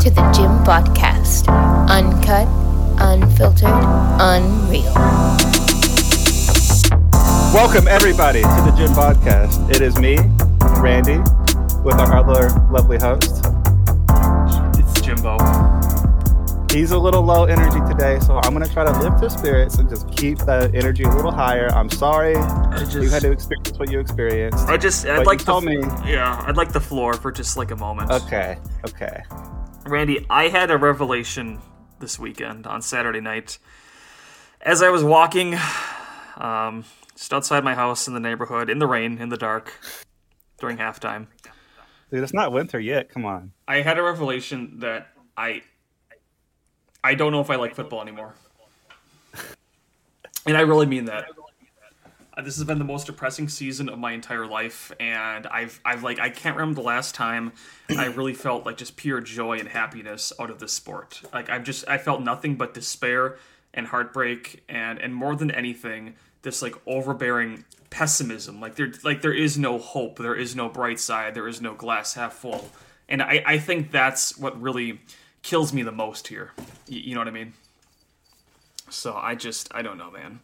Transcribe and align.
to 0.00 0.08
the 0.08 0.22
Gym 0.32 0.50
Podcast. 0.64 1.46
Uncut, 1.90 2.48
unfiltered, 3.02 3.68
unreal. 4.18 4.94
Welcome, 7.52 7.86
everybody, 7.86 8.40
to 8.40 8.62
the 8.64 8.72
Gym 8.78 8.92
Podcast. 8.92 9.70
It 9.70 9.82
is 9.82 9.98
me, 9.98 10.16
Randy, 10.80 11.18
with 11.84 11.96
our 11.96 12.16
other 12.16 12.48
lovely 12.70 12.96
host. 12.96 13.44
It's 14.78 15.02
Jimbo. 15.02 15.36
He's 16.72 16.92
a 16.92 16.98
little 16.98 17.22
low 17.22 17.44
energy 17.44 17.80
today, 17.86 18.20
so 18.20 18.38
I'm 18.38 18.54
going 18.54 18.64
to 18.64 18.72
try 18.72 18.86
to 18.86 18.98
lift 19.00 19.22
his 19.22 19.34
spirits 19.34 19.76
and 19.76 19.90
just 19.90 20.10
keep 20.16 20.38
the 20.38 20.70
energy 20.72 21.02
a 21.02 21.14
little 21.14 21.32
higher. 21.32 21.68
I'm 21.74 21.90
sorry 21.90 22.36
just, 22.78 22.94
you 22.94 23.10
had 23.10 23.20
to 23.20 23.32
experience 23.32 23.78
what 23.78 23.90
you 23.90 24.00
experienced. 24.00 24.66
I 24.66 24.78
just, 24.78 25.04
I'd 25.04 25.26
like 25.26 25.40
you 25.40 25.44
the, 25.44 25.60
me. 25.60 25.76
Yeah, 26.10 26.42
I'd 26.46 26.56
like 26.56 26.72
the 26.72 26.80
floor 26.80 27.12
for 27.12 27.30
just 27.30 27.58
like 27.58 27.70
a 27.70 27.76
moment. 27.76 28.10
Okay, 28.10 28.56
okay. 28.86 29.24
Randy, 29.86 30.26
I 30.28 30.48
had 30.48 30.70
a 30.70 30.76
revelation 30.76 31.60
this 31.98 32.18
weekend 32.18 32.66
on 32.66 32.82
Saturday 32.82 33.20
night. 33.20 33.58
As 34.60 34.82
I 34.82 34.90
was 34.90 35.02
walking, 35.02 35.56
um, 36.36 36.84
just 37.16 37.32
outside 37.32 37.64
my 37.64 37.74
house 37.74 38.06
in 38.06 38.14
the 38.14 38.20
neighborhood, 38.20 38.68
in 38.68 38.78
the 38.78 38.86
rain, 38.86 39.18
in 39.18 39.30
the 39.30 39.36
dark, 39.36 39.72
during 40.58 40.76
halftime, 40.76 41.26
Dude, 42.10 42.24
it's 42.24 42.34
not 42.34 42.50
winter 42.52 42.80
yet. 42.80 43.08
Come 43.08 43.24
on. 43.24 43.52
I 43.68 43.82
had 43.82 43.96
a 43.98 44.02
revelation 44.02 44.80
that 44.80 45.08
I, 45.36 45.62
I 47.04 47.14
don't 47.14 47.30
know 47.30 47.40
if 47.40 47.50
I 47.50 47.56
like 47.56 47.74
football 47.74 48.02
anymore, 48.02 48.34
and 50.44 50.56
I 50.56 50.62
really 50.62 50.86
mean 50.86 51.04
that. 51.04 51.26
Uh, 52.40 52.44
This 52.44 52.56
has 52.56 52.64
been 52.64 52.78
the 52.78 52.84
most 52.84 53.06
depressing 53.06 53.48
season 53.48 53.88
of 53.88 53.98
my 53.98 54.12
entire 54.12 54.46
life, 54.46 54.92
and 54.98 55.46
I've, 55.46 55.80
I've 55.84 56.02
like, 56.02 56.18
I 56.18 56.30
can't 56.30 56.56
remember 56.56 56.80
the 56.80 56.86
last 56.86 57.14
time 57.14 57.52
I 57.90 58.06
really 58.06 58.34
felt 58.34 58.64
like 58.64 58.76
just 58.78 58.96
pure 58.96 59.20
joy 59.20 59.58
and 59.58 59.68
happiness 59.68 60.32
out 60.40 60.50
of 60.50 60.58
this 60.58 60.72
sport. 60.72 61.20
Like 61.32 61.50
I've 61.50 61.64
just, 61.64 61.86
I 61.88 61.98
felt 61.98 62.22
nothing 62.22 62.56
but 62.56 62.72
despair 62.74 63.36
and 63.74 63.86
heartbreak, 63.86 64.64
and 64.68 64.98
and 64.98 65.14
more 65.14 65.36
than 65.36 65.50
anything, 65.50 66.14
this 66.42 66.62
like 66.62 66.74
overbearing 66.86 67.64
pessimism. 67.90 68.60
Like 68.60 68.74
there, 68.76 68.92
like 69.04 69.20
there 69.22 69.34
is 69.34 69.58
no 69.58 69.78
hope, 69.78 70.18
there 70.18 70.34
is 70.34 70.56
no 70.56 70.68
bright 70.68 70.98
side, 70.98 71.34
there 71.34 71.46
is 71.48 71.60
no 71.60 71.74
glass 71.74 72.14
half 72.14 72.32
full, 72.32 72.70
and 73.08 73.22
I, 73.22 73.42
I 73.46 73.58
think 73.58 73.90
that's 73.92 74.36
what 74.38 74.60
really 74.60 75.00
kills 75.42 75.72
me 75.72 75.82
the 75.82 75.92
most 75.92 76.28
here. 76.28 76.52
Y- 76.58 76.64
you 77.04 77.14
know 77.14 77.20
what 77.20 77.28
I 77.28 77.32
mean? 77.32 77.52
So 78.88 79.14
I 79.14 79.34
just, 79.36 79.68
I 79.72 79.82
don't 79.82 79.98
know, 79.98 80.10
man. 80.10 80.40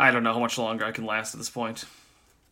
I 0.00 0.10
don't 0.10 0.22
know 0.24 0.32
how 0.32 0.40
much 0.40 0.56
longer 0.58 0.84
I 0.84 0.92
can 0.92 1.04
last 1.04 1.34
at 1.34 1.38
this 1.38 1.50
point. 1.50 1.84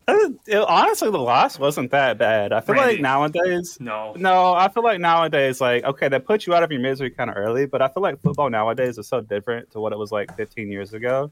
Uh, 0.07 0.29
it- 0.47 0.57
honestly, 0.57 1.09
the 1.11 1.17
loss 1.19 1.59
wasn't 1.59 1.91
that 1.91 2.17
bad. 2.17 2.51
I 2.53 2.61
feel 2.61 2.75
Randy. 2.75 2.93
like 2.93 3.01
nowadays, 3.01 3.77
No. 3.79 4.13
no, 4.17 4.53
I 4.53 4.67
feel 4.69 4.83
like 4.83 4.99
nowadays, 4.99 5.59
like, 5.59 5.83
okay, 5.83 6.07
they 6.09 6.19
put 6.19 6.45
you 6.47 6.53
out 6.55 6.63
of 6.63 6.71
your 6.71 6.81
misery 6.81 7.09
kind 7.09 7.29
of 7.29 7.35
early, 7.37 7.65
but 7.65 7.81
I 7.81 7.87
feel 7.89 8.01
like 8.03 8.21
football 8.21 8.49
nowadays 8.49 8.97
is 8.97 9.07
so 9.07 9.21
different 9.21 9.71
to 9.71 9.79
what 9.79 9.91
it 9.93 9.99
was 9.99 10.11
like 10.11 10.35
15 10.37 10.71
years 10.71 10.93
ago. 10.93 11.31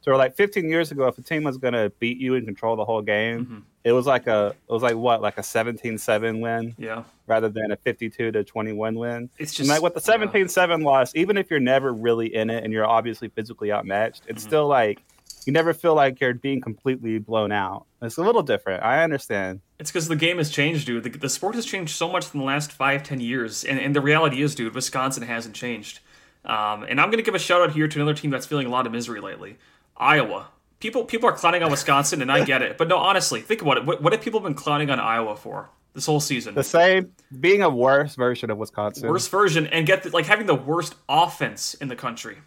So, 0.00 0.16
like 0.16 0.36
15 0.36 0.68
years 0.70 0.90
ago, 0.90 1.06
if 1.08 1.18
a 1.18 1.22
team 1.22 1.44
was 1.44 1.58
gonna 1.58 1.90
beat 1.98 2.18
you 2.18 2.34
and 2.34 2.46
control 2.46 2.76
the 2.76 2.84
whole 2.84 3.02
game, 3.02 3.46
Mhm. 3.46 3.62
it 3.84 3.92
was 3.92 4.06
like 4.06 4.26
a, 4.26 4.54
it 4.68 4.72
was 4.72 4.82
like 4.82 4.94
what, 4.96 5.20
like 5.20 5.36
a 5.38 5.42
17-7 5.42 6.40
win 6.40 6.74
Yeah. 6.78 7.02
rather 7.26 7.48
than 7.48 7.72
a 7.72 7.76
52 7.76 8.30
to 8.32 8.44
21 8.44 8.94
win. 8.94 9.28
It's 9.38 9.52
And 9.52 9.66
just 9.66 9.70
like 9.70 9.82
with 9.82 9.94
the 9.94 10.00
17-7 10.00 10.82
loss, 10.82 11.12
even 11.14 11.36
if 11.36 11.50
you're 11.50 11.60
never 11.60 11.92
really 11.92 12.34
in 12.34 12.48
it 12.48 12.62
and 12.64 12.72
you're 12.72 12.86
obviously 12.86 13.28
physically 13.28 13.70
outmatched, 13.72 14.22
it's 14.28 14.42
Mhm. 14.44 14.46
still 14.46 14.66
like 14.66 15.02
you 15.46 15.52
never 15.52 15.72
feel 15.72 15.94
like 15.94 16.20
you're 16.20 16.34
being 16.34 16.60
completely 16.60 17.18
blown 17.18 17.52
out. 17.52 17.86
It's 18.02 18.18
a 18.18 18.22
little 18.22 18.42
different. 18.42 18.82
I 18.82 19.02
understand. 19.02 19.60
It's 19.78 19.90
because 19.90 20.08
the 20.08 20.16
game 20.16 20.38
has 20.38 20.50
changed, 20.50 20.86
dude. 20.86 21.04
The, 21.04 21.10
the 21.10 21.28
sport 21.28 21.54
has 21.54 21.64
changed 21.64 21.96
so 21.96 22.06
much 22.10 22.32
in 22.34 22.40
the 22.40 22.44
last 22.44 22.70
five, 22.70 23.02
ten 23.02 23.20
years, 23.20 23.64
and, 23.64 23.78
and 23.78 23.96
the 23.96 24.00
reality 24.00 24.42
is, 24.42 24.54
dude, 24.54 24.74
Wisconsin 24.74 25.22
hasn't 25.22 25.54
changed. 25.54 26.00
Um, 26.44 26.84
and 26.84 27.00
I'm 27.00 27.10
gonna 27.10 27.22
give 27.22 27.34
a 27.34 27.38
shout 27.38 27.62
out 27.62 27.72
here 27.72 27.88
to 27.88 27.98
another 27.98 28.14
team 28.14 28.30
that's 28.30 28.46
feeling 28.46 28.66
a 28.66 28.70
lot 28.70 28.86
of 28.86 28.92
misery 28.92 29.20
lately, 29.20 29.58
Iowa. 29.96 30.48
People 30.80 31.04
people 31.04 31.28
are 31.28 31.32
clowning 31.32 31.62
on 31.62 31.70
Wisconsin, 31.70 32.22
and 32.22 32.30
I 32.30 32.44
get 32.44 32.62
it, 32.62 32.78
but 32.78 32.88
no, 32.88 32.96
honestly, 32.98 33.40
think 33.40 33.62
about 33.62 33.78
it. 33.78 33.84
What, 33.84 34.02
what 34.02 34.12
have 34.12 34.22
people 34.22 34.40
been 34.40 34.54
clowning 34.54 34.90
on 34.90 35.00
Iowa 35.00 35.34
for 35.34 35.70
this 35.94 36.06
whole 36.06 36.20
season? 36.20 36.54
The 36.54 36.62
same 36.62 37.12
being 37.40 37.62
a 37.62 37.68
worse 37.68 38.14
version 38.14 38.50
of 38.50 38.58
Wisconsin. 38.58 39.08
worst 39.08 39.30
version, 39.30 39.66
and 39.66 39.86
get 39.86 40.04
the, 40.04 40.10
like 40.10 40.26
having 40.26 40.46
the 40.46 40.54
worst 40.54 40.94
offense 41.08 41.74
in 41.74 41.88
the 41.88 41.96
country. 41.96 42.38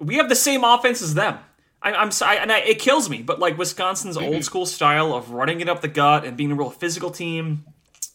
We 0.00 0.16
have 0.16 0.28
the 0.28 0.36
same 0.36 0.62
offense 0.62 1.00
as 1.00 1.14
them. 1.14 1.38
I, 1.82 1.92
I'm 1.92 2.10
sorry, 2.10 2.38
and 2.38 2.50
I, 2.50 2.58
it 2.60 2.78
kills 2.78 3.08
me. 3.08 3.22
But 3.22 3.38
like 3.38 3.56
Wisconsin's 3.56 4.16
old 4.16 4.44
school 4.44 4.66
style 4.66 5.14
of 5.14 5.30
running 5.30 5.60
it 5.60 5.68
up 5.68 5.80
the 5.80 5.88
gut 5.88 6.24
and 6.24 6.36
being 6.36 6.50
a 6.52 6.54
real 6.54 6.70
physical 6.70 7.10
team, 7.10 7.64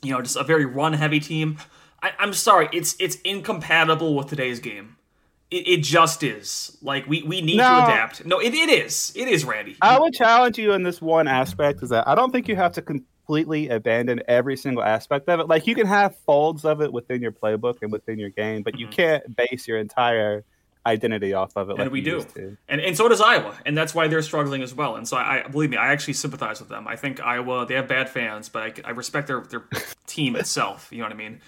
you 0.01 0.11
know, 0.11 0.21
just 0.21 0.35
a 0.35 0.43
very 0.43 0.65
run 0.65 0.93
heavy 0.93 1.19
team. 1.19 1.57
I, 2.01 2.11
I'm 2.19 2.33
sorry, 2.33 2.67
it's 2.73 2.95
it's 2.99 3.15
incompatible 3.23 4.15
with 4.15 4.27
today's 4.27 4.59
game. 4.59 4.97
It, 5.49 5.67
it 5.67 5.83
just 5.83 6.23
is. 6.23 6.77
Like 6.81 7.07
we, 7.07 7.21
we 7.23 7.41
need 7.41 7.57
No. 7.57 7.63
to 7.69 7.83
adapt. 7.85 8.25
No, 8.25 8.39
it, 8.39 8.53
it 8.53 8.69
is. 8.69 9.13
It 9.15 9.27
is, 9.27 9.45
Randy. 9.45 9.77
I 9.81 9.99
would 9.99 10.13
challenge 10.13 10.57
you 10.57 10.73
in 10.73 10.83
this 10.83 11.01
one 11.01 11.27
aspect 11.27 11.83
is 11.83 11.89
that 11.89 12.07
I 12.07 12.15
don't 12.15 12.31
think 12.31 12.47
you 12.47 12.55
have 12.55 12.73
to 12.73 12.81
completely 12.81 13.69
abandon 13.69 14.21
every 14.27 14.57
single 14.57 14.83
aspect 14.83 15.29
of 15.29 15.39
it. 15.39 15.47
Like 15.47 15.67
you 15.67 15.75
can 15.75 15.85
have 15.87 16.15
folds 16.25 16.65
of 16.65 16.81
it 16.81 16.91
within 16.91 17.21
your 17.21 17.31
playbook 17.31 17.77
and 17.83 17.91
within 17.91 18.17
your 18.19 18.31
game, 18.31 18.63
but 18.63 18.77
you 18.79 18.87
Mhm. 18.87 18.91
can't 18.91 19.35
base 19.35 19.67
your 19.67 19.77
entire 19.77 20.43
identity 20.85 21.33
off 21.33 21.55
of 21.55 21.69
it. 21.69 21.73
And 21.73 21.79
like 21.83 21.91
we 21.91 22.01
do. 22.01 22.25
And 22.67 22.81
and 22.81 22.95
so 22.97 23.07
does 23.07 23.21
Iowa, 23.21 23.57
and 23.65 23.77
that's 23.77 23.93
why 23.95 24.07
they're 24.07 24.21
struggling 24.21 24.61
as 24.61 24.73
well. 24.73 24.95
And 24.95 25.07
so 25.07 25.17
I, 25.17 25.43
I 25.45 25.47
believe 25.47 25.69
me, 25.69 25.77
I 25.77 25.91
actually 25.91 26.13
sympathize 26.13 26.59
with 26.59 26.69
them. 26.69 26.87
I 26.87 26.95
think 26.95 27.21
Iowa 27.21 27.65
they 27.65 27.75
have 27.75 27.87
bad 27.87 28.09
fans, 28.09 28.49
but 28.49 28.63
I, 28.63 28.89
I 28.89 28.91
respect 28.91 29.27
their 29.27 29.41
their 29.41 29.63
team 30.07 30.35
itself. 30.35 30.89
You 30.91 30.99
know 30.99 31.05
what 31.05 31.13
I 31.13 31.17
mean? 31.17 31.41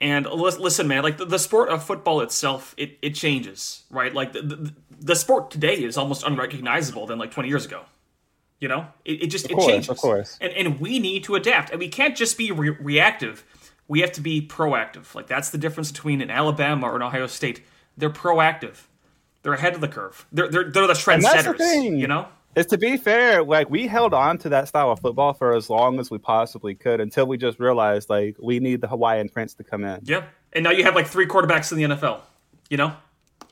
And 0.00 0.26
lis- 0.26 0.58
listen, 0.58 0.88
man, 0.88 1.02
like 1.04 1.18
the, 1.18 1.24
the 1.24 1.38
sport 1.38 1.68
of 1.68 1.84
football 1.84 2.20
itself, 2.20 2.74
it, 2.76 2.98
it 3.00 3.14
changes, 3.14 3.84
right? 3.90 4.12
Like 4.12 4.32
the, 4.32 4.42
the 4.42 4.74
the 5.00 5.14
sport 5.16 5.50
today 5.50 5.74
is 5.82 5.96
almost 5.96 6.24
unrecognizable 6.26 7.06
than 7.06 7.18
like 7.18 7.30
20 7.30 7.48
years 7.48 7.64
ago. 7.64 7.82
You 8.60 8.68
know, 8.68 8.86
it, 9.04 9.24
it 9.24 9.26
just 9.28 9.44
Of 9.46 9.52
it 9.52 9.54
course, 9.54 9.66
changes. 9.66 9.88
of 9.90 9.98
course. 9.98 10.38
And 10.40 10.52
and 10.52 10.80
we 10.80 10.98
need 10.98 11.24
to 11.24 11.36
adapt, 11.36 11.70
and 11.70 11.78
we 11.78 11.88
can't 11.88 12.16
just 12.16 12.36
be 12.36 12.50
re- 12.50 12.70
reactive. 12.80 13.44
We 13.86 14.00
have 14.00 14.12
to 14.12 14.20
be 14.20 14.46
proactive. 14.46 15.14
Like 15.14 15.26
that's 15.26 15.50
the 15.50 15.58
difference 15.58 15.92
between 15.92 16.20
an 16.20 16.30
Alabama 16.30 16.86
or 16.90 16.96
an 16.96 17.02
Ohio 17.02 17.26
State. 17.26 17.62
They're 17.96 18.10
proactive. 18.10 18.84
They're 19.42 19.52
ahead 19.54 19.74
of 19.74 19.80
the 19.80 19.88
curve. 19.88 20.26
They're 20.32 20.48
they're, 20.48 20.70
they're 20.70 20.86
the 20.86 20.94
the 20.94 21.00
trendsetters. 21.00 21.58
thing. 21.58 21.98
You 21.98 22.06
know. 22.08 22.28
Is 22.56 22.66
to 22.66 22.78
be 22.78 22.96
fair, 22.96 23.42
like 23.42 23.68
we 23.68 23.88
held 23.88 24.14
on 24.14 24.38
to 24.38 24.48
that 24.50 24.68
style 24.68 24.90
of 24.92 25.00
football 25.00 25.32
for 25.34 25.54
as 25.56 25.68
long 25.68 25.98
as 25.98 26.08
we 26.10 26.18
possibly 26.18 26.74
could 26.76 27.00
until 27.00 27.26
we 27.26 27.36
just 27.36 27.58
realized 27.58 28.08
like 28.08 28.36
we 28.40 28.60
need 28.60 28.80
the 28.80 28.86
Hawaiian 28.86 29.28
Prince 29.28 29.54
to 29.54 29.64
come 29.64 29.82
in. 29.84 30.00
Yeah. 30.04 30.24
And 30.52 30.62
now 30.62 30.70
you 30.70 30.84
have 30.84 30.94
like 30.94 31.08
three 31.08 31.26
quarterbacks 31.26 31.72
in 31.72 31.78
the 31.78 31.96
NFL. 31.96 32.20
You 32.70 32.76
know, 32.76 32.92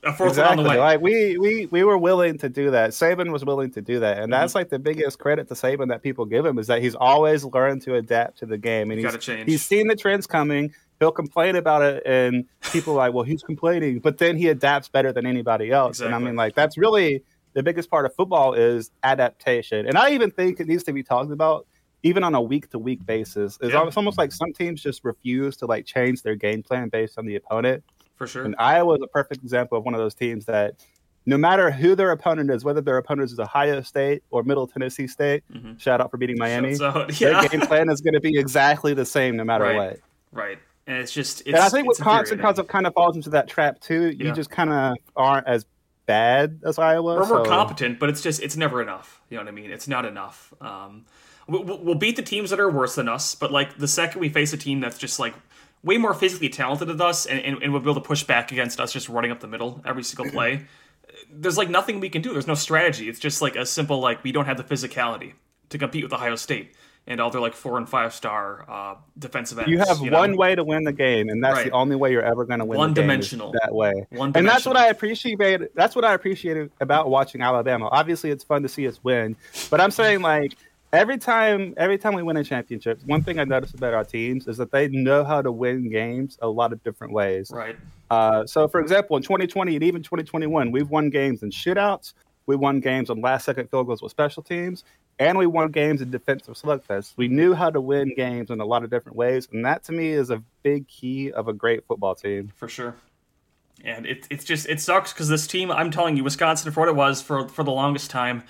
a 0.04 0.12
fourth 0.12 0.38
one 0.38 0.46
on 0.46 0.56
the 0.56 0.62
way. 0.62 0.78
Like 0.78 1.00
we 1.00 1.36
we 1.36 1.66
we 1.66 1.82
were 1.82 1.98
willing 1.98 2.38
to 2.38 2.48
do 2.48 2.70
that. 2.70 2.90
Saban 2.90 3.32
was 3.32 3.44
willing 3.44 3.72
to 3.72 3.82
do 3.82 3.98
that, 4.00 4.18
and 4.18 4.24
Mm-hmm. 4.32 4.40
that's 4.40 4.54
like 4.54 4.68
the 4.70 4.78
biggest 4.78 5.18
credit 5.18 5.48
to 5.48 5.54
Saban 5.54 5.88
that 5.88 6.02
people 6.02 6.24
give 6.24 6.46
him 6.46 6.58
is 6.60 6.68
that 6.68 6.80
he's 6.80 6.94
always 6.94 7.44
learned 7.44 7.82
to 7.82 7.96
adapt 7.96 8.38
to 8.38 8.46
the 8.46 8.56
game, 8.56 8.90
and 8.92 9.00
You 9.00 9.08
he's 9.08 9.18
change. 9.18 9.50
he's 9.50 9.62
seen 9.64 9.88
the 9.88 9.96
trends 9.96 10.26
coming. 10.28 10.72
He'll 11.02 11.10
complain 11.10 11.56
about 11.56 11.82
it, 11.82 12.00
and 12.06 12.44
people 12.72 12.92
are 12.94 12.96
like, 12.98 13.12
"Well, 13.12 13.24
he's 13.24 13.42
complaining," 13.42 13.98
but 13.98 14.18
then 14.18 14.36
he 14.36 14.46
adapts 14.48 14.86
better 14.88 15.12
than 15.12 15.26
anybody 15.26 15.72
else. 15.72 15.98
And 15.98 16.14
I 16.14 16.18
mean, 16.20 16.36
like 16.36 16.54
that's 16.54 16.78
really 16.78 17.24
the 17.54 17.62
biggest 17.64 17.90
part 17.90 18.06
of 18.06 18.14
football 18.14 18.54
is 18.54 18.92
adaptation. 19.02 19.86
And 19.86 19.98
I 19.98 20.10
even 20.10 20.30
think 20.30 20.60
it 20.60 20.68
needs 20.68 20.84
to 20.84 20.92
be 20.92 21.02
talked 21.02 21.32
about 21.32 21.66
even 22.04 22.22
on 22.22 22.34
a 22.36 22.40
week 22.40 22.70
to 22.70 22.78
week 22.78 23.04
basis. 23.04 23.58
It's, 23.60 23.72
Yeah. 23.74 23.90
almost 23.96 24.16
like 24.16 24.30
some 24.32 24.52
teams 24.52 24.80
just 24.80 25.04
refuse 25.04 25.56
to 25.58 25.66
like 25.66 25.86
change 25.86 26.22
their 26.22 26.34
game 26.36 26.62
plan 26.62 26.88
based 26.88 27.18
on 27.18 27.26
the 27.26 27.34
opponent. 27.36 27.82
for 28.14 28.26
sure. 28.28 28.44
And 28.44 28.54
Iowa 28.58 28.94
is 28.94 29.02
a 29.02 29.08
perfect 29.08 29.42
example 29.42 29.76
of 29.78 29.84
one 29.84 29.94
of 29.94 29.98
those 30.00 30.14
teams 30.14 30.44
that 30.44 30.74
no 31.26 31.36
matter 31.36 31.70
who 31.72 31.96
their 31.96 32.10
opponent 32.12 32.50
is, 32.52 32.64
whether 32.64 32.80
their 32.80 32.96
opponent 32.98 33.32
is 33.32 33.38
Ohio 33.40 33.80
State 33.82 34.22
or 34.30 34.44
Middle 34.44 34.66
Tennessee 34.68 35.08
State, 35.08 35.42
Mhm. 35.52 35.80
shout 35.80 36.00
out 36.00 36.10
for 36.12 36.18
beating 36.18 36.38
Miami, 36.38 36.76
out. 36.82 37.08
their 37.12 37.48
game 37.48 37.60
plan 37.62 37.90
is 37.90 38.00
going 38.00 38.14
to 38.14 38.20
be 38.20 38.38
exactly 38.38 38.94
the 38.94 39.04
same 39.04 39.36
no 39.36 39.42
matter 39.44 39.64
Right. 39.64 39.76
what. 39.76 39.98
Right. 40.30 40.58
And 40.86 40.96
it's 40.98 41.12
just. 41.12 41.40
It's, 41.42 41.48
and 41.48 41.56
I 41.58 41.68
think 41.68 41.88
it's 41.88 41.98
Wisconsin 41.98 42.38
kind 42.38 42.58
of, 42.58 42.66
kind 42.68 42.86
of 42.86 42.94
falls 42.94 43.16
into 43.16 43.30
that 43.30 43.48
trap 43.48 43.80
too. 43.80 44.10
You 44.10 44.26
Yeah. 44.26 44.32
just 44.32 44.50
kind 44.50 44.70
of 44.72 44.96
aren't 45.14 45.46
as 45.46 45.64
bad 46.06 46.60
as 46.64 46.78
Iowa. 46.78 47.16
We're 47.16 47.26
more 47.26 47.44
competent, 47.44 47.98
but 48.00 48.08
it's 48.08 48.20
just 48.20 48.42
it's 48.42 48.56
never 48.56 48.82
enough. 48.82 49.20
You 49.30 49.36
know 49.36 49.44
what 49.44 49.48
I 49.48 49.52
mean? 49.52 49.70
It's 49.70 49.86
not 49.86 50.04
enough. 50.04 50.52
Um, 50.60 51.04
we- 51.46 51.60
we'll, 51.60 51.78
we'll 51.78 51.94
beat 51.94 52.16
the 52.16 52.22
teams 52.22 52.50
that 52.50 52.58
are 52.58 52.70
worse 52.70 52.96
than 52.96 53.08
us, 53.08 53.34
but 53.36 53.52
like 53.52 53.78
the 53.78 53.86
second 53.88 54.20
we 54.20 54.28
face 54.28 54.52
a 54.52 54.56
team 54.56 54.80
that's 54.80 54.98
just 54.98 55.20
like 55.20 55.34
way 55.84 55.98
more 55.98 56.14
physically 56.14 56.48
talented 56.48 56.88
than 56.88 57.00
us, 57.00 57.26
and, 57.26 57.38
and, 57.40 57.62
and 57.62 57.72
will 57.72 57.80
be 57.80 57.84
able 57.90 58.00
to 58.00 58.06
push 58.06 58.24
back 58.24 58.50
against 58.52 58.80
us 58.80 58.92
just 58.92 59.08
running 59.08 59.30
up 59.30 59.38
the 59.40 59.48
middle 59.48 59.80
every 59.84 60.02
single 60.02 60.30
play. 60.36 60.66
There's 61.32 61.56
like 61.58 61.70
nothing 61.70 62.00
we 62.00 62.08
can 62.08 62.22
do. 62.22 62.32
There's 62.32 62.46
no 62.48 62.54
strategy. 62.54 63.08
It's 63.08 63.18
just 63.20 63.40
like 63.40 63.54
a 63.54 63.64
simple 63.64 64.00
like 64.00 64.24
we 64.24 64.32
don't 64.32 64.46
have 64.46 64.56
the 64.56 64.64
physicality 64.64 65.34
to 65.68 65.78
compete 65.78 66.02
with 66.02 66.12
Ohio 66.12 66.34
State 66.36 66.74
and 67.06 67.20
all 67.20 67.30
their 67.30 67.40
like 67.40 67.54
four 67.54 67.78
and 67.78 67.88
five 67.88 68.14
star 68.14 68.64
uh, 68.70 68.94
defensive 69.18 69.58
ends. 69.58 69.70
You 69.70 69.78
have 69.78 70.00
know? 70.00 70.18
one 70.18 70.36
way 70.36 70.54
to 70.54 70.62
win 70.64 70.84
the 70.84 70.92
game, 70.92 71.28
and 71.28 71.42
that's 71.42 71.56
Right. 71.56 71.66
the 71.66 71.72
only 71.72 71.96
way 71.96 72.12
you're 72.12 72.22
ever 72.22 72.44
going 72.44 72.60
to 72.60 72.64
win. 72.64 72.76
the 72.76 72.76
game 72.76 72.78
One-dimensional. 72.78 73.52
that 73.62 73.74
way. 73.74 74.06
One 74.10 74.32
And 74.34 74.46
that's 74.46 74.64
what 74.66 74.76
I 74.76 74.92
dimensional. 74.92 75.32
appreciate. 75.34 75.74
That's 75.74 75.96
what 75.96 76.04
I 76.04 76.14
appreciated 76.14 76.70
about 76.80 77.10
watching 77.10 77.40
Alabama. 77.42 77.88
Obviously, 77.90 78.30
it's 78.30 78.44
fun 78.44 78.62
to 78.62 78.68
see 78.68 78.86
us 78.86 79.00
win, 79.02 79.36
but 79.70 79.80
I'm 79.80 79.90
saying 79.90 80.20
like 80.22 80.56
every 80.92 81.16
time 81.18 81.72
every 81.78 81.96
time 81.98 82.14
we 82.14 82.22
win 82.22 82.36
a 82.36 82.44
championship, 82.44 83.00
one 83.06 83.22
thing 83.22 83.38
I 83.40 83.44
notice 83.44 83.72
about 83.74 83.94
our 83.94 84.04
teams 84.04 84.46
is 84.46 84.56
that 84.58 84.70
they 84.70 84.88
know 84.88 85.24
how 85.24 85.42
to 85.42 85.50
win 85.50 85.88
games 85.90 86.38
a 86.40 86.48
lot 86.48 86.72
of 86.72 86.82
different 86.84 87.12
ways. 87.12 87.50
Right. 87.52 87.76
Uh, 88.10 88.44
so, 88.46 88.68
for 88.68 88.78
example, 88.78 89.16
in 89.16 89.22
2020 89.22 89.74
and 89.74 89.82
even 89.82 90.02
2021, 90.02 90.70
we've 90.70 90.90
won 90.90 91.08
games 91.08 91.42
in 91.42 91.50
shootouts. 91.50 92.12
We 92.46 92.56
won 92.56 92.80
games 92.80 93.10
on 93.10 93.20
last 93.20 93.44
second 93.44 93.70
field 93.70 93.86
goals 93.86 94.02
with 94.02 94.10
special 94.10 94.42
teams, 94.42 94.84
and 95.18 95.38
we 95.38 95.46
won 95.46 95.70
games 95.70 96.00
in 96.00 96.10
defensive 96.10 96.54
slugfests. 96.54 97.12
We 97.16 97.28
knew 97.28 97.54
how 97.54 97.70
to 97.70 97.80
win 97.80 98.14
games 98.14 98.50
in 98.50 98.60
a 98.60 98.64
lot 98.64 98.84
of 98.84 98.90
different 98.90 99.16
ways, 99.16 99.48
and 99.52 99.64
that 99.64 99.84
to 99.84 99.92
me 99.92 100.08
is 100.08 100.30
a 100.30 100.42
big 100.62 100.88
key 100.88 101.32
of 101.32 101.48
a 101.48 101.52
great 101.52 101.86
football 101.86 102.14
team. 102.14 102.52
For 102.54 102.68
sure. 102.68 102.96
And 103.84 104.06
it, 104.06 104.26
it's 104.30 104.44
just 104.44 104.68
it 104.68 104.80
sucks 104.80 105.12
because 105.12 105.28
this 105.28 105.46
team, 105.46 105.70
I'm 105.70 105.90
telling 105.90 106.16
you, 106.16 106.24
Wisconsin 106.24 106.70
for 106.72 106.80
what 106.80 106.88
it 106.88 106.96
was 106.96 107.22
for 107.22 107.48
for 107.48 107.64
the 107.64 107.70
longest 107.70 108.10
time, 108.10 108.44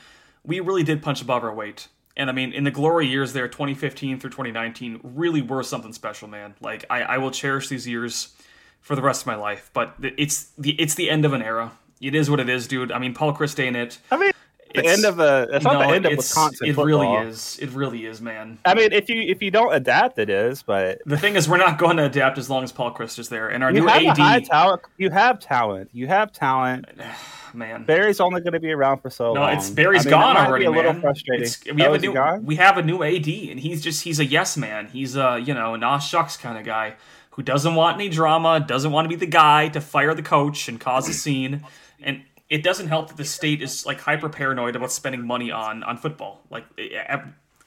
we 0.44 0.60
really 0.60 0.82
did 0.82 1.02
punch 1.02 1.22
above 1.22 1.42
our 1.44 1.54
weight. 1.54 1.88
And 2.16 2.28
I 2.28 2.32
mean, 2.32 2.52
in 2.52 2.64
the 2.64 2.70
glory 2.70 3.06
years 3.06 3.32
there, 3.32 3.48
2015 3.48 4.20
through 4.20 4.30
2019, 4.30 5.00
really 5.02 5.40
were 5.40 5.62
something 5.62 5.92
special, 5.92 6.28
man. 6.28 6.54
Like 6.60 6.84
I, 6.90 7.02
I 7.02 7.18
will 7.18 7.30
cherish 7.30 7.68
these 7.68 7.88
years 7.88 8.34
for 8.80 8.94
the 8.94 9.02
rest 9.02 9.22
of 9.22 9.26
my 9.26 9.36
life. 9.36 9.70
But 9.72 9.94
it's 10.00 10.50
the 10.58 10.72
it's 10.72 10.94
the 10.94 11.08
end 11.08 11.24
of 11.24 11.32
an 11.32 11.42
era. 11.42 11.72
It 12.02 12.14
is 12.14 12.28
what 12.28 12.40
it 12.40 12.49
is, 12.49 12.66
dude. 12.66 12.93
I 12.93 12.99
mean, 12.99 13.14
Paul 13.14 13.34
Chryst 13.34 13.58
ain't 13.62 13.76
it. 13.76 13.99
I 14.10 14.16
mean, 14.19 14.32
the 14.75 14.84
end 14.87 15.04
of 15.04 15.20
a 15.20 15.46
it's 15.52 15.64
not 15.64 15.75
no, 15.75 15.88
the 15.88 15.94
end 15.94 16.06
of 16.06 16.16
Wisconsin 16.16 16.66
It 16.66 16.75
football. 16.75 16.84
really 16.87 17.28
is. 17.28 17.58
It 17.60 17.70
really 17.70 18.06
is, 18.06 18.20
man. 18.22 18.58
I 18.64 18.75
mean, 18.75 18.93
if 18.93 19.08
you 19.08 19.20
if 19.20 19.40
you 19.43 19.50
don't 19.50 19.72
adapt, 19.72 20.19
it 20.19 20.28
is. 20.31 20.62
But 20.62 21.00
The 21.06 21.16
thing 21.19 21.37
is, 21.37 21.49
we're 21.49 21.58
not 21.58 21.78
going 21.78 21.99
to 21.99 22.04
adapt 22.04 22.38
as 22.38 22.49
long 22.50 22.64
as 22.64 22.72
Paul 22.72 22.93
Chryst 22.94 23.19
is 23.19 23.28
there, 23.28 23.49
and 23.49 23.62
our 23.62 23.70
you 23.72 23.81
new 23.82 23.87
have 23.87 24.19
AD, 24.19 24.44
talent. 24.46 24.82
You 24.96 25.10
have 25.10 25.38
talent. 25.40 25.90
You 25.93 26.06
have 26.08 26.32
talent. 26.32 26.87
man. 27.54 27.84
Barry's 27.84 28.19
only 28.19 28.40
going 28.40 28.54
to 28.54 28.60
be 28.60 28.72
around 28.72 29.00
for 29.00 29.10
so 29.10 29.34
No, 29.34 29.43
long. 29.43 29.52
No, 29.52 29.58
it's 29.58 29.69
Barry's 29.70 30.06
I 30.06 30.10
mean, 30.10 30.19
gone 30.20 30.37
already, 30.38 30.64
a 30.64 30.70
little 30.70 30.94
man. 30.94 31.02
frustrating. 31.02 31.44
It's- 31.44 31.62
we 31.75 31.82
Oh, 31.82 31.93
have 31.93 32.02
a 32.02 32.06
new 32.38 32.46
we 32.46 32.56
have 32.56 32.78
a 32.78 32.82
new 32.82 33.02
AD, 33.04 33.28
and 33.50 33.60
he's 33.60 33.82
just 33.82 34.04
he's 34.04 34.19
a 34.19 34.25
yes 34.25 34.56
man. 34.56 34.87
He's 34.87 35.16
a 35.16 35.38
you 35.38 35.52
know 35.54 35.75
an 35.75 35.84
aw 35.84 35.99
shucks 35.99 36.37
kind 36.38 36.56
of 36.58 36.64
guy 36.64 36.94
who 37.32 37.43
doesn't 37.43 37.75
want 37.75 37.96
any 37.96 38.08
drama, 38.08 38.60
doesn't 38.60 38.90
want 38.93 39.04
to 39.06 39.08
be 39.10 39.16
the 39.16 39.26
guy 39.26 39.69
to 39.69 39.81
fire 39.82 40.14
the 40.14 40.22
coach 40.22 40.69
and 40.69 40.78
cause 40.81 41.08
a 41.08 41.14
scene, 41.14 41.62
and 42.04 42.22
it 42.49 42.62
doesn't 42.62 42.88
help 42.88 43.08
that 43.08 43.16
the 43.16 43.25
state 43.25 43.62
is 43.62 43.87
like 43.87 44.00
hyper 44.00 44.28
paranoid 44.28 44.76
about 44.76 44.93
spending 44.93 45.26
money 45.26 45.50
on 45.50 45.82
on 45.82 45.96
football. 45.96 46.40
Like. 46.50 46.64
eh, 46.78 47.19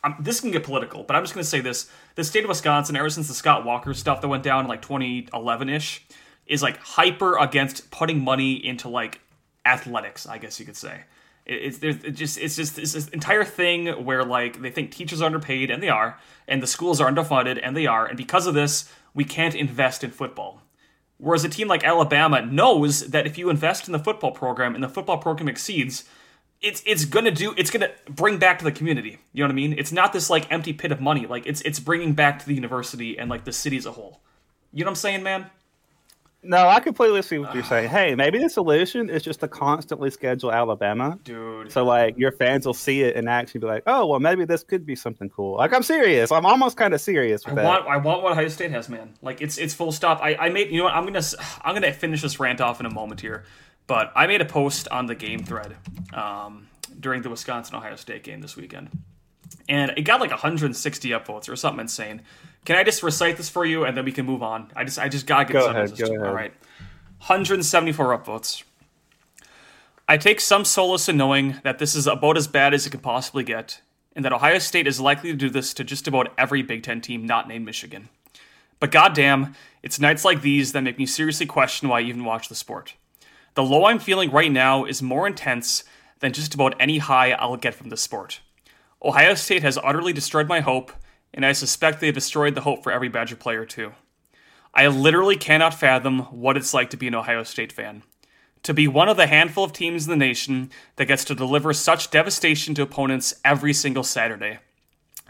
I'm, 0.05 0.15
this 0.19 0.39
can 0.39 0.51
get 0.51 0.63
political, 0.63 1.03
but 1.03 1.15
I'm 1.15 1.23
just 1.23 1.33
going 1.33 1.43
to 1.43 1.49
say 1.49 1.61
this: 1.61 1.89
the 2.13 2.23
state 2.23 2.43
of 2.43 2.49
Wisconsin, 2.49 2.95
ever 2.95 3.09
since 3.09 3.27
the 3.27 3.33
Scott 3.33 3.65
Walker 3.65 3.91
stuff 3.95 4.21
that 4.21 4.27
went 4.27 4.43
down 4.43 4.65
in 4.65 4.67
like 4.69 4.83
2011 4.83 5.67
ish, 5.67 6.05
is 6.45 6.61
like 6.61 6.77
hyper 6.77 7.37
against 7.39 7.89
putting 7.89 8.23
money 8.23 8.53
into 8.53 8.87
like 8.87 9.19
athletics. 9.65 10.27
I 10.27 10.37
guess 10.37 10.59
you 10.59 10.65
could 10.65 10.77
say. 10.77 11.01
It's 11.45 11.79
there's 11.79 12.03
it 12.03 12.11
just 12.11 12.37
it's 12.37 12.55
just 12.55 12.77
it's 12.77 12.93
this 12.93 13.07
entire 13.09 13.43
thing 13.43 13.87
where 14.05 14.23
like 14.23 14.61
they 14.61 14.69
think 14.69 14.91
teachers 14.91 15.21
are 15.21 15.25
underpaid 15.25 15.71
and 15.71 15.81
they 15.81 15.89
are, 15.89 16.19
and 16.47 16.61
the 16.61 16.67
schools 16.67 17.01
are 17.01 17.11
underfunded 17.11 17.59
and 17.61 17.75
they 17.75 17.87
are, 17.87 18.05
and 18.05 18.15
because 18.17 18.45
of 18.45 18.53
this, 18.53 18.91
we 19.15 19.23
can't 19.23 19.55
invest 19.55 20.03
in 20.03 20.11
football. 20.11 20.61
Whereas 21.17 21.45
a 21.45 21.49
team 21.49 21.67
like 21.67 21.83
Alabama 21.83 22.45
knows 22.45 23.07
that 23.07 23.25
if 23.25 23.37
you 23.37 23.49
invest 23.49 23.87
in 23.87 23.93
the 23.93 23.99
football 23.99 24.31
program 24.31 24.75
and 24.75 24.83
the 24.83 24.89
football 24.89 25.17
program 25.17 25.47
exceeds, 25.47 26.03
it's 26.61 26.81
it's 26.85 27.05
gonna 27.05 27.31
do 27.31 27.53
it's 27.57 27.69
gonna 27.69 27.91
bring 28.09 28.37
back 28.37 28.59
to 28.59 28.65
the 28.65 28.71
community. 28.71 29.19
You 29.31 29.43
know 29.43 29.47
what 29.47 29.53
I 29.53 29.55
mean? 29.55 29.73
It's 29.77 29.91
not 29.91 30.13
this 30.13 30.29
like 30.29 30.51
empty 30.51 30.73
pit 30.73 30.91
of 30.91 30.99
money. 30.99 31.25
Like 31.25 31.45
it's 31.45 31.61
it's 31.61 31.79
bringing 31.79 32.13
back 32.13 32.39
to 32.39 32.45
the 32.45 32.53
university 32.53 33.17
and 33.17 33.29
like 33.29 33.45
the 33.45 33.53
city 33.53 33.77
as 33.77 33.85
a 33.85 33.91
whole. 33.91 34.21
You 34.73 34.83
know 34.83 34.89
what 34.89 34.91
I'm 34.91 34.95
saying, 34.95 35.23
man? 35.23 35.49
No, 36.47 36.67
I 36.67 36.79
completely 36.79 37.21
see 37.21 37.39
what 37.39 37.53
you're 37.53 37.63
saying. 37.63 37.89
Hey, 37.95 38.13
maybe 38.15 38.39
the 38.39 38.49
solution 38.49 39.09
is 39.09 39.23
just 39.23 39.39
to 39.39 39.47
constantly 39.47 40.09
schedule 40.09 40.51
Alabama. 40.51 41.17
Dude. 41.23 41.71
So 41.71 41.85
like 41.85 42.17
your 42.17 42.31
fans 42.31 42.65
will 42.65 42.73
see 42.73 43.03
it 43.03 43.15
and 43.15 43.29
actually 43.29 43.61
be 43.61 43.67
like, 43.67 43.83
oh 43.87 44.05
well, 44.05 44.19
maybe 44.19 44.45
this 44.45 44.63
could 44.63 44.85
be 44.85 44.95
something 44.95 45.29
cool. 45.29 45.57
Like 45.57 45.73
I'm 45.73 45.83
serious. 45.83 46.31
I'm 46.31 46.45
almost 46.45 46.77
kind 46.77 46.93
of 46.93 47.01
serious 47.01 47.45
I 47.45 47.49
with 47.49 47.55
that. 47.57 47.65
want 47.65 47.87
I 47.87 47.97
want 47.97 48.23
what 48.23 48.33
Ohio 48.33 48.47
State 48.47 48.71
has, 48.71 48.89
man. 48.89 49.13
Like 49.21 49.41
it's 49.41 49.57
it's 49.57 49.73
full 49.73 49.91
stop. 49.91 50.19
I, 50.21 50.35
I 50.35 50.49
made 50.49 50.71
you 50.71 50.79
know 50.79 50.85
what 50.85 50.93
I'm 50.93 51.05
gonna 51.05 51.21
I'm 51.61 51.73
gonna 51.73 51.93
finish 51.93 52.21
this 52.21 52.39
rant 52.39 52.61
off 52.61 52.79
in 52.79 52.85
a 52.85 52.93
moment 52.93 53.21
here, 53.21 53.45
but 53.87 54.11
I 54.15 54.27
made 54.27 54.41
a 54.41 54.45
post 54.45 54.87
on 54.89 55.05
the 55.05 55.15
game 55.15 55.43
thread 55.43 55.75
um, 56.13 56.67
during 56.99 57.21
the 57.21 57.29
Wisconsin 57.29 57.75
Ohio 57.75 57.95
State 57.95 58.23
game 58.23 58.41
this 58.41 58.55
weekend, 58.57 58.89
and 59.69 59.91
it 59.95 60.01
got 60.01 60.19
like 60.19 60.31
160 60.31 61.09
upvotes 61.09 61.49
or 61.49 61.55
something 61.55 61.81
insane. 61.81 62.21
Can 62.65 62.75
I 62.75 62.83
just 62.83 63.03
recite 63.03 63.37
this 63.37 63.47
for 63.47 63.63
you 63.63 63.85
and 63.85 63.95
then 63.95 64.05
we 64.05 64.11
can 64.11 64.25
move 64.25 64.41
on? 64.43 64.71
I 64.75 64.83
just 64.83 64.99
I 64.99 65.07
just 65.07 65.27
gotta 65.27 65.45
get 65.45 65.53
Go 65.53 65.71
this 65.71 65.91
ahead, 65.91 65.97
go 65.97 66.15
ahead. 66.15 66.27
All 66.27 66.33
right, 66.33 66.53
174 67.19 68.17
upvotes. 68.17 68.63
I 70.07 70.17
take 70.17 70.39
some 70.39 70.65
solace 70.65 71.09
in 71.09 71.17
knowing 71.17 71.59
that 71.63 71.79
this 71.79 71.95
is 71.95 72.05
about 72.05 72.37
as 72.37 72.47
bad 72.47 72.73
as 72.73 72.85
it 72.85 72.91
could 72.91 73.01
possibly 73.01 73.43
get, 73.43 73.81
and 74.15 74.25
that 74.25 74.33
Ohio 74.33 74.59
State 74.59 74.87
is 74.87 74.99
likely 74.99 75.31
to 75.31 75.37
do 75.37 75.49
this 75.49 75.73
to 75.75 75.83
just 75.83 76.07
about 76.07 76.33
every 76.37 76.61
Big 76.61 76.83
Ten 76.83 77.01
team 77.01 77.25
not 77.25 77.47
named 77.47 77.65
Michigan. 77.65 78.09
But 78.79 78.91
goddamn, 78.91 79.55
it's 79.81 79.99
nights 79.99 80.25
like 80.25 80.41
these 80.41 80.71
that 80.71 80.81
make 80.81 80.97
me 80.97 81.05
seriously 81.05 81.45
question 81.45 81.89
why 81.89 81.99
I 81.99 82.03
even 82.03 82.25
watch 82.25 82.49
the 82.49 82.55
sport. 82.55 82.95
The 83.53 83.63
low 83.63 83.85
I'm 83.85 83.99
feeling 83.99 84.31
right 84.31 84.51
now 84.51 84.85
is 84.85 85.01
more 85.01 85.25
intense 85.25 85.83
than 86.19 86.33
just 86.33 86.53
about 86.53 86.75
any 86.79 86.97
high 86.97 87.31
I'll 87.31 87.57
get 87.57 87.73
from 87.73 87.89
the 87.89 87.97
sport. 87.97 88.41
Ohio 89.03 89.33
State 89.35 89.63
has 89.63 89.77
utterly 89.83 90.13
destroyed 90.13 90.47
my 90.47 90.59
hope, 90.59 90.91
and 91.35 91.45
I 91.45 91.51
suspect 91.51 91.99
they've 91.99 92.13
destroyed 92.13 92.55
the 92.55 92.61
hope 92.61 92.81
for 92.81 92.91
every 92.91 93.09
Badger 93.09 93.35
player 93.35 93.65
too. 93.65 93.91
I 94.73 94.87
literally 94.87 95.35
cannot 95.35 95.73
fathom 95.73 96.19
what 96.31 96.57
it's 96.57 96.73
like 96.73 96.89
to 96.89 96.97
be 96.97 97.07
an 97.07 97.15
Ohio 97.15 97.43
State 97.43 97.71
fan. 97.71 98.03
To 98.63 98.73
be 98.73 98.87
one 98.87 99.09
of 99.09 99.17
the 99.17 99.27
handful 99.27 99.63
of 99.63 99.73
teams 99.73 100.05
in 100.05 100.09
the 100.09 100.15
nation 100.15 100.71
that 100.95 101.05
gets 101.05 101.25
to 101.25 101.35
deliver 101.35 101.73
such 101.73 102.09
devastation 102.09 102.73
to 102.75 102.81
opponents 102.81 103.35
every 103.43 103.73
single 103.73 104.03
Saturday. 104.03 104.59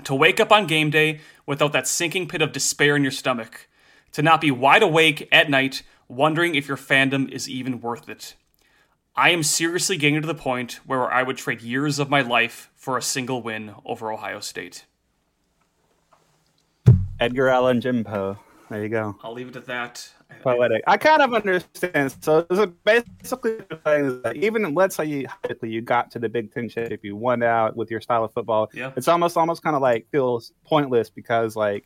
To 0.04 0.16
wake 0.16 0.40
up 0.40 0.52
on 0.52 0.68
game 0.68 0.90
day 0.90 1.22
without 1.46 1.74
that 1.74 1.88
sinking 1.88 2.28
pit 2.28 2.42
of 2.42 2.54
despair 2.54 2.96
in 2.96 3.02
your 3.02 3.12
stomach. 3.12 3.68
To 4.14 4.22
not 4.22 4.42
be 4.42 4.52
wide 4.52 4.84
awake 4.84 5.28
at 5.32 5.50
night 5.50 5.82
wondering 6.08 6.54
if 6.54 6.68
your 6.68 6.78
fandom 6.78 7.30
is 7.32 7.50
even 7.50 7.82
worth 7.82 8.08
it. 8.08 8.36
I 9.16 9.32
am 9.32 9.44
seriously 9.44 9.98
getting 9.98 10.22
to 10.22 10.28
the 10.28 10.36
point 10.36 10.80
where 10.86 11.12
I 11.12 11.24
would 11.24 11.38
trade 11.38 11.62
years 11.62 12.00
of 12.00 12.10
my 12.10 12.22
life 12.22 12.70
for 12.76 12.96
a 12.98 13.02
single 13.02 13.42
win 13.42 13.74
over 13.84 14.12
Ohio 14.12 14.40
State. 14.40 14.86
Edgar 17.20 17.50
Allan 17.50 17.82
Jimpo. 17.82 18.38
There 18.70 18.82
you 18.82 18.90
go. 18.90 19.16
I'll 19.24 19.34
leave 19.34 19.48
it 19.50 19.56
at 19.56 19.66
that. 19.68 20.10
Poetic. 20.42 20.84
I 20.88 20.98
kind 20.98 21.22
of 21.22 21.34
understand. 21.34 22.16
So, 22.22 22.46
so 22.52 22.66
basically, 22.84 23.58
the 23.70 23.76
thing 23.86 24.06
is 24.06 24.22
that 24.24 24.36
even 24.38 24.74
let's 24.74 24.96
say 24.96 25.06
you 25.06 25.28
you 25.62 25.82
got 25.82 26.10
to 26.12 26.20
the 26.20 26.28
Big 26.28 26.52
Ten 26.52 26.68
championship, 26.68 27.04
you 27.04 27.16
won 27.16 27.44
out 27.44 27.76
with 27.76 27.92
your 27.92 28.02
style 28.02 28.24
of 28.24 28.34
football. 28.34 28.70
Yeah. 28.74 28.92
It's 28.96 29.08
almost 29.08 29.38
almost 29.38 29.62
kind 29.62 29.76
of 29.76 29.82
like 29.84 30.08
feels 30.12 30.52
pointless 30.66 31.10
because 31.12 31.56
like 31.56 31.86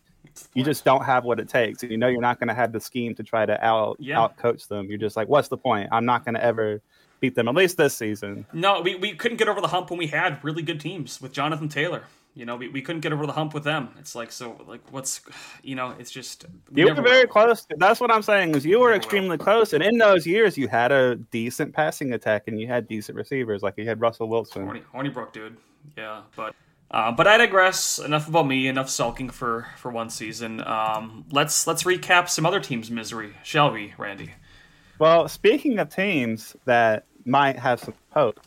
you 0.54 0.64
just 0.64 0.86
don't 0.86 1.04
have 1.04 1.26
what 1.26 1.40
it 1.40 1.50
takes, 1.50 1.84
and 1.84 1.92
you 1.92 1.98
know 1.98 2.08
you're 2.08 2.22
not 2.22 2.40
going 2.40 2.48
to 2.48 2.54
have 2.54 2.72
the 2.72 2.80
scheme 2.80 3.14
to 3.16 3.24
try 3.24 3.46
to 3.46 3.62
out 3.64 3.98
Yeah. 4.00 4.22
out 4.22 4.38
coach 4.38 4.68
them. 4.68 4.88
You're 4.88 4.98
just 4.98 5.18
like, 5.18 5.28
what's 5.28 5.50
the 5.50 5.58
point? 5.58 5.90
I'm 5.92 6.06
not 6.06 6.24
going 6.24 6.36
to 6.36 6.44
ever 6.44 6.82
beat 7.20 7.36
them 7.36 7.50
at 7.50 7.56
least 7.56 7.76
this 7.76 7.94
season. 7.94 8.46
No, 8.54 8.80
we, 8.82 8.96
we 8.96 9.14
couldn't 9.14 9.38
get 9.38 9.50
over 9.50 9.60
the 9.60 9.68
hump 9.68 9.90
when 9.90 10.00
we 10.00 10.08
had 10.08 10.42
really 10.44 10.62
good 10.62 10.80
teams 10.80 11.20
with 11.22 11.34
Jonathan 11.34 11.68
Taylor. 11.68 12.04
You 12.40 12.46
know, 12.46 12.56
we, 12.56 12.70
we 12.70 12.82
couldn't 12.82 13.02
get 13.02 13.12
over 13.12 13.26
the 13.26 13.34
hump 13.34 13.54
with 13.54 13.66
them. 13.66 13.90
It's 14.00 14.16
like 14.16 14.32
so 14.32 14.56
like 14.66 14.80
what's 14.92 15.20
you 15.62 15.76
know, 15.76 15.94
it's 16.00 16.10
just 16.10 16.46
we 16.72 16.84
You 16.84 16.88
were 16.88 17.02
very 17.02 17.26
will. 17.26 17.28
close. 17.28 17.68
That's 17.78 18.00
what 18.00 18.10
I'm 18.12 18.22
saying. 18.22 18.56
Is 18.56 18.66
you 18.66 18.80
were 18.80 18.86
Never 18.86 18.92
will. 18.92 18.96
extremely 18.96 19.38
close, 19.38 19.74
and 19.74 19.84
in 19.84 19.98
those 19.98 20.26
years, 20.26 20.58
you 20.58 20.70
had 20.70 20.94
a 20.94 21.18
decent 21.18 21.74
passing 21.74 22.14
attack, 22.14 22.44
and 22.48 22.58
you 22.62 22.66
had 22.68 22.88
decent 22.88 23.18
receivers. 23.18 23.62
Like 23.62 23.74
you 23.78 23.86
had 23.86 24.00
Russell 24.00 24.30
Wilson. 24.30 24.64
Horny, 24.64 24.84
Hornibrook, 24.94 25.34
dude. 25.34 25.58
Yeah, 25.98 26.22
but 26.38 26.56
uh, 26.92 27.12
but 27.12 27.28
I 27.28 27.36
digress. 27.38 28.00
Enough 28.00 28.30
about 28.30 28.48
me. 28.48 28.70
Enough 28.70 28.90
sulking 28.90 29.30
for 29.30 29.68
for 29.76 29.92
one 29.92 30.10
season. 30.10 30.66
Um, 30.66 31.26
let's 31.32 31.68
let's 31.68 31.84
recap 31.84 32.30
some 32.30 32.46
other 32.46 32.62
teams' 32.62 32.90
misery, 32.90 33.34
shall 33.44 33.70
we, 33.70 33.94
Randy? 33.98 34.32
Well, 34.98 35.28
speaking 35.28 35.78
of 35.78 35.94
teams 35.94 36.56
that 36.64 37.04
might 37.26 37.60
have 37.60 37.82
some 37.82 37.96
hope, 38.12 38.40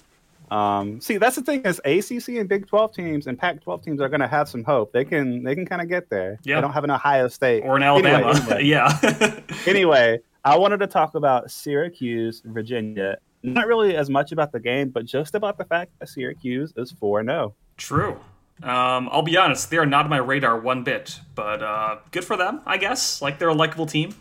um, 0.52 1.00
see 1.00 1.16
that's 1.16 1.37
the 1.37 1.42
thing 1.42 1.62
is 1.62 1.80
ACC 1.87 2.37
and 2.37 2.47
Big 2.47 2.66
Twelve 2.66 2.92
teams 2.92 3.26
and 3.26 3.38
Pac 3.38 3.62
twelve 3.62 3.82
teams 3.82 4.02
are 4.02 4.09
going 4.11 4.21
to 4.21 4.28
have 4.28 4.50
some 4.50 4.62
hope. 4.64 4.92
They 4.92 5.04
can 5.04 5.42
they 5.42 5.54
can 5.54 5.64
kind 5.64 5.80
of 5.80 5.88
get 5.88 6.11
there. 6.11 6.38
Yeah. 6.42 6.56
They 6.56 6.61
don't 6.61 6.73
have 6.73 6.85
an 6.85 6.90
Ohio 6.90 7.28
State 7.28 7.62
Or 7.64 7.76
an 7.76 7.82
Anyway, 7.82 8.11
Alabama? 8.11 8.38
anyway. 8.38 8.64
yeah. 8.64 9.40
anyway, 9.66 10.21
I 10.44 10.59
wanted 10.59 10.78
to 10.80 10.87
talk 10.87 11.14
about 11.14 11.50
Syracuse, 11.50 12.42
Virginia. 12.44 13.16
Not 13.42 13.66
really 13.66 13.97
as 13.97 14.11
much 14.11 14.30
about 14.30 14.52
the 14.52 14.61
game, 14.61 14.90
but 14.90 15.06
just 15.06 15.35
about 15.35 15.56
the 15.56 15.64
fact 15.64 15.92
that 15.99 16.09
Syracuse 16.11 16.75
is 16.76 16.92
four 16.92 17.21
oh. 17.21 17.25
zero. 17.25 17.54
True. 17.78 18.21
Um, 18.62 19.09
I'll 19.11 19.23
be 19.23 19.38
honest, 19.38 19.71
they 19.71 19.78
are 19.78 19.87
not 19.87 20.04
on 20.04 20.11
my 20.11 20.18
radar 20.18 20.61
one 20.61 20.85
bit, 20.85 21.18
but 21.35 21.62
uh, 21.62 21.97
good 22.11 22.25
for 22.25 22.37
them, 22.37 22.61
I 22.66 22.76
guess. 22.76 23.23
Like 23.23 23.38
they're 23.38 23.49
a 23.49 23.54
likable 23.54 23.87
team. 23.87 24.14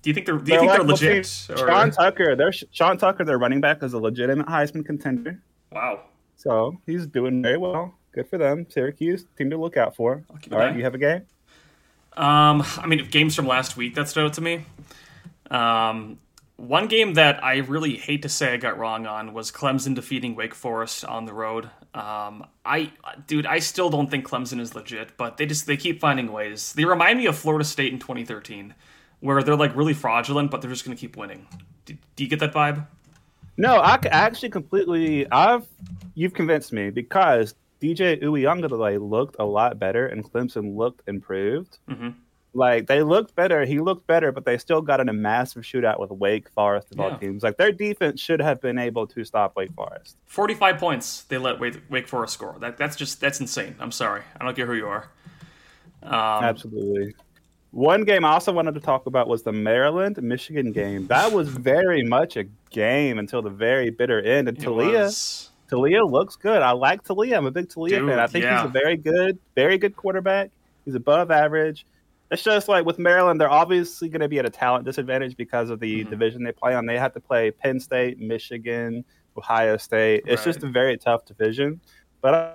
Do 0.00 0.10
you 0.10 0.14
think 0.14 0.24
they're? 0.24 0.38
Do 0.38 0.50
you 0.50 0.60
think 0.60 0.72
they're 0.72 0.82
legit? 0.82 1.48
or- 1.50 1.58
Sean 1.58 1.90
Tucker, 1.90 2.34
their 2.34 2.52
Sean 2.52 2.96
Tucker, 2.96 3.24
their 3.24 3.38
running 3.38 3.60
back, 3.60 3.82
is 3.82 3.92
a 3.92 3.98
legitimate 3.98 4.46
Heisman 4.46 4.84
contender. 4.84 5.40
Wow. 5.74 6.04
So 6.36 6.78
he's 6.86 7.06
doing 7.06 7.42
very 7.42 7.58
well. 7.58 7.94
Good 8.12 8.28
for 8.28 8.38
them. 8.38 8.66
Syracuse, 8.68 9.26
team 9.36 9.50
to 9.50 9.56
look 9.56 9.76
out 9.76 9.96
for. 9.96 10.24
All 10.30 10.58
right, 10.58 10.72
eye. 10.72 10.76
you 10.76 10.84
have 10.84 10.94
a 10.94 10.98
game? 10.98 11.26
Um, 12.16 12.62
I 12.78 12.86
mean, 12.86 13.04
games 13.10 13.34
from 13.34 13.48
last 13.48 13.76
week 13.76 13.96
that 13.96 14.08
stood 14.08 14.24
out 14.24 14.34
to 14.34 14.40
me. 14.40 14.64
Um, 15.50 16.18
one 16.56 16.86
game 16.86 17.14
that 17.14 17.42
I 17.42 17.56
really 17.56 17.96
hate 17.96 18.22
to 18.22 18.28
say 18.28 18.54
I 18.54 18.56
got 18.56 18.78
wrong 18.78 19.06
on 19.06 19.32
was 19.32 19.50
Clemson 19.50 19.96
defeating 19.96 20.36
Wake 20.36 20.54
Forest 20.54 21.04
on 21.04 21.24
the 21.24 21.32
road. 21.32 21.68
Um, 21.92 22.46
I, 22.64 22.92
dude, 23.26 23.46
I 23.46 23.58
still 23.58 23.90
don't 23.90 24.08
think 24.08 24.28
Clemson 24.28 24.60
is 24.60 24.74
legit, 24.74 25.16
but 25.16 25.36
they 25.36 25.46
just 25.46 25.66
they 25.66 25.76
keep 25.76 26.00
finding 26.00 26.30
ways. 26.30 26.72
They 26.72 26.84
remind 26.84 27.18
me 27.18 27.26
of 27.26 27.36
Florida 27.36 27.64
State 27.64 27.92
in 27.92 27.98
2013, 27.98 28.74
where 29.18 29.42
they're 29.42 29.56
like 29.56 29.74
really 29.74 29.94
fraudulent, 29.94 30.52
but 30.52 30.60
they're 30.62 30.70
just 30.70 30.84
gonna 30.84 30.96
keep 30.96 31.16
winning. 31.16 31.48
Do, 31.84 31.96
do 32.14 32.22
you 32.22 32.30
get 32.30 32.38
that 32.38 32.52
vibe? 32.52 32.86
No, 33.56 33.76
I 33.76 33.98
actually 34.10 34.50
completely. 34.50 35.30
I've 35.30 35.66
you've 36.14 36.34
convinced 36.34 36.72
me 36.72 36.90
because 36.90 37.54
DJ 37.80 38.20
Uiagalelei 38.22 38.98
looked 39.00 39.36
a 39.38 39.44
lot 39.44 39.78
better 39.78 40.06
and 40.06 40.24
Clemson 40.24 40.76
looked 40.76 41.06
improved. 41.08 41.78
Mm-hmm. 41.88 42.10
Like 42.56 42.86
they 42.86 43.02
looked 43.02 43.34
better, 43.34 43.64
he 43.64 43.80
looked 43.80 44.06
better, 44.06 44.30
but 44.30 44.44
they 44.44 44.58
still 44.58 44.80
got 44.80 45.00
in 45.00 45.08
a 45.08 45.12
massive 45.12 45.64
shootout 45.64 45.98
with 45.98 46.10
Wake 46.12 46.48
Forest 46.50 46.92
of 46.92 46.98
Yeah. 46.98 47.04
all 47.04 47.18
teams. 47.18 47.42
Like 47.42 47.56
their 47.56 47.72
defense 47.72 48.20
should 48.20 48.40
have 48.40 48.60
been 48.60 48.78
able 48.78 49.08
to 49.08 49.24
stop 49.24 49.56
Wake 49.56 49.72
Forest. 49.72 50.16
45 50.26 50.78
points 50.78 51.22
they 51.24 51.36
let 51.38 51.58
Wake, 51.58 51.80
Wake 51.90 52.06
Forest 52.06 52.34
score. 52.34 52.56
That 52.60 52.76
that's 52.76 52.94
just 52.96 53.20
that's 53.20 53.40
insane. 53.40 53.74
I'm 53.80 53.90
sorry. 53.92 54.22
I 54.40 54.44
don't 54.44 54.54
care 54.54 54.66
who 54.66 54.74
you 54.74 54.86
are. 54.86 55.08
Um, 56.02 56.12
Absolutely. 56.44 57.14
One 57.74 58.04
game 58.04 58.24
I 58.24 58.30
also 58.30 58.52
wanted 58.52 58.74
to 58.74 58.80
talk 58.80 59.06
about 59.06 59.26
was 59.26 59.42
the 59.42 59.50
Maryland 59.52 60.22
Michigan 60.22 60.70
game. 60.70 61.08
That 61.08 61.32
was 61.32 61.48
very 61.48 62.04
much 62.04 62.36
a 62.36 62.44
game 62.70 63.18
until 63.18 63.42
the 63.42 63.50
very 63.50 63.90
bitter 63.90 64.20
end. 64.22 64.48
And 64.48 64.56
it 64.56 64.64
Taulia, 64.64 65.02
was- 65.06 65.50
Taulia 65.68 66.08
looks 66.08 66.36
good. 66.36 66.62
I 66.62 66.70
like 66.70 67.02
Taulia. 67.02 67.36
I'm 67.36 67.46
a 67.46 67.50
big 67.50 67.68
Taulia 67.68 67.88
Dude, 67.98 68.08
fan. 68.08 68.20
I 68.20 68.28
think 68.28 68.44
yeah. 68.44 68.60
he's 68.60 68.68
a 68.70 68.72
very 68.72 68.96
good, 68.96 69.38
very 69.56 69.76
good 69.76 69.96
quarterback. 69.96 70.50
He's 70.84 70.94
above 70.94 71.32
average. 71.32 71.84
It's 72.30 72.44
just 72.44 72.68
like 72.68 72.84
with 72.86 73.00
Maryland, 73.00 73.40
they're 73.40 73.50
obviously 73.50 74.08
going 74.08 74.20
to 74.20 74.28
be 74.28 74.38
at 74.38 74.46
a 74.46 74.50
talent 74.50 74.84
disadvantage 74.84 75.36
because 75.36 75.68
of 75.68 75.80
the 75.80 76.04
Mhm. 76.04 76.10
division 76.10 76.44
they 76.44 76.52
play 76.52 76.74
on. 76.76 76.86
They 76.86 76.96
have 76.96 77.12
to 77.14 77.20
play 77.20 77.50
Penn 77.50 77.80
State, 77.80 78.20
Michigan, 78.20 79.04
Ohio 79.36 79.76
State. 79.78 80.22
It's 80.26 80.44
just 80.44 80.62
a 80.62 80.68
very 80.68 80.96
tough 80.96 81.26
division. 81.26 81.80
But 82.20 82.34
uh, 82.34 82.50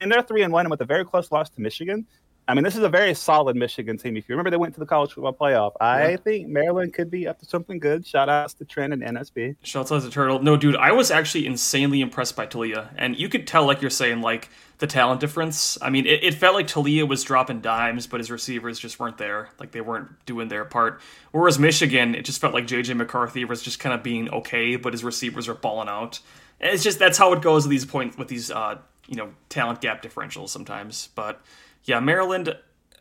and 0.00 0.10
they're 0.10 0.22
three 0.22 0.42
and 0.42 0.52
one, 0.54 0.64
and 0.64 0.70
with 0.70 0.80
a 0.80 0.84
very 0.86 1.04
close 1.04 1.30
loss 1.30 1.50
to 1.50 1.60
Michigan. 1.60 2.06
I 2.48 2.54
mean, 2.54 2.64
this 2.64 2.74
is 2.76 2.82
a 2.82 2.88
very 2.88 3.14
solid 3.14 3.54
Michigan 3.56 3.96
team. 3.96 4.16
If 4.16 4.28
you 4.28 4.34
remember, 4.34 4.50
they 4.50 4.56
went 4.56 4.74
to 4.74 4.80
the 4.80 4.86
college 4.86 5.12
football 5.12 5.32
playoff. 5.32 5.72
I 5.80 6.10
Yeah. 6.10 6.16
think 6.16 6.48
Maryland 6.48 6.92
could 6.92 7.10
be 7.10 7.28
up 7.28 7.38
to 7.38 7.46
something 7.46 7.78
good. 7.78 8.04
Shout 8.04 8.28
outs 8.28 8.54
to 8.54 8.64
Trent 8.64 8.92
and 8.92 9.02
NSB. 9.02 9.54
Shouts 9.62 9.92
out 9.92 10.02
to 10.02 10.10
Turtle. 10.10 10.42
No, 10.42 10.56
dude, 10.56 10.74
I 10.76 10.90
was 10.90 11.10
actually 11.12 11.46
insanely 11.46 12.00
impressed 12.00 12.34
by 12.34 12.46
Taulia, 12.46 12.88
and 12.96 13.16
you 13.16 13.28
could 13.28 13.46
tell, 13.46 13.64
like 13.64 13.80
you're 13.80 13.90
saying, 13.90 14.22
like 14.22 14.48
the 14.78 14.88
talent 14.88 15.20
difference. 15.20 15.78
I 15.80 15.90
mean, 15.90 16.04
it, 16.04 16.24
it 16.24 16.34
felt 16.34 16.54
like 16.56 16.66
Taulia 16.66 17.06
was 17.06 17.22
dropping 17.22 17.60
dimes, 17.60 18.08
but 18.08 18.18
his 18.18 18.30
receivers 18.30 18.80
just 18.80 18.98
weren't 18.98 19.18
there. 19.18 19.50
Like 19.60 19.70
they 19.70 19.80
weren't 19.80 20.08
doing 20.26 20.48
their 20.48 20.64
part. 20.64 21.00
Whereas 21.30 21.60
Michigan, 21.60 22.16
it 22.16 22.24
just 22.24 22.40
felt 22.40 22.54
like 22.54 22.66
JJ 22.66 22.96
McCarthy 22.96 23.44
was 23.44 23.62
just 23.62 23.78
kind 23.78 23.94
of 23.94 24.02
being 24.02 24.28
okay, 24.30 24.74
but 24.74 24.92
his 24.92 25.04
receivers 25.04 25.48
are 25.48 25.54
balling 25.54 25.88
out. 25.88 26.18
And 26.60 26.74
it's 26.74 26.82
just 26.82 26.98
that's 26.98 27.18
how 27.18 27.32
it 27.32 27.40
goes 27.40 27.64
with 27.64 27.70
these 27.70 27.84
points 27.84 28.16
with 28.18 28.26
these 28.26 28.50
uh, 28.50 28.78
you 29.06 29.14
know 29.16 29.30
talent 29.48 29.80
gap 29.80 30.02
differentials 30.02 30.48
sometimes. 30.48 31.08
But 31.14 31.40
yeah, 31.84 32.00
Maryland, 32.00 32.56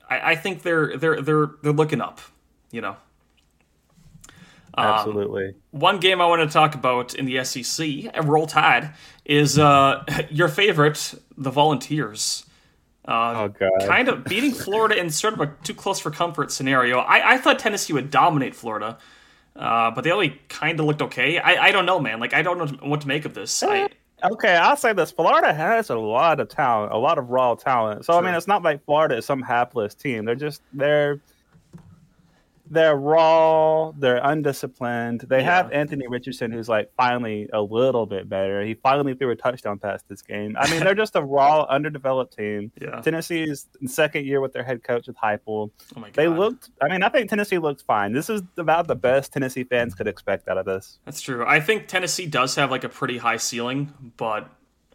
I, 0.10 0.32
I 0.32 0.36
think 0.36 0.64
they're 0.64 0.98
they're 0.98 1.22
they're 1.22 1.50
they're 1.62 1.74
looking 1.74 2.02
up. 2.02 2.22
You 2.72 2.82
know. 2.82 2.98
Um, 4.74 4.86
Absolutely. 4.86 5.56
One 5.72 6.00
game 6.00 6.22
I 6.22 6.26
want 6.28 6.48
to 6.48 6.52
talk 6.52 6.76
about 6.76 7.14
in 7.14 7.26
the 7.26 7.44
SEC, 7.44 7.88
Roll 8.24 8.48
Tide, 8.48 8.94
is 9.26 9.60
uh, 9.60 10.06
your 10.30 10.48
favorite, 10.48 11.14
the 11.38 11.52
Volunteers. 11.52 12.46
Uh, 13.04 13.34
oh 13.36 13.48
god. 13.48 13.88
kind 13.88 14.08
of 14.08 14.24
beating 14.24 14.52
Florida 14.52 14.96
in 14.96 15.10
sort 15.10 15.34
of 15.34 15.40
a 15.42 15.48
too 15.64 15.74
close 15.74 16.00
for 16.00 16.12
comfort 16.12 16.52
scenario. 16.52 17.00
I, 17.00 17.34
I 17.34 17.38
thought 17.38 17.58
Tennessee 17.58 17.94
would 17.94 18.12
dominate 18.12 18.56
Florida, 18.56 19.00
uh, 19.56 19.90
but 19.92 20.04
they 20.04 20.12
only 20.12 20.40
kind 20.50 20.80
of 20.80 20.86
looked 20.86 21.02
okay. 21.02 21.40
I, 21.40 21.68
I 21.68 21.72
don't 21.72 21.88
know, 21.88 22.00
man. 22.00 22.20
Like 22.20 22.36
I 22.36 22.44
don't 22.44 22.60
know 22.60 22.88
what 22.88 23.02
to 23.02 23.08
make 23.08 23.26
of 23.26 23.34
this. 23.34 23.64
I, 23.64 23.90
Okay, 24.24 24.56
I'll 24.56 24.78
say 24.78 24.94
this: 24.94 25.12
Florida 25.12 25.54
has 25.54 25.90
a 25.90 25.96
lot 25.96 26.40
of 26.40 26.50
talent, 26.50 26.94
a 26.94 26.98
lot 26.98 27.18
of 27.18 27.30
raw 27.30 27.56
talent. 27.56 28.06
So 28.06 28.14
I 28.14 28.22
mean, 28.22 28.36
it's 28.36 28.48
not 28.48 28.62
like 28.62 28.84
Florida 28.86 29.18
is 29.18 29.26
some 29.26 29.42
hapless 29.42 29.96
team. 29.96 30.26
They're 30.26 30.36
just 30.36 30.62
they're 30.74 31.20
they're 32.72 32.96
raw. 32.96 33.92
They're 33.92 34.22
undisciplined. 34.24 35.22
They 35.28 35.40
Yeah. 35.40 35.56
have 35.56 35.72
Anthony 35.72 36.08
Richardson, 36.08 36.52
who's 36.52 36.70
like 36.70 36.90
finally 36.96 37.50
a 37.52 37.62
little 37.62 38.06
bit 38.06 38.30
better. 38.30 38.64
He 38.64 38.74
finally 38.76 39.14
threw 39.14 39.30
a 39.32 39.36
touchdown 39.36 39.78
pass 39.78 40.02
this 40.04 40.22
game. 40.22 40.56
I 40.58 40.70
mean, 40.72 40.80
they're 40.84 40.96
just 40.96 41.16
a 41.16 41.22
raw, 41.22 41.64
underdeveloped 41.70 42.36
team. 42.36 42.72
yeah. 42.82 43.02
Tennessee 43.02 43.44
is 43.44 43.68
in 43.82 43.88
second 43.88 44.26
year 44.26 44.40
with 44.42 44.54
their 44.54 44.64
head 44.64 44.84
coach 44.84 45.08
with 45.08 45.18
Heupel. 45.18 45.72
Oh 45.96 46.00
my 46.00 46.08
god. 46.08 46.14
They 46.16 46.28
looked. 46.28 46.70
I 46.82 46.88
mean, 46.88 47.04
I 47.04 47.10
think 47.10 47.30
Tennessee 47.30 47.58
looked 47.58 47.82
fine. 47.84 48.14
This 48.14 48.30
is 48.30 48.42
about 48.58 48.88
the 48.88 48.96
best 48.96 49.34
Tennessee 49.34 49.64
fans 49.66 49.94
could 49.94 50.08
expect 50.08 50.48
out 50.48 50.58
of 50.58 50.66
this. 50.66 51.00
That's 51.06 51.22
true. 51.22 51.46
I 51.46 51.60
think 51.60 51.88
Tennessee 51.88 52.26
does 52.26 52.56
have 52.56 52.72
like 52.72 52.84
a 52.84 52.90
pretty 52.90 53.18
high 53.18 53.38
ceiling, 53.38 53.94
but 54.18 54.48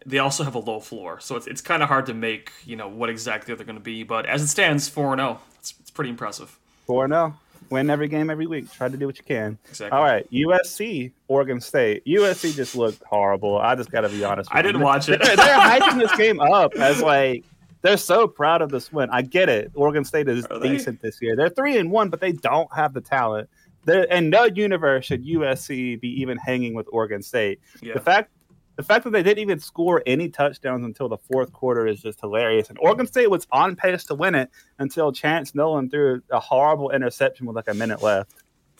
they 0.05 0.19
also 0.19 0.43
have 0.43 0.55
a 0.55 0.59
low 0.59 0.79
floor. 0.79 1.19
So 1.19 1.35
it's, 1.35 1.47
it's 1.47 1.61
kind 1.61 1.83
of 1.83 1.89
hard 1.89 2.05
to 2.07 2.13
make, 2.13 2.51
you 2.65 2.75
know, 2.75 2.87
what 2.87 3.09
exactly 3.09 3.53
they're 3.53 3.65
going 3.65 3.75
to 3.77 3.81
be. 3.83 4.03
But 4.03 4.25
as 4.25 4.41
it 4.41 4.47
stands, 4.47 4.87
4 4.87 5.13
and 5.13 5.19
0. 5.19 5.39
It's, 5.59 5.73
it's 5.79 5.91
pretty 5.91 6.09
impressive. 6.09 6.57
Four 6.85 7.05
zero. 7.09 7.35
Win 7.69 7.89
every 7.89 8.07
game 8.07 8.29
every 8.29 8.47
week. 8.47 8.71
Try 8.71 8.89
to 8.89 8.97
do 8.97 9.05
what 9.05 9.17
you 9.17 9.23
can. 9.23 9.57
Exactly. 9.69 9.97
All 9.97 10.03
right, 10.03 10.29
USC, 10.31 11.11
Oregon 11.27 11.59
State. 11.61 12.05
USC 12.05 12.55
just 12.55 12.75
looked 12.75 13.03
horrible. 13.03 13.57
I 13.57 13.75
just 13.75 13.91
got 13.91 14.01
to 14.01 14.09
be 14.09 14.23
honest. 14.23 14.49
With 14.49 14.57
I 14.57 14.61
didn't 14.61 14.81
watch 14.81 15.09
it. 15.09 15.21
They're, 15.21 15.35
they're 15.35 15.59
hyping 15.59 15.99
this 15.99 16.15
game 16.15 16.39
up 16.39 16.73
as 16.75 17.01
like 17.01 17.43
they're 17.81 17.97
so 17.97 18.27
proud 18.27 18.61
of 18.61 18.69
this 18.69 18.91
win. 18.91 19.09
I 19.11 19.21
get 19.21 19.49
it. 19.49 19.71
Oregon 19.75 20.03
State 20.03 20.27
is 20.27 20.45
Are 20.47 20.59
they? 20.59 20.69
decent 20.69 21.01
this 21.01 21.21
year. 21.21 21.35
They're 21.35 21.49
three 21.49 21.77
and 21.77 21.91
one, 21.91 22.09
but 22.09 22.19
they 22.19 22.31
don't 22.31 22.73
have 22.73 22.93
the 22.93 23.01
talent. 23.01 23.49
They're, 23.85 24.03
in 24.03 24.29
no 24.29 24.45
universe 24.45 25.05
should 25.05 25.25
USC 25.25 25.99
be 26.01 26.09
even 26.21 26.37
hanging 26.37 26.73
with 26.73 26.87
Oregon 26.91 27.21
State. 27.21 27.61
Yeah. 27.81 27.93
The 27.93 28.01
fact 28.01 28.31
the 28.77 28.83
fact 28.83 29.03
that 29.03 29.09
they 29.09 29.23
didn't 29.23 29.39
even 29.39 29.59
score 29.59 30.03
any 30.05 30.29
touchdowns 30.29 30.85
until 30.85 31.09
the 31.09 31.17
fourth 31.17 31.51
quarter 31.51 31.87
is 31.87 31.99
just 31.99 32.21
hilarious. 32.21 32.69
And 32.69 32.77
Oregon 32.79 33.07
State 33.07 33.29
was 33.29 33.47
on 33.51 33.75
pace 33.75 34.05
to 34.05 34.15
win 34.15 34.35
it 34.35 34.49
until 34.77 35.11
Chance 35.11 35.55
Nolan 35.55 35.89
threw 35.89 36.21
a 36.31 36.39
horrible 36.39 36.91
interception 36.91 37.47
with 37.47 37.55
like 37.55 37.67
a 37.67 37.73
minute 37.73 38.03
left. 38.03 38.31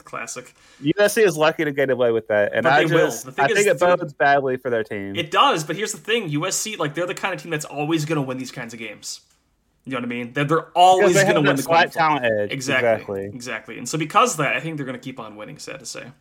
Classic. 0.04 0.54
USC 0.82 1.26
is 1.26 1.36
lucky 1.36 1.66
to 1.66 1.72
get 1.72 1.90
away 1.90 2.12
with 2.12 2.28
that, 2.28 2.54
and 2.54 2.64
But 2.64 2.74
I 2.74 2.84
they 2.86 2.94
will. 2.94 3.08
just 3.08 3.36
The 3.36 3.42
I 3.42 3.48
is, 3.48 3.54
think 3.54 3.68
it 3.68 3.80
bodes 3.80 4.14
badly 4.14 4.56
for 4.56 4.70
their 4.70 4.84
team. 4.84 5.16
It 5.16 5.32
does, 5.32 5.64
but 5.64 5.76
here's 5.76 5.92
the 5.92 5.98
thing: 5.98 6.30
USC, 6.30 6.78
like, 6.78 6.94
they're 6.94 7.08
the 7.08 7.16
kind 7.16 7.34
of 7.34 7.42
team 7.42 7.50
that's 7.50 7.66
always 7.66 8.06
going 8.06 8.16
to 8.18 8.22
win 8.22 8.38
these 8.38 8.52
kinds 8.52 8.74
of 8.74 8.80
games. 8.80 9.22
You 9.84 9.94
know 9.94 9.98
what 9.98 10.06
I 10.06 10.08
mean? 10.08 10.34
They're, 10.34 10.46
they're 10.46 10.70
always 10.76 11.16
they 11.16 11.24
going 11.24 11.36
to 11.36 11.42
win 11.42 11.56
the 11.56 11.64
slight 11.64 11.92
talent 11.92 12.26
edge. 12.26 12.52
Exactly, 12.52 12.90
exactly. 12.90 13.26
exactly. 13.26 13.78
And 13.80 13.90
so 13.90 13.98
because 13.98 14.34
of 14.34 14.38
that, 14.38 14.56
I 14.56 14.60
think 14.60 14.78
they're 14.78 14.86
going 14.86 15.00
to 15.00 15.04
keep 15.04 15.20
on 15.20 15.36
winning. 15.36 15.58
Sad 15.58 15.80
to 15.80 15.86
say. 15.86 16.12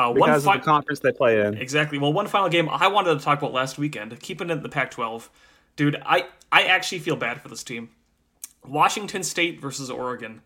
Uh, 0.00 0.10
one 0.12 0.30
Because 0.30 0.44
fi- 0.44 0.54
of 0.54 0.60
the 0.62 0.64
conference 0.64 1.00
they 1.00 1.12
play 1.12 1.42
in. 1.42 1.58
Exactly. 1.58 1.98
Well, 1.98 2.12
one 2.12 2.26
final 2.26 2.48
game 2.48 2.70
I 2.70 2.86
wanted 2.88 3.18
to 3.18 3.24
talk 3.24 3.38
about 3.38 3.52
last 3.52 3.76
weekend, 3.76 4.18
keeping 4.20 4.48
it 4.48 4.54
in 4.54 4.62
the 4.62 4.68
Pac-12. 4.70 5.28
Dude, 5.76 6.00
I 6.06 6.26
I 6.50 6.62
actually 6.62 7.00
feel 7.00 7.16
bad 7.16 7.42
for 7.42 7.48
this 7.48 7.62
team. 7.62 7.90
Washington 8.66 9.22
State 9.22 9.60
versus 9.60 9.90
Oregon. 9.90 10.40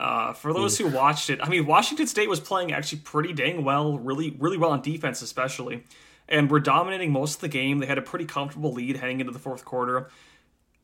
Uh, 0.00 0.32
for 0.32 0.52
those 0.52 0.78
who 0.78 0.88
watched 0.88 1.30
it, 1.30 1.38
I 1.42 1.48
mean, 1.48 1.66
Washington 1.66 2.06
State 2.06 2.28
was 2.28 2.40
playing 2.40 2.72
actually 2.72 3.00
pretty 3.00 3.32
dang 3.32 3.62
well, 3.62 3.98
really, 3.98 4.34
really 4.38 4.56
well 4.56 4.70
on 4.70 4.80
defense, 4.80 5.22
especially, 5.22 5.84
and 6.28 6.50
were 6.50 6.58
dominating 6.58 7.12
most 7.12 7.36
of 7.36 7.40
the 7.42 7.48
game. 7.48 7.78
They 7.78 7.86
had 7.86 7.98
a 7.98 8.02
pretty 8.02 8.24
comfortable 8.24 8.72
lead 8.72 8.96
heading 8.96 9.20
into 9.20 9.32
the 9.32 9.38
fourth 9.38 9.64
quarter, 9.64 10.08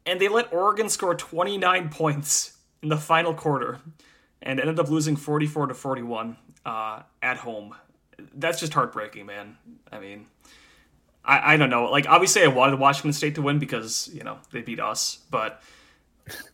and 0.05 0.21
they 0.21 0.29
let 0.29 0.53
Oregon 0.53 0.91
score 0.91 1.15
29 1.15 1.89
points 1.91 2.59
in 2.83 2.91
the 2.91 2.99
final 2.99 3.33
quarter, 3.33 3.81
and 4.43 4.61
ended 4.61 4.79
up 4.79 4.91
losing 4.91 5.17
44 5.17 5.69
to 5.69 5.75
41 5.75 6.37
uh, 6.67 7.03
at 7.23 7.39
home. 7.39 7.75
That's 8.35 8.61
just 8.61 8.73
heartbreaking, 8.75 9.27
man. 9.27 9.57
I 9.93 9.99
mean, 10.01 10.27
I, 11.25 11.55
I 11.55 11.57
don't 11.57 11.71
know. 11.71 11.85
Like, 11.91 12.09
obviously, 12.09 12.43
I 12.43 12.49
wanted 12.49 12.79
Washington 12.79 13.13
State 13.13 13.35
to 13.37 13.43
win 13.43 13.59
because 13.59 14.11
you 14.13 14.23
know 14.25 14.39
they 14.53 14.63
beat 14.63 14.81
us, 14.81 15.19
but 15.31 15.63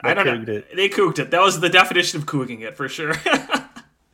I 0.01 0.15
don't 0.15 0.27
know. 0.47 0.53
it. 0.53 0.75
They 0.77 0.89
cooked 0.89 1.19
it. 1.19 1.31
That 1.31 1.41
was 1.43 1.61
the 1.61 1.69
definition 1.69 2.21
of 2.21 2.27
cooking 2.27 2.61
it 2.63 2.77
for 2.77 2.89
sure. 2.89 3.15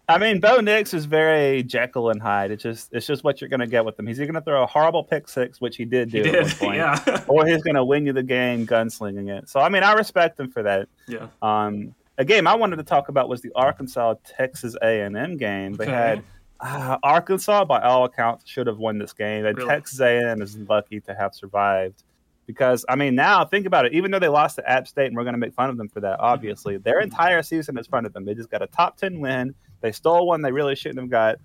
I 0.09 0.19
mean, 0.19 0.41
Bo 0.41 0.59
Nix 0.61 0.93
is 0.93 1.05
very 1.07 1.63
Jekyll 1.63 2.11
and 2.11 2.21
Hyde. 2.21 2.51
It's 2.51 2.63
just 2.63 2.93
it's 2.93 3.07
just 3.07 3.23
what 3.25 3.41
you're 3.41 3.49
going 3.49 3.61
to 3.61 3.67
get 3.67 3.85
with 3.85 3.99
him. 3.99 4.07
He's 4.07 4.21
either 4.21 4.31
going 4.33 4.43
to 4.43 4.45
throw 4.45 4.63
a 4.63 4.67
horrible 4.67 5.05
pick 5.05 5.29
six, 5.29 5.61
which 5.61 5.77
he 5.77 5.85
did 5.85 6.11
do 6.11 6.23
he 6.23 6.29
at 6.31 6.43
one 6.43 6.51
point, 6.51 6.77
yeah, 6.77 7.25
or 7.29 7.47
he's 7.47 7.63
going 7.63 7.77
to 7.77 7.85
win 7.85 8.05
you 8.05 8.13
the 8.13 8.23
game 8.23 8.67
gunslinging 8.67 9.31
it. 9.31 9.49
So 9.49 9.61
I 9.61 9.69
mean, 9.69 9.85
I 9.85 9.93
respect 9.93 10.39
him 10.39 10.51
for 10.51 10.63
that. 10.65 10.89
yeah. 11.07 11.29
Um, 11.41 11.95
a 12.19 12.25
game 12.27 12.47
I 12.47 12.55
wanted 12.55 12.77
to 12.77 12.83
talk 12.83 13.09
about 13.09 13.29
was 13.31 13.41
the 13.41 13.53
Arkansas 13.55 14.15
Texas 14.37 14.77
A&M 14.83 15.39
game. 15.39 15.73
They 15.75 15.85
Okay. 15.85 15.93
had 15.93 16.23
uh, 16.63 16.97
Arkansas, 17.03 17.65
by 17.65 17.81
all 17.81 18.05
accounts, 18.05 18.49
should 18.49 18.67
have 18.67 18.79
won 18.79 18.99
this 18.99 19.13
game. 19.13 19.45
And 19.45 19.57
Really? 19.57 19.69
Texas 19.69 20.01
A&M 20.01 20.41
is 20.41 20.57
lucky 20.59 21.01
to 21.01 21.15
have 21.15 21.35
survived 21.35 22.05
because 22.47 22.85
I 22.89 22.97
mean, 22.97 23.15
now 23.15 23.45
think 23.45 23.67
about 23.67 23.87
it. 23.87 23.93
Even 23.93 24.11
though 24.11 24.19
they 24.19 24.29
lost 24.29 24.57
to 24.57 24.69
App 24.71 24.89
State, 24.89 25.07
and 25.07 25.17
we're 25.17 25.25
going 25.25 25.35
to 25.35 25.39
make 25.39 25.55
fun 25.55 25.71
of 25.71 25.77
them 25.77 25.89
for 25.89 26.01
that, 26.01 26.19
obviously, 26.21 26.77
their 26.77 27.01
entire 27.01 27.43
season 27.43 27.79
is 27.79 27.87
front 27.87 28.07
of 28.07 28.13
them. 28.13 28.25
They 28.25 28.35
just 28.35 28.51
got 28.51 28.63
a 28.63 28.67
top 28.67 28.97
ten 28.97 29.21
win. 29.21 29.55
They 29.81 29.93
stole 29.93 30.27
one 30.27 30.43
they 30.43 30.53
really 30.53 30.77
shouldn't 30.77 31.01
have 31.01 31.11
got. 31.11 31.37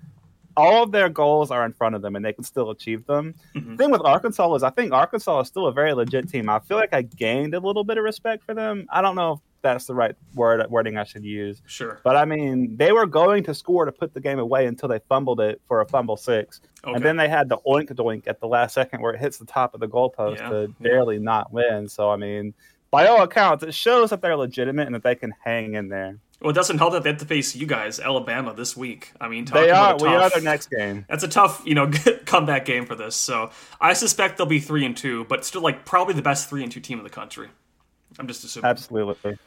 All 0.55 0.81
of 0.81 0.91
their 0.91 1.07
goals 1.07 1.51
are 1.51 1.63
in 1.65 1.73
front 1.73 1.93
of 1.93 2.01
them, 2.01 2.15
and 2.15 2.25
they 2.25 2.33
can 2.33 2.43
still 2.43 2.71
achieve 2.71 3.05
them. 3.05 3.35
Mhm. 3.55 3.71
The 3.71 3.77
thing 3.77 3.91
with 3.91 4.01
Arkansas 4.01 4.55
is, 4.55 4.63
I 4.63 4.71
think 4.71 4.91
Arkansas 4.91 5.41
is 5.41 5.47
still 5.47 5.67
a 5.67 5.71
very 5.71 5.93
legit 5.93 6.29
team. 6.29 6.49
I 6.49 6.57
feel 6.59 6.77
like 6.77 6.93
I 6.95 7.03
gained 7.03 7.53
a 7.53 7.59
little 7.59 7.83
bit 7.83 7.99
of 7.99 8.03
respect 8.03 8.43
for 8.43 8.55
them. 8.55 8.87
I 8.91 9.01
don't 9.03 9.15
know 9.15 9.33
if 9.33 9.39
that's 9.61 9.85
the 9.85 9.95
right 9.95 10.15
word 10.35 10.65
wording 10.69 10.97
I 10.97 11.03
should 11.03 11.23
use. 11.23 11.61
Sure. 11.65 11.99
But 12.03 12.15
I 12.15 12.25
mean, 12.25 12.77
they 12.77 12.91
were 12.91 13.05
going 13.05 13.43
to 13.45 13.53
score 13.53 13.85
to 13.85 13.91
put 13.91 14.13
the 14.13 14.19
game 14.21 14.39
away 14.39 14.65
until 14.65 14.89
they 14.89 14.99
fumbled 15.09 15.39
it 15.39 15.61
for 15.67 15.81
a 15.81 15.85
fumble 15.87 16.17
six, 16.17 16.61
Okay. 16.83 16.95
and 16.95 17.03
then 17.03 17.17
they 17.17 17.27
had 17.29 17.49
the 17.49 17.57
oink 17.67 17.91
doink 17.93 18.23
at 18.27 18.39
the 18.39 18.47
last 18.47 18.73
second 18.73 19.01
where 19.01 19.13
it 19.13 19.19
hits 19.19 19.37
the 19.37 19.45
top 19.45 19.73
of 19.73 19.79
the 19.79 19.87
goalpost 19.87 20.37
Yeah, 20.37 20.49
to 20.49 20.61
yeah. 20.61 20.67
barely 20.79 21.19
not 21.19 21.51
win. 21.51 21.87
So 21.89 22.09
I 22.09 22.15
mean, 22.15 22.53
by 22.91 23.07
all 23.07 23.21
accounts, 23.23 23.63
it 23.63 23.73
shows 23.73 24.11
that 24.11 24.21
they're 24.21 24.37
legitimate 24.37 24.85
and 24.85 24.95
that 24.95 25.03
they 25.03 25.15
can 25.15 25.33
hang 25.43 25.73
in 25.73 25.89
there. 25.89 26.19
well, 26.39 26.51
it 26.51 26.53
doesn't 26.53 26.77
help 26.77 26.93
that 26.93 27.03
they 27.03 27.09
have 27.09 27.17
to 27.19 27.25
face 27.25 27.55
you 27.55 27.65
guys, 27.65 27.99
Alabama, 27.99 28.53
this 28.53 28.77
week. 28.77 29.11
I 29.19 29.27
mean, 29.27 29.43
They 29.45 29.71
are. 29.71 29.95
a 29.95 29.97
We 29.97 30.07
are 30.07 30.29
their 30.29 30.41
next 30.41 30.69
game. 30.69 31.03
That's 31.09 31.23
a 31.23 31.27
tough, 31.27 31.63
you 31.65 31.73
know, 31.75 31.89
comeback 32.25 32.63
game 32.65 32.85
for 32.85 32.93
this. 32.95 33.15
So 33.15 33.49
I 33.81 33.93
suspect 33.93 34.37
they'll 34.37 34.45
be 34.45 34.59
three 34.59 34.85
and 34.85 34.95
two, 34.95 35.25
but 35.25 35.43
still, 35.43 35.61
like 35.61 35.83
probably 35.83 36.13
the 36.13 36.21
best 36.21 36.47
three 36.49 36.61
and 36.63 36.71
two 36.71 36.79
team 36.79 36.99
in 36.99 37.03
the 37.03 37.09
country. 37.09 37.49
I'm 38.19 38.27
just 38.27 38.43
assuming. 38.43 38.69
Absolutely. 38.69 39.37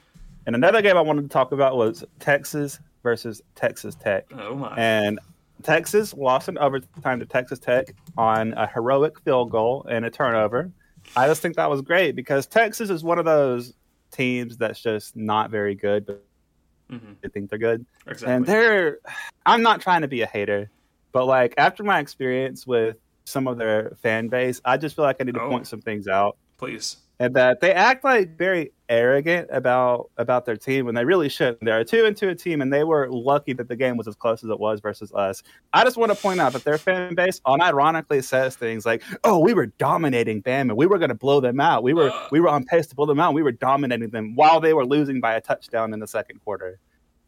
And 0.47 0.55
another 0.57 0.81
game 0.83 0.97
I 0.97 1.00
wanted 1.00 1.23
to 1.23 1.29
talk 1.29 1.53
about 1.53 1.77
was 1.77 2.05
Texas 2.19 2.79
versus 3.03 3.43
Texas 3.55 3.95
Tech. 3.95 4.27
Oh 4.33 4.55
my! 4.55 4.75
And 4.77 5.19
Texas 5.62 6.15
lost 6.15 6.49
in 6.49 6.57
overtime 6.59 7.21
to 7.21 7.27
Texas 7.27 7.59
Tech 7.59 7.95
on 8.17 8.53
a 8.55 8.67
heroic 8.67 9.21
field 9.21 9.50
goal 9.50 9.87
and 9.91 10.05
a 10.05 10.11
turnover. 10.11 10.71
I 11.17 11.27
just 11.27 11.43
think 11.43 11.57
that 11.57 11.69
was 11.69 11.83
great 11.83 12.15
because 12.17 12.47
Texas 12.47 12.91
is 12.91 13.03
one 13.03 13.19
of 13.19 13.25
those 13.25 13.75
teams 14.11 14.57
that's 14.57 14.81
just 14.81 15.17
not 15.17 15.50
very 15.50 15.75
good, 15.75 16.07
but 16.07 16.23
Mhm. 16.91 17.17
they 17.21 17.29
think 17.29 17.50
they're 17.50 17.59
good. 17.59 17.87
exactly. 18.07 18.35
And 18.35 18.47
they're, 18.47 18.99
I'm 19.47 19.62
not 19.62 19.81
trying 19.81 20.00
to 20.03 20.09
be 20.09 20.23
a 20.23 20.27
hater, 20.27 20.69
but 21.12 21.27
like 21.27 21.55
after 21.57 21.85
my 21.85 22.00
experience 22.00 22.67
with 22.67 22.97
some 23.25 23.47
of 23.47 23.59
their 23.59 23.97
fan 24.03 24.27
base, 24.29 24.61
I 24.65 24.77
just 24.77 24.97
feel 24.97 25.05
like 25.05 25.17
I 25.21 25.25
need 25.25 25.35
to 25.35 25.41
Oh. 25.43 25.49
point 25.49 25.67
some 25.69 25.81
things 25.81 26.09
out 26.09 26.37
Please. 26.59 26.97
And 27.21 27.37
that 27.37 27.61
they 27.61 27.73
act 27.73 28.03
like 28.03 28.37
very 28.37 28.73
arrogant 28.89 29.47
about 29.53 30.11
about 30.17 30.47
their 30.47 30.57
team 30.57 30.87
when 30.87 30.95
they 30.95 31.05
really 31.05 31.29
shouldn't. 31.29 31.61
They're 31.61 31.81
a 31.81 31.85
two 31.85 32.07
and 32.07 32.17
two 32.17 32.35
team, 32.35 32.62
and 32.62 32.73
they 32.73 32.83
were 32.83 33.09
lucky 33.11 33.53
that 33.53 33.69
the 33.69 33.77
game 33.77 33.99
was 33.99 34.09
as 34.09 34.17
close 34.17 34.43
as 34.43 34.49
it 34.49 34.59
was 34.59 34.81
versus 34.81 35.12
us. 35.12 35.43
I 35.75 35.85
just 35.85 35.99
want 35.99 36.11
to 36.11 36.19
point 36.19 36.41
out 36.41 36.55
that 36.55 36.65
their 36.65 36.79
fan 36.79 37.15
base 37.15 37.39
unironically 37.47 38.25
says 38.25 38.57
things 38.57 38.87
like, 38.87 39.03
"Oh, 39.23 39.39
we 39.39 39.53
were 39.53 39.67
dominating 39.67 40.43
Bama. 40.43 40.75
We 40.75 40.87
were 40.87 40.99
going 40.99 41.11
to 41.11 41.15
blow 41.15 41.41
them 41.41 41.61
out. 41.61 41.83
We 41.83 41.93
were 41.93 42.11
we 42.33 42.41
were 42.41 42.49
on 42.49 42.65
pace 42.65 42.87
to 42.89 42.97
blow 42.97 43.07
them 43.07 43.21
out. 43.21 43.35
We 43.35 43.43
were 43.43 43.53
dominating 43.53 44.11
them 44.11 44.35
while 44.35 44.59
they 44.59 44.73
were 44.73 44.87
losing 44.87 45.21
by 45.21 45.35
a 45.35 45.43
touchdown 45.43 45.93
in 45.93 46.00
the 46.00 46.09
second 46.09 46.41
quarter." 46.43 46.81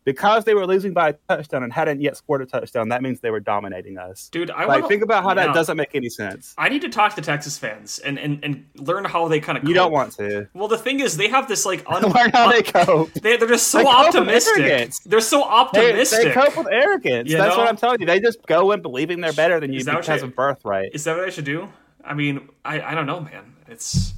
Because 0.04 0.44
they 0.44 0.54
were 0.54 0.66
losing 0.66 0.92
by 0.92 1.10
a 1.10 1.12
touchdown 1.28 1.62
and 1.62 1.72
hadn't 1.72 2.00
yet 2.00 2.16
scored 2.16 2.42
a 2.42 2.46
touchdown, 2.46 2.88
that 2.88 3.02
means 3.02 3.20
they 3.20 3.30
were 3.30 3.40
dominating 3.40 3.98
us. 3.98 4.28
Dude, 4.30 4.50
I 4.50 4.64
like, 4.64 4.68
wanna, 4.68 4.88
think 4.88 5.02
about 5.02 5.22
how 5.22 5.32
that 5.34 5.54
doesn't 5.54 5.76
make 5.76 5.94
any 5.94 6.08
sense. 6.08 6.54
I 6.58 6.68
need 6.68 6.82
to 6.82 6.88
talk 6.88 7.14
to 7.14 7.22
Texas 7.22 7.56
fans 7.56 7.98
and 8.00 8.18
and, 8.18 8.40
and 8.42 8.66
learn 8.76 9.04
how 9.04 9.28
they 9.28 9.38
kind 9.38 9.56
of. 9.58 9.64
You 9.68 9.74
don't 9.74 9.92
want 9.92 10.12
to. 10.14 10.48
Well, 10.54 10.68
the 10.68 10.78
thing 10.78 11.00
is, 11.00 11.16
they 11.16 11.28
have 11.28 11.46
this 11.46 11.64
like 11.64 11.84
un- 11.90 12.02
Learn 12.02 12.30
how 12.30 12.50
they 12.50 12.62
cope. 12.62 13.12
they 13.22 13.36
they're 13.36 13.48
just 13.48 13.68
so 13.68 13.78
They 13.78 13.86
optimistic. 13.86 14.92
They're 15.06 15.20
so 15.20 15.44
optimistic. 15.44 16.22
they 16.24 16.32
cope 16.32 16.56
with 16.56 16.68
arrogance. 16.68 17.30
You 17.30 17.36
That's 17.36 17.54
know? 17.54 17.62
what 17.62 17.68
I'm 17.68 17.76
telling 17.76 18.00
you. 18.00 18.06
They 18.06 18.20
just 18.20 18.44
go 18.46 18.72
in 18.72 18.82
believing 18.82 19.20
they're 19.20 19.32
better 19.32 19.60
than 19.60 19.72
you 19.72 19.84
because 19.84 20.22
you- 20.22 20.28
of 20.28 20.34
birthright. 20.34 20.90
Is 20.94 21.04
that 21.04 21.16
what 21.16 21.26
I 21.26 21.30
should 21.30 21.44
do? 21.44 21.68
I 22.04 22.14
mean, 22.14 22.48
I 22.64 22.80
I 22.80 22.94
don't 22.94 23.06
know, 23.06 23.20
man. 23.20 23.54
It's 23.68 24.14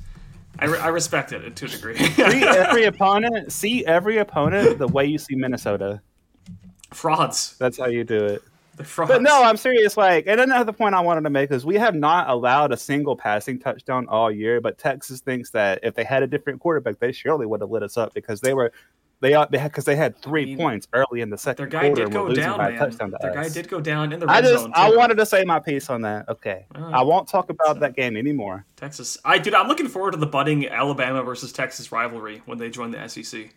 I, 0.58 0.66
re- 0.66 0.78
I 0.78 0.88
respect 0.88 1.32
it 1.32 1.56
to 1.56 1.64
a 1.64 1.68
degree. 1.68 1.96
see 1.96 2.23
every 2.46 2.84
opponent. 2.84 3.52
See 3.52 3.84
every 3.87 4.18
opponent 4.18 4.78
the 4.78 4.88
way 4.88 5.06
you 5.06 5.18
see 5.18 5.34
Minnesota. 5.34 6.00
frauds. 6.92 7.56
That's 7.58 7.78
how 7.78 7.87
you 7.87 8.04
do 8.04 8.25
it. 8.25 8.42
They're 8.76 8.87
frauds. 8.87 9.12
But 9.12 9.23
no, 9.23 9.42
I'm 9.42 9.56
serious. 9.56 9.96
Like, 9.96 10.26
and 10.26 10.40
another 10.40 10.73
point 10.73 10.94
I 10.94 11.00
wanted 11.00 11.23
to 11.23 11.30
make 11.30 11.50
is 11.50 11.64
we 11.64 11.76
have 11.76 11.94
not 11.94 12.28
allowed 12.28 12.73
a 12.73 12.76
single 12.76 13.16
passing 13.16 13.58
touchdown 13.58 14.06
all 14.08 14.30
year. 14.30 14.61
But 14.61 14.78
Texas 14.78 15.20
thinks 15.20 15.50
that 15.50 15.80
if 15.82 15.94
they 15.94 16.04
had 16.04 16.23
a 16.23 16.26
different 16.26 16.61
quarterback, 16.61 16.99
they 16.99 17.12
surely 17.12 17.46
would 17.46 17.61
have 17.61 17.70
lit 17.70 17.82
us 17.82 17.96
up 17.96 18.14
because 18.14 18.40
they 18.40 18.54
were. 18.54 18.73
They 19.21 19.35
are 19.35 19.47
because 19.47 19.85
they 19.85 19.97
had 19.97 20.16
three 20.18 20.42
I 20.42 20.47
mean, 20.47 20.59
points 20.59 20.88
early 20.92 21.21
in 21.21 21.30
the 21.30 21.38
second 21.38 21.71
their 21.71 21.80
guy 21.80 21.87
quarter 21.88 22.04
did 22.04 22.12
go 22.12 22.35
down, 22.35 22.59
by 22.59 22.73
man. 22.73 23.14
Their 23.21 23.33
guy 23.33 23.49
did 23.49 23.68
go 23.68 23.80
down 23.80 24.12
in 24.12 24.21
the 24.21 24.26
I 24.28 24.40
red 24.40 24.44
just 24.44 24.62
zone. 24.64 24.73
I 24.75 24.90
too. 24.90 24.97
wanted 24.97 25.14
to 25.16 25.26
say 25.26 25.44
my 25.44 25.61
piece 25.61 25.88
on 25.88 26.02
that. 26.02 26.28
Okay, 26.28 26.66
right. 26.75 26.94
I 26.94 26.99
uh, 26.99 27.04
won't 27.04 27.28
talk 27.28 27.49
about 27.49 27.80
that 27.80 27.97
game 27.97 28.16
anymore. 28.16 28.66
Texas. 28.76 29.16
I 29.25 29.38
dude, 29.38 29.54
I'm 29.54 29.68
looking 29.68 29.88
forward 29.88 30.11
to 30.12 30.18
the 30.18 30.26
budding 30.26 30.68
Alabama 30.68 31.23
versus 31.23 31.52
Texas 31.52 31.90
rivalry 31.90 32.42
when 32.47 32.59
they 32.59 32.68
join 32.68 32.90
the 32.90 33.09
SEC. 33.09 33.50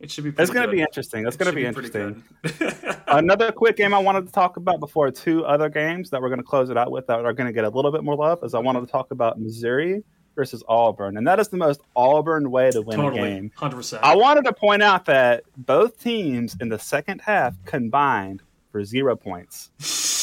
It 0.00 0.10
should 0.10 0.24
be. 0.24 0.32
Pretty 0.32 0.42
It's 0.42 0.52
going 0.52 0.66
to 0.66 0.72
be 0.72 0.80
interesting. 0.80 1.26
It's 1.26 1.36
It 1.36 1.38
going 1.38 1.54
to 1.54 1.60
should 1.62 1.92
be 1.92 2.50
interesting. 2.50 3.00
Another 3.06 3.52
quick 3.52 3.76
game 3.76 3.94
I 3.94 3.98
wanted 3.98 4.26
to 4.26 4.32
talk 4.32 4.56
about 4.56 4.80
before 4.80 5.10
two 5.10 5.44
other 5.44 5.68
games 5.68 6.10
that 6.10 6.20
we're 6.20 6.28
going 6.28 6.40
to 6.40 6.44
close 6.44 6.68
it 6.68 6.76
out 6.76 6.90
with 6.90 7.06
that 7.06 7.24
are 7.24 7.32
going 7.32 7.46
to 7.46 7.52
get 7.52 7.64
a 7.64 7.68
little 7.68 7.92
bit 7.92 8.04
more 8.04 8.16
love 8.16 8.40
is 8.42 8.54
I 8.54 8.58
wanted 8.58 8.80
to 8.80 8.86
talk 8.88 9.10
about 9.10 9.40
Missouri 9.40 10.02
versus 10.36 10.62
Auburn, 10.68 11.16
and 11.16 11.26
that 11.26 11.40
is 11.40 11.48
the 11.48 11.56
most 11.56 11.80
Auburn 11.96 12.50
way 12.52 12.70
to 12.70 12.82
win 12.82 13.00
a 13.00 13.10
game. 13.12 13.50
hundred 13.56 13.76
percent. 13.76 14.04
I 14.04 14.14
wanted 14.14 14.44
to 14.44 14.52
point 14.52 14.82
out 14.82 15.06
that 15.06 15.42
both 15.56 15.98
teams 16.00 16.56
in 16.60 16.68
the 16.68 16.78
second 16.78 17.20
half 17.22 17.54
combined 17.64 18.42
for 18.70 18.84
zero 18.84 19.16
points. 19.16 19.70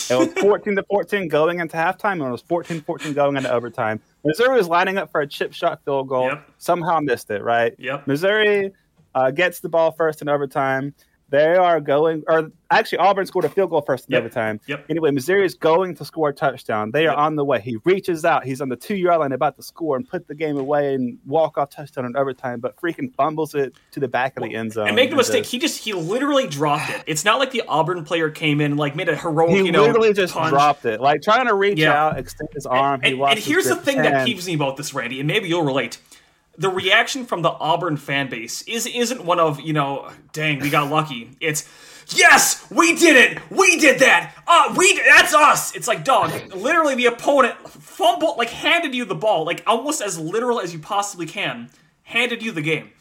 It 0.10 0.16
was 0.16 0.28
14 0.42 0.76
to 0.76 0.84
14 0.84 1.28
going 1.28 1.60
into 1.60 1.76
halftime, 1.76 2.14
and 2.14 2.24
it 2.24 2.32
was 2.32 2.42
14 2.44 2.82
14 2.82 3.14
going 3.14 3.36
into 3.36 3.52
overtime. 3.52 4.00
Missouri 4.24 4.56
was 4.56 4.68
lining 4.70 4.98
up 4.98 5.12
for 5.12 5.20
a 5.22 5.28
chip 5.28 5.54
shot 5.54 5.82
field 5.84 6.08
goal, 6.08 6.28
Yep. 6.30 6.50
somehow 6.60 7.00
missed 7.00 7.30
it, 7.32 7.42
right? 7.44 7.74
Yep. 7.78 8.08
Missouri 8.08 8.72
uh, 9.16 9.32
gets 9.32 9.60
the 9.60 9.70
ball 9.70 9.92
first 9.92 10.22
in 10.22 10.30
overtime. 10.30 10.94
They 11.34 11.56
are 11.56 11.82
going, 11.82 12.22
or 12.28 12.52
actually, 12.70 13.00
Auburn 13.00 13.26
scored 13.26 13.46
a 13.46 13.50
field 13.50 13.72
goal 13.72 13.82
first 13.82 14.08
in 14.08 14.14
Yep. 14.14 14.22
overtime. 14.22 14.60
Yep. 14.68 14.86
Anyway, 14.88 15.10
Missouri 15.10 15.44
is 15.48 15.56
going 15.56 15.96
to 15.96 16.06
score 16.06 16.30
a 16.30 16.34
touchdown. 16.34 16.92
They 16.92 17.08
are 17.08 17.10
Yep. 17.10 17.18
on 17.18 17.36
the 17.38 17.44
way. 17.44 17.60
He 17.60 17.78
reaches 17.86 18.24
out. 18.24 18.46
He's 18.46 18.62
on 18.62 18.70
the 18.70 18.76
two 18.76 18.96
yard 18.96 19.20
line 19.20 19.32
about 19.32 19.56
to 19.58 19.64
score 19.64 19.96
and 19.98 20.08
put 20.08 20.28
the 20.28 20.36
game 20.36 20.58
away 20.60 20.94
and 20.94 21.18
walk 21.26 21.58
off 21.58 21.72
touchdown 21.72 22.06
in 22.06 22.16
overtime, 22.16 22.60
but 22.60 22.76
freaking 22.76 23.12
fumbles 23.16 23.56
it 23.56 23.74
to 23.94 24.00
the 24.00 24.08
back 24.08 24.38
of 24.38 24.44
the 24.44 24.54
end 24.54 24.74
zone. 24.74 24.86
And 24.86 24.96
make 24.96 25.10
no 25.10 25.16
mistake, 25.18 25.44
he 25.48 25.58
just 25.58 25.84
he 25.84 25.94
literally 25.94 26.46
dropped 26.46 26.92
it. 26.92 27.02
It's 27.08 27.26
not 27.26 27.40
like 27.40 27.50
the 27.50 27.64
Auburn 27.68 28.06
player 28.06 28.30
came 28.30 28.62
in 28.62 28.74
and 28.74 28.80
like 28.80 28.96
made 28.96 29.10
a 29.10 29.16
heroic, 29.16 29.56
he 29.56 29.64
you 29.66 29.72
know, 29.72 29.82
literally 29.88 30.14
just 30.14 30.36
punch. 30.36 30.52
dropped 30.52 30.86
it, 30.86 31.02
like 31.02 31.24
trying 31.24 31.48
to 31.48 31.56
reach 31.56 31.80
Yeah. 31.80 31.94
out, 32.10 32.20
extend 32.20 32.50
his 32.54 32.68
arm. 32.68 33.02
And, 33.04 33.16
and, 33.16 33.24
and 33.24 33.40
here's 33.40 33.66
the 33.66 33.76
thing 33.76 33.98
that 34.04 34.28
peeves 34.28 34.46
me 34.46 34.54
about 34.54 34.78
this, 34.78 34.94
Randy, 34.94 35.20
and 35.20 35.28
maybe 35.28 35.48
you'll 35.50 35.64
relate. 35.66 35.98
The 36.58 36.70
reaction 36.70 37.26
from 37.26 37.42
the 37.42 37.50
Auburn 37.50 37.98
fan 37.98 38.30
base 38.30 38.62
is 38.64 38.86
isn't 38.86 39.26
one 39.26 39.40
of 39.40 39.60
you 39.60 39.74
know, 39.74 40.12
dang, 40.34 40.60
we 40.60 40.70
got 40.70 40.92
lucky. 40.92 41.32
It's 41.40 41.68
yes, 42.16 42.66
we 42.70 42.96
did 42.96 43.16
it, 43.16 43.42
we 43.50 43.80
did 43.80 44.00
that. 44.02 44.36
Uh, 44.46 44.74
we 44.78 45.00
that's 45.08 45.34
us. 45.34 45.76
It's 45.76 45.88
like 45.88 46.04
dog. 46.04 46.32
Literally, 46.54 46.94
the 46.96 47.08
opponent 47.08 47.58
fumbled, 47.70 48.38
like 48.38 48.50
handed 48.50 48.94
you 48.94 49.04
the 49.06 49.16
ball, 49.16 49.46
like 49.46 49.64
almost 49.66 50.02
as 50.02 50.20
literal 50.20 50.60
as 50.60 50.74
you 50.74 50.80
possibly 50.80 51.26
can, 51.26 51.70
handed 52.04 52.44
you 52.44 52.52
the 52.52 52.62
game. 52.62 52.92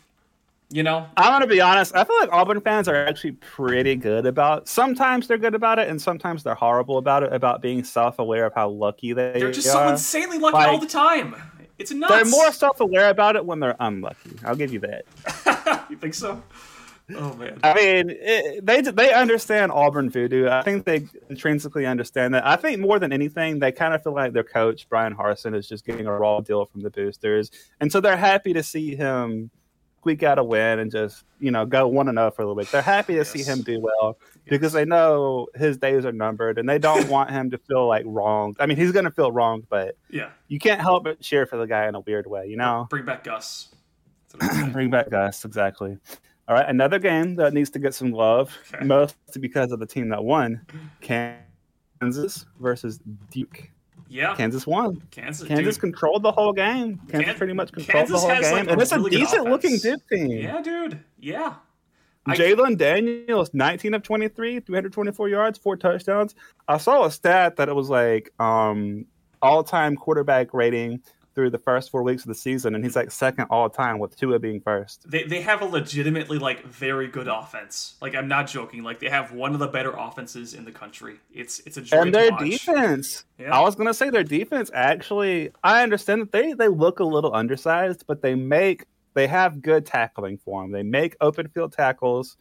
You 0.71 0.83
know, 0.83 1.07
I'm 1.19 1.33
gonna 1.33 1.47
be 1.47 1.61
honest. 1.61 1.95
I 1.95 2.05
feel 2.05 2.17
like 2.21 2.33
Auburn 2.33 2.62
fans 2.62 2.88
are 2.88 2.97
actually 3.07 3.33
pretty 3.33 3.95
good 3.97 4.25
about. 4.25 4.67
Sometimes 4.67 5.27
they're 5.29 5.37
good 5.37 5.55
about 5.55 5.79
it, 5.79 5.91
and 5.91 6.01
sometimes 6.01 6.43
they're 6.43 6.55
horrible 6.55 6.97
about 6.97 7.23
it. 7.23 7.31
About 7.35 7.61
being 7.61 7.85
self-aware 7.85 8.47
of 8.47 8.55
how 8.55 8.71
lucky 8.71 9.12
they 9.12 9.33
are. 9.35 9.38
they're 9.38 9.51
just 9.53 9.71
so 9.71 9.87
insanely 9.88 10.38
lucky 10.38 10.55
Like- 10.55 10.69
all 10.69 10.79
the 10.79 10.87
time. 10.87 11.35
It's 11.79 11.93
nuts. 11.93 12.13
They're 12.13 12.25
more 12.25 12.53
self-aware 12.53 13.11
about 13.11 13.37
it 13.37 13.45
when 13.45 13.61
they're 13.61 13.77
unlucky. 13.81 14.33
I'll 14.45 14.57
give 14.57 14.73
you 14.73 14.81
that. 14.81 15.87
you 15.91 15.97
think 15.97 16.15
so? 16.15 16.43
Oh 17.15 17.35
man. 17.35 17.59
I 17.63 17.75
mean, 17.75 18.11
it, 18.11 18.65
they 18.65 18.81
they 18.81 19.13
understand 19.13 19.73
Auburn 19.73 20.09
voodoo. 20.09 20.49
I 20.49 20.63
think 20.63 20.85
they 20.85 21.07
intrinsically 21.29 21.85
understand 21.85 22.35
that. 22.35 22.47
I 22.47 22.57
think 22.57 22.81
more 22.81 22.99
than 22.99 23.13
anything, 23.13 23.59
they 23.59 23.73
kind 23.73 23.93
of 23.93 24.03
feel 24.03 24.15
like 24.15 24.33
their 24.33 24.45
coach 24.45 24.89
Bryan 24.89 25.15
Harsin 25.15 25.55
is 25.55 25.69
just 25.69 25.85
getting 25.85 26.07
a 26.07 26.13
raw 26.13 26.41
deal 26.41 26.65
from 26.67 26.83
the 26.83 26.91
boosters, 26.91 27.51
and 27.81 27.91
so 27.91 28.01
they're 28.01 28.17
happy 28.17 28.53
to 28.53 28.63
see 28.63 28.95
him 28.95 29.51
squeak 30.03 30.25
out 30.25 30.37
a 30.37 30.43
win 30.43 30.81
and 30.81 30.91
just 30.91 31.25
you 31.38 31.53
know 31.53 31.65
go 31.65 31.87
one 31.87 32.09
and 32.09 32.19
zero 32.19 32.31
for 32.33 32.43
a 32.43 32.45
little 32.45 32.61
bit. 32.61 32.71
They're 32.73 32.83
happy 32.83 33.15
to 33.15 33.25
see 33.25 33.43
him 33.45 33.62
do 33.62 33.79
well 33.81 34.19
because 34.47 34.73
they 34.73 34.85
know 34.85 35.47
his 35.55 35.77
days 35.77 36.05
are 36.05 36.11
numbered, 36.11 36.59
and 36.59 36.69
they 36.69 36.79
don't 36.79 37.09
want 37.09 37.31
him 37.31 37.51
to 37.53 37.59
feel 37.59 37.87
like 37.87 38.03
wronged. 38.07 38.57
I 38.59 38.67
mean, 38.67 38.77
he's 38.77 38.91
going 38.91 39.05
to 39.05 39.12
feel 39.12 39.31
wronged, 39.31 39.67
but 39.69 39.97
Yeah. 40.11 40.31
you 40.49 40.59
can't 40.59 40.81
help 40.81 41.05
but 41.05 41.21
cheer 41.21 41.47
for 41.47 41.57
the 41.57 41.67
guy 41.67 41.87
in 41.87 41.95
a 41.95 42.01
weird 42.01 42.27
way, 42.27 42.49
you 42.49 42.57
know. 42.57 42.88
Bring 42.91 43.05
back 43.05 43.23
Gus. 43.23 43.69
That's 44.33 44.35
what 44.45 44.51
I'm 44.53 44.59
saying. 44.61 44.73
Bring 44.79 44.91
back 44.91 45.09
Gus, 45.11 45.45
exactly. 45.45 45.97
All 46.49 46.57
right, 46.57 46.69
another 46.69 46.99
game 46.99 47.37
that 47.37 47.55
needs 47.55 47.71
to 47.71 47.79
get 47.79 47.95
some 47.95 48.11
love, 48.11 48.53
Okay. 48.75 48.85
mostly 48.85 49.41
because 49.41 49.71
of 49.71 49.79
the 49.79 49.87
team 49.87 50.09
that 50.09 50.25
won. 50.25 50.67
Kansas 51.01 52.45
versus 52.59 52.99
Duke. 53.31 53.71
Yeah. 54.12 54.35
Kansas 54.37 54.66
won. 54.66 55.03
Kansas. 55.11 55.48
Kansas 55.48 55.77
dude. 55.77 55.81
controlled 55.81 56.22
the 56.22 56.33
whole 56.33 56.53
game. 56.53 56.98
Kansas 57.09 57.25
Kan- 57.25 57.38
pretty 57.38 57.55
much 57.55 57.72
controlled 57.72 58.09
Kansas 58.09 58.22
the 58.22 58.29
whole 58.29 58.40
game, 58.40 58.53
like, 58.53 58.70
and 58.70 58.81
it's 58.81 58.92
a 58.92 58.98
really 58.98 59.11
good 59.11 59.18
decent 59.20 59.44
looking 59.44 59.79
team. 59.79 60.31
Yeah, 60.31 60.61
dude. 60.61 61.01
Yeah. 61.18 61.55
Jalon 62.29 62.77
Daniels, 62.77 63.51
19 63.53 63.94
of 63.94 64.03
23, 64.03 64.61
324 64.61 65.29
yards, 65.29 65.59
four 65.59 65.77
touchdowns. 65.77 66.35
I 66.68 66.77
saw 66.77 67.05
a 67.05 67.11
stat 67.11 67.57
that 67.57 67.68
it 67.68 67.75
was 67.75 67.88
like 67.88 68.31
um, 68.38 69.07
all 69.40 69.64
time 69.64 69.96
quarterback 69.96 70.55
rating 70.55 71.03
through 71.35 71.51
the 71.51 71.59
first 71.59 71.90
four 71.90 72.03
weeks 72.03 72.23
of 72.23 72.29
the 72.29 72.35
season, 72.35 72.75
and 72.75 72.85
he's 72.85 72.97
like 72.97 73.11
second 73.11 73.47
all 73.51 73.68
time 73.68 73.99
with 73.99 74.16
Tua 74.16 74.38
being 74.38 74.61
first. 74.61 75.11
They, 75.11 75.25
they 75.25 75.40
have 75.42 75.62
a 75.62 75.64
legitimately 75.64 76.38
like 76.38 76.64
very 76.64 77.09
good 77.09 77.29
offense. 77.29 77.95
Like 78.01 78.14
I'm 78.14 78.29
not 78.29 78.47
joking. 78.47 78.83
Like 78.83 79.01
they 79.01 79.09
have 79.09 79.33
one 79.33 79.55
of 79.55 79.61
the 79.61 79.68
better 79.68 79.92
offenses 79.92 80.55
in 80.55 80.64
the 80.64 80.73
country. 80.73 81.16
It's 81.33 81.61
it's 81.61 81.77
a 81.77 81.83
joy 81.83 81.99
And 81.99 82.14
their 82.14 82.31
defense, 82.33 83.25
Yeah. 83.38 83.57
I 83.57 83.61
was 83.61 83.75
gonna 83.75 83.95
say 83.95 84.11
their 84.11 84.25
defense 84.25 84.71
actually. 84.75 85.51
I 85.62 85.83
understand 85.83 86.23
that 86.23 86.33
they 86.33 86.53
they 86.53 86.68
look 86.68 87.01
a 87.01 87.05
little 87.05 87.35
undersized, 87.35 88.05
but 88.07 88.23
they 88.23 88.35
make 88.35 88.87
they 89.14 89.27
have 89.27 89.62
good 89.62 89.85
tackling 89.87 90.38
for 90.38 90.62
them. 90.62 90.73
They 90.73 90.83
make 90.83 91.16
open 91.21 91.49
field 91.49 91.73
tackles. 91.73 92.37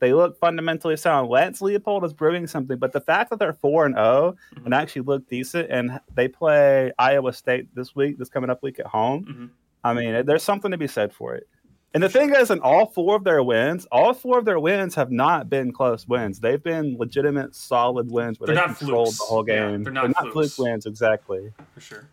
They 0.00 0.12
look 0.12 0.38
fundamentally 0.38 0.96
sound. 0.96 1.28
Lance 1.28 1.60
Leipold 1.60 2.04
is 2.04 2.12
brewing 2.12 2.46
something, 2.46 2.78
but 2.78 2.92
the 2.92 3.00
fact 3.00 3.30
that 3.30 3.38
they're 3.38 3.52
four 3.52 3.84
and 3.84 3.94
zero 3.96 4.36
Mhm. 4.54 4.64
and 4.66 4.74
actually 4.74 5.02
look 5.02 5.28
decent, 5.28 5.68
and 5.70 5.98
they 6.14 6.28
play 6.28 6.92
Iowa 6.98 7.32
State 7.32 7.74
this 7.74 7.96
week, 7.96 8.18
this 8.18 8.28
coming 8.28 8.48
up 8.50 8.62
week 8.62 8.78
at 8.78 8.86
home. 8.86 9.24
Mhm. 9.24 9.50
I 9.84 9.94
mean, 9.94 10.24
there's 10.26 10.42
something 10.42 10.70
to 10.70 10.78
be 10.78 10.86
said 10.86 11.12
for 11.12 11.34
it. 11.34 11.48
And 11.94 12.02
the 12.02 12.08
thing 12.08 12.34
is, 12.34 12.50
in 12.50 12.60
all 12.60 12.86
four 12.86 13.16
of 13.16 13.24
their 13.24 13.42
wins, 13.42 13.86
all 13.90 14.12
four 14.12 14.38
of 14.38 14.44
their 14.44 14.60
wins 14.60 14.94
have 14.94 15.10
not 15.10 15.48
been 15.48 15.72
close 15.72 16.06
wins. 16.06 16.38
They've 16.38 16.62
been 16.62 16.96
legitimate, 16.98 17.54
solid 17.54 18.10
wins 18.10 18.38
where 18.38 18.46
They're 18.48 18.56
they 18.56 18.60
not 18.66 18.76
controlled 18.78 19.06
flukes. 19.14 19.18
the 19.18 19.24
whole 19.24 19.48
Yeah, 19.48 19.70
game. 19.70 19.84
they're 19.84 19.92
not 19.92 20.32
fluke 20.32 20.58
wins, 20.58 20.84
exactly. 20.86 21.50
for 21.74 21.80
sure. 21.80 22.08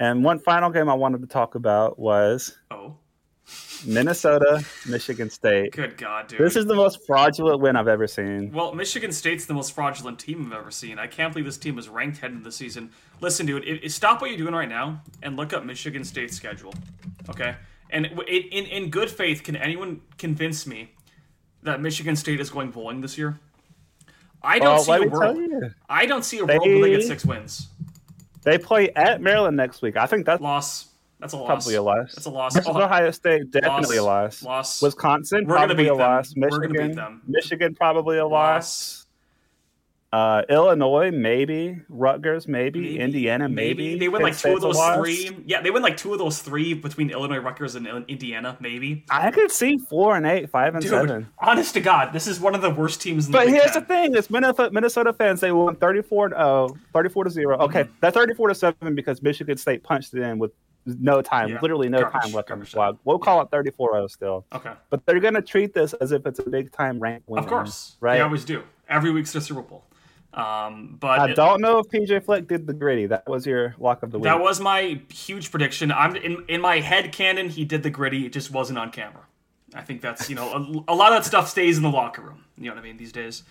And 0.00 0.24
one 0.24 0.38
final 0.38 0.70
game 0.70 0.88
I 0.88 0.94
wanted 0.94 1.20
to 1.20 1.26
talk 1.26 1.54
about 1.56 1.98
was 1.98 2.56
Oh, 2.70 2.96
Minnesota, 3.86 4.64
Michigan 4.88 5.30
State. 5.30 5.72
good 5.72 5.96
God, 5.96 6.26
dude. 6.28 6.40
This 6.40 6.56
is 6.56 6.66
the 6.66 6.74
most 6.74 7.06
fraudulent 7.06 7.60
win 7.60 7.76
I've 7.76 7.86
ever 7.88 8.06
seen. 8.08 8.50
Well, 8.52 8.74
Michigan 8.74 9.12
State's 9.12 9.46
the 9.46 9.54
most 9.54 9.72
fraudulent 9.72 10.18
team 10.18 10.46
I've 10.46 10.58
ever 10.58 10.70
seen. 10.70 10.98
I 10.98 11.06
can't 11.06 11.32
believe 11.32 11.46
this 11.46 11.58
team 11.58 11.76
was 11.76 11.88
ranked 11.88 12.18
heading 12.18 12.38
into 12.38 12.48
the 12.48 12.52
season. 12.52 12.90
Listen, 13.20 13.46
dude, 13.46 13.64
i- 13.64 13.80
i- 13.84 13.88
stop 13.88 14.20
what 14.20 14.30
you're 14.30 14.38
doing 14.38 14.54
right 14.54 14.68
now 14.68 15.02
and 15.22 15.36
look 15.36 15.52
up 15.52 15.64
Michigan 15.64 16.02
State's 16.04 16.34
schedule, 16.36 16.74
okay? 17.30 17.54
And 17.90 18.06
w- 18.10 18.28
i- 18.28 18.48
in 18.54 18.66
in 18.66 18.90
good 18.90 19.10
faith, 19.10 19.42
can 19.44 19.54
anyone 19.56 20.00
convince 20.18 20.66
me 20.66 20.90
that 21.62 21.80
Michigan 21.80 22.16
State 22.16 22.40
is 22.40 22.50
going 22.50 22.70
bowling 22.70 23.00
this 23.00 23.16
year? 23.16 23.38
I 24.42 24.58
don't 24.58 24.74
Well, 24.74 24.84
see 24.84 24.92
a 25.04 25.08
world. 25.08 25.72
I 25.88 26.06
don't 26.06 26.24
see 26.24 26.38
a 26.38 26.44
world 26.46 26.60
where 26.60 26.80
they 26.82 26.90
get 26.90 27.02
six 27.04 27.24
wins. 27.24 27.68
they 28.44 28.58
play 28.58 28.90
at 28.90 29.20
Maryland 29.20 29.56
next 29.56 29.82
week. 29.82 29.96
I 29.96 30.06
think 30.06 30.26
that's 30.26 30.40
Loss. 30.42 30.87
That's 31.20 31.32
a 31.32 31.36
loss. 31.36 31.46
probably 31.46 31.74
a 31.74 31.82
loss. 31.82 32.14
That's 32.14 32.26
a 32.26 32.30
loss. 32.30 32.54
Versus 32.54 32.70
Oh, 32.74 32.80
Ohio 32.80 33.10
State, 33.10 33.50
definitely 33.50 33.98
loss. 33.98 34.42
a 34.42 34.44
loss. 34.46 34.80
Loss. 34.80 34.82
Wisconsin, 34.82 35.46
We're 35.46 35.54
gonna 35.56 35.66
probably 35.66 35.84
beat 35.84 35.90
a 35.90 35.92
them. 35.92 35.98
loss. 35.98 36.34
We're 36.36 36.48
gonna 36.50 36.60
Michigan, 36.68 36.86
beat 36.88 36.96
them. 36.96 37.22
Michigan, 37.26 37.74
probably 37.74 38.18
a 38.18 38.26
loss. 38.26 39.04
Uh, 40.10 40.40
Illinois, 40.48 41.10
maybe. 41.10 41.78
Rutgers, 41.90 42.48
maybe. 42.48 42.98
Indiana, 42.98 43.46
maybe. 43.46 43.98
They 43.98 44.08
win 44.08 44.20
Penn 44.22 44.30
like 44.30 44.38
two 44.38 44.54
of 44.54 44.62
those 44.62 44.78
three. 44.96 45.36
Yeah, 45.44 45.60
they 45.60 45.70
win 45.70 45.82
like 45.82 45.98
two 45.98 46.14
of 46.14 46.18
those 46.18 46.40
three 46.40 46.72
between 46.72 47.10
Illinois, 47.10 47.36
Rutgers, 47.40 47.74
and 47.74 47.86
Indiana, 48.08 48.56
maybe. 48.58 49.04
I 49.10 49.30
could 49.30 49.50
see 49.50 49.76
four 49.76 50.16
and 50.16 50.24
eight, 50.26 50.48
five 50.48 50.74
and 50.74 50.80
Dude, 50.82 50.92
seven. 50.92 51.28
honest 51.40 51.74
to 51.74 51.80
God, 51.80 52.14
this 52.14 52.26
is 52.26 52.40
one 52.40 52.54
of 52.54 52.62
the 52.62 52.70
worst 52.70 53.02
teams 53.02 53.26
in 53.26 53.32
the 53.32 53.38
But 53.38 53.48
here's 53.50 53.72
Ten. 53.72 53.82
the 53.82 53.86
thing: 53.86 54.14
it's 54.14 54.30
Minnesota, 54.30 54.70
Minnesota 54.72 55.12
fans. 55.12 55.40
They 55.42 55.52
won 55.52 55.76
34 55.76 56.30
to 56.30 56.42
oh, 56.42 56.76
34 56.94 57.24
to 57.24 57.30
0 57.30 57.58
Okay, 57.58 57.82
Mm-hmm. 57.82 57.92
that's 58.00 58.14
34 58.16 58.48
to 58.48 58.54
seven 58.54 58.94
because 58.94 59.20
Michigan 59.20 59.58
State 59.58 59.82
punched 59.82 60.14
it 60.14 60.22
in 60.22 60.38
with 60.38 60.52
no 61.00 61.22
time, 61.22 61.48
Yeah, 61.50 61.58
literally 61.60 61.88
no 61.88 62.00
garbage, 62.02 62.22
time 62.22 62.32
left 62.32 62.50
on 62.50 62.60
the 62.60 62.66
clock. 62.66 62.96
We'll 63.04 63.18
call 63.18 63.40
it 63.42 63.50
34-0 63.50 64.10
still. 64.10 64.44
Okay, 64.52 64.72
But 64.90 65.04
they're 65.06 65.20
going 65.20 65.34
to 65.34 65.42
treat 65.42 65.74
this 65.74 65.92
as 65.94 66.12
if 66.12 66.26
it's 66.26 66.38
a 66.38 66.48
big 66.48 66.72
time 66.72 66.98
rank 67.00 67.22
win. 67.26 67.38
of 67.42 67.48
course, 67.48 67.96
right? 68.00 68.14
They 68.16 68.20
always 68.22 68.44
do. 68.44 68.62
Every 68.88 69.10
week's 69.10 69.32
the 69.32 69.40
Super 69.40 69.62
Bowl. 69.62 69.84
Um, 70.34 70.96
but 71.00 71.18
I 71.20 71.30
it- 71.30 71.36
don't 71.36 71.60
know 71.60 71.78
if 71.78 71.88
PJ 71.88 72.22
Fleck 72.24 72.46
did 72.46 72.66
the 72.66 72.74
griddy. 72.74 73.06
That 73.06 73.26
was 73.28 73.46
your 73.46 73.74
lock 73.78 74.02
of 74.02 74.10
the 74.10 74.18
week. 74.18 74.24
that 74.24 74.40
was 74.40 74.60
my 74.60 75.00
huge 75.10 75.50
prediction. 75.50 75.90
I'm 75.90 76.16
in 76.16 76.44
in 76.48 76.60
my 76.60 76.80
head 76.80 77.12
canon. 77.12 77.48
He 77.48 77.64
did 77.64 77.82
the 77.82 77.90
griddy. 77.90 78.26
It 78.26 78.32
just 78.32 78.50
wasn't 78.50 78.78
on 78.78 78.90
camera. 78.90 79.22
I 79.74 79.82
think 79.82 80.00
that's 80.02 80.28
you 80.28 80.36
know 80.36 80.84
a, 80.88 80.92
a 80.92 80.94
lot 80.94 81.12
of 81.12 81.18
that 81.18 81.24
stuff 81.24 81.48
stays 81.48 81.76
in 81.78 81.82
the 81.82 81.90
locker 81.90 82.22
room. 82.22 82.44
You 82.58 82.66
know 82.66 82.74
what 82.74 82.80
I 82.80 82.82
mean 82.82 82.98
these 82.98 83.10
days. 83.12 83.42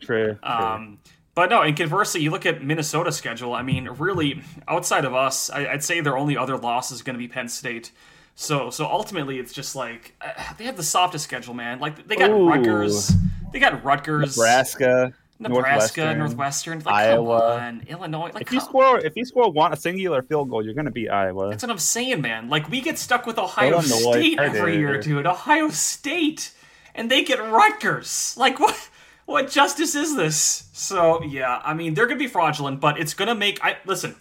true. 0.00 0.36
true. 0.44 0.96
But 1.34 1.50
no, 1.50 1.62
and 1.62 1.76
conversely, 1.76 2.20
you 2.20 2.30
look 2.30 2.46
at 2.46 2.62
Minnesota's 2.62 3.16
schedule. 3.16 3.54
I 3.54 3.62
mean, 3.62 3.88
really, 3.98 4.42
outside 4.68 5.04
of 5.04 5.14
us, 5.14 5.50
I, 5.50 5.66
I'd 5.66 5.82
say 5.82 6.00
their 6.00 6.16
only 6.16 6.36
other 6.36 6.56
loss 6.56 6.92
is 6.92 7.02
going 7.02 7.14
to 7.14 7.18
be 7.18 7.26
Penn 7.26 7.48
State. 7.48 7.90
So, 8.36 8.70
so 8.70 8.86
ultimately, 8.86 9.38
it's 9.38 9.52
just 9.52 9.74
like 9.74 10.14
uh, 10.20 10.32
they 10.58 10.64
have 10.64 10.76
the 10.76 10.82
softest 10.84 11.24
schedule, 11.24 11.54
man. 11.54 11.80
Like 11.80 12.06
they 12.06 12.16
got 12.16 12.30
Ooh. 12.30 12.48
Rutgers, 12.48 13.12
they 13.52 13.58
got 13.58 13.84
Rutgers, 13.84 14.36
Nebraska, 14.36 15.12
Nebraska, 15.40 16.00
Northwestern, 16.00 16.18
Northwestern, 16.18 16.78
like, 16.80 16.94
Iowa. 16.94 17.56
on, 17.58 17.84
Illinois. 17.88 18.30
Like, 18.32 18.42
If 18.42 18.52
you 18.52 18.60
come- 18.60 18.68
score, 18.68 18.98
if 19.00 19.16
you 19.16 19.24
score 19.24 19.50
one 19.50 19.72
a 19.72 19.76
singular 19.76 20.22
field 20.22 20.50
goal, 20.50 20.64
you're 20.64 20.74
going 20.74 20.84
to 20.86 20.90
beat 20.92 21.08
Iowa. 21.08 21.50
that's 21.50 21.62
what 21.62 21.70
I'm 21.70 21.78
saying, 21.78 22.20
man. 22.20 22.48
Like 22.48 22.68
we 22.70 22.80
get 22.80 22.98
stuck 22.98 23.26
with 23.26 23.38
Ohio 23.38 23.80
State 23.80 24.38
every 24.38 24.78
year, 24.78 25.00
dude. 25.00 25.26
Ohio 25.26 25.68
State, 25.70 26.52
and 26.94 27.10
they 27.10 27.24
get 27.24 27.40
Rutgers. 27.40 28.36
Like 28.36 28.60
what? 28.60 28.88
What 29.26 29.50
justice 29.50 29.94
is 29.94 30.16
this? 30.16 30.68
So 30.72 31.22
yeah, 31.22 31.60
I 31.64 31.74
mean 31.74 31.94
they're 31.94 32.06
gonna 32.06 32.18
be 32.18 32.26
fraudulent, 32.26 32.80
but 32.80 32.98
it's 32.98 33.14
gonna 33.14 33.34
make. 33.34 33.62
I 33.64 33.78
listen. 33.84 34.16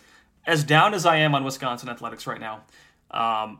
As 0.45 0.65
down 0.65 0.93
as 0.93 1.05
I 1.05 1.17
am 1.17 1.33
on 1.35 1.45
Wisconsin 1.45 1.87
athletics 1.87 2.27
right 2.27 2.39
now, 2.39 2.63
um, 3.11 3.59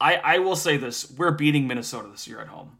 I 0.00 0.16
I 0.16 0.38
will 0.38 0.56
say 0.56 0.76
this: 0.76 1.10
we're 1.12 1.30
beating 1.30 1.66
Minnesota 1.66 2.08
this 2.08 2.26
year 2.26 2.40
at 2.40 2.48
home. 2.48 2.78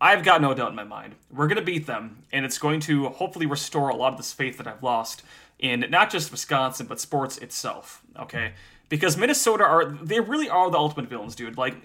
I've 0.00 0.22
got 0.22 0.40
no 0.40 0.54
doubt 0.54 0.70
in 0.70 0.76
my 0.76 0.84
mind. 0.84 1.16
We're 1.30 1.48
to 1.48 1.62
beat 1.62 1.86
them, 1.86 2.22
and 2.32 2.44
it's 2.44 2.58
going 2.58 2.80
to 2.80 3.08
hopefully 3.08 3.46
restore 3.46 3.88
a 3.88 3.96
lot 3.96 4.12
of 4.12 4.16
this 4.16 4.32
faith 4.32 4.58
that 4.58 4.66
I've 4.66 4.82
lost 4.82 5.22
in 5.58 5.84
not 5.90 6.10
just 6.10 6.30
Wisconsin, 6.30 6.86
but 6.86 7.00
sports 7.00 7.38
itself. 7.38 8.02
Okay? 8.18 8.52
Because 8.88 9.16
Minnesota 9.16 9.64
are, 9.64 9.84
they 9.86 10.20
really 10.20 10.48
are 10.48 10.70
the 10.70 10.78
ultimate 10.78 11.10
villains, 11.10 11.34
dude. 11.34 11.58
Like, 11.58 11.84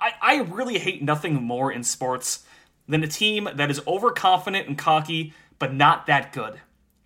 I, 0.00 0.14
I 0.20 0.36
really 0.42 0.78
hate 0.78 1.02
nothing 1.02 1.34
more 1.34 1.70
in 1.70 1.84
sports 1.84 2.44
than 2.90 3.02
a 3.02 3.08
team 3.08 3.48
that 3.54 3.70
is 3.70 3.80
overconfident 3.86 4.68
and 4.68 4.76
cocky, 4.76 5.32
but 5.58 5.72
not 5.72 6.06
that 6.06 6.32
good. 6.32 6.60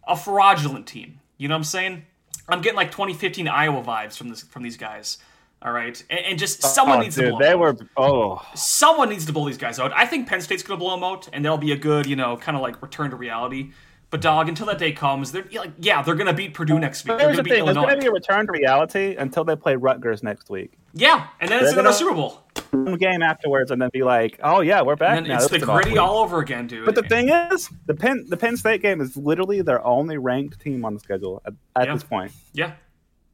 A 0.08 0.16
fraudulent 0.16 0.86
team. 0.86 1.20
You 1.36 1.48
know 1.48 1.54
what 1.54 1.58
I'm 1.58 1.64
saying? 1.64 2.06
I'm 2.48 2.60
getting 2.60 2.76
like 2.76 2.90
2015 2.90 3.48
Iowa 3.48 3.82
vibes 3.82 4.16
from 4.16 4.28
this 4.28 4.42
from 4.42 4.62
these 4.62 4.76
guys. 4.76 5.18
All 5.62 5.72
right, 5.72 6.02
and, 6.10 6.20
and 6.20 6.38
just 6.38 6.62
oh, 6.64 6.68
someone 6.68 6.98
Oh, 6.98 7.02
needs 7.02 7.14
to 7.14 7.22
dude, 7.22 7.30
blow 7.30 7.38
they 7.38 7.48
them 7.50 7.58
were 7.60 7.68
out 7.68 7.80
oh 7.96 8.46
someone 8.54 9.08
needs 9.08 9.24
to 9.26 9.32
blow 9.32 9.46
these 9.46 9.56
guys 9.56 9.78
out. 9.78 9.92
I 9.94 10.04
think 10.04 10.28
Penn 10.28 10.42
State's 10.42 10.62
gonna 10.62 10.78
blow 10.78 10.90
them 10.90 11.04
out, 11.04 11.28
and 11.32 11.42
there'll 11.44 11.56
be 11.56 11.72
a 11.72 11.76
good, 11.76 12.06
you 12.06 12.16
know, 12.16 12.36
kind 12.36 12.56
of 12.56 12.62
like 12.62 12.82
return 12.82 13.10
to 13.10 13.16
reality. 13.16 13.72
But 14.10 14.20
dog, 14.20 14.48
until 14.48 14.66
that 14.66 14.78
day 14.78 14.92
comes, 14.92 15.32
they're 15.32 15.44
like, 15.52 15.72
yeah, 15.78 16.00
they're 16.02 16.14
gonna 16.14 16.32
beat 16.32 16.54
Purdue 16.54 16.78
next 16.78 17.04
week. 17.04 17.18
They're 17.18 17.26
gonna 17.26 17.36
the 17.38 17.42
beat 17.42 17.50
thing: 17.50 17.58
it's 17.66 17.76
Illinois. 17.76 17.82
going 17.86 17.94
to 17.96 18.00
be 18.02 18.06
a 18.06 18.12
return 18.12 18.46
to 18.46 18.52
reality 18.52 19.16
until 19.16 19.42
they 19.44 19.56
play 19.56 19.74
Rutgers 19.74 20.22
next 20.22 20.48
week. 20.50 20.72
yeah, 20.92 21.26
and 21.40 21.50
then 21.50 21.58
it's 21.64 21.70
They're 21.74 21.80
another 21.80 21.98
gonna- 21.98 22.14
Super 22.14 22.14
Bowl, 22.14 22.96
game 22.96 23.22
afterwards, 23.22 23.72
and 23.72 23.82
then 23.82 23.90
be 23.92 24.02
like, 24.04 24.38
"Oh 24.44 24.60
yeah, 24.60 24.82
we're 24.82 24.94
back 24.94 25.18
and 25.18 25.26
now." 25.26 25.34
it's 25.34 25.44
This 25.44 25.50
the 25.50 25.56
is 25.56 25.62
an 25.64 25.70
off 25.70 25.82
griddy 25.82 25.98
all 25.98 26.18
over 26.18 26.38
again, 26.38 26.68
dude. 26.68 26.84
But 26.84 26.94
the 26.94 27.02
thing 27.02 27.28
is, 27.30 27.68
the 27.86 27.94
Penn 27.94 28.26
the 28.28 28.36
Penn 28.36 28.56
State 28.56 28.82
game 28.82 29.00
is 29.00 29.16
literally 29.16 29.62
their 29.62 29.84
only 29.84 30.16
ranked 30.16 30.60
team 30.60 30.84
on 30.84 30.94
the 30.94 31.00
schedule 31.00 31.42
at, 31.44 31.54
at 31.74 31.88
Yeah. 31.88 31.94
this 31.94 32.04
point. 32.04 32.30
yeah, 32.52 32.72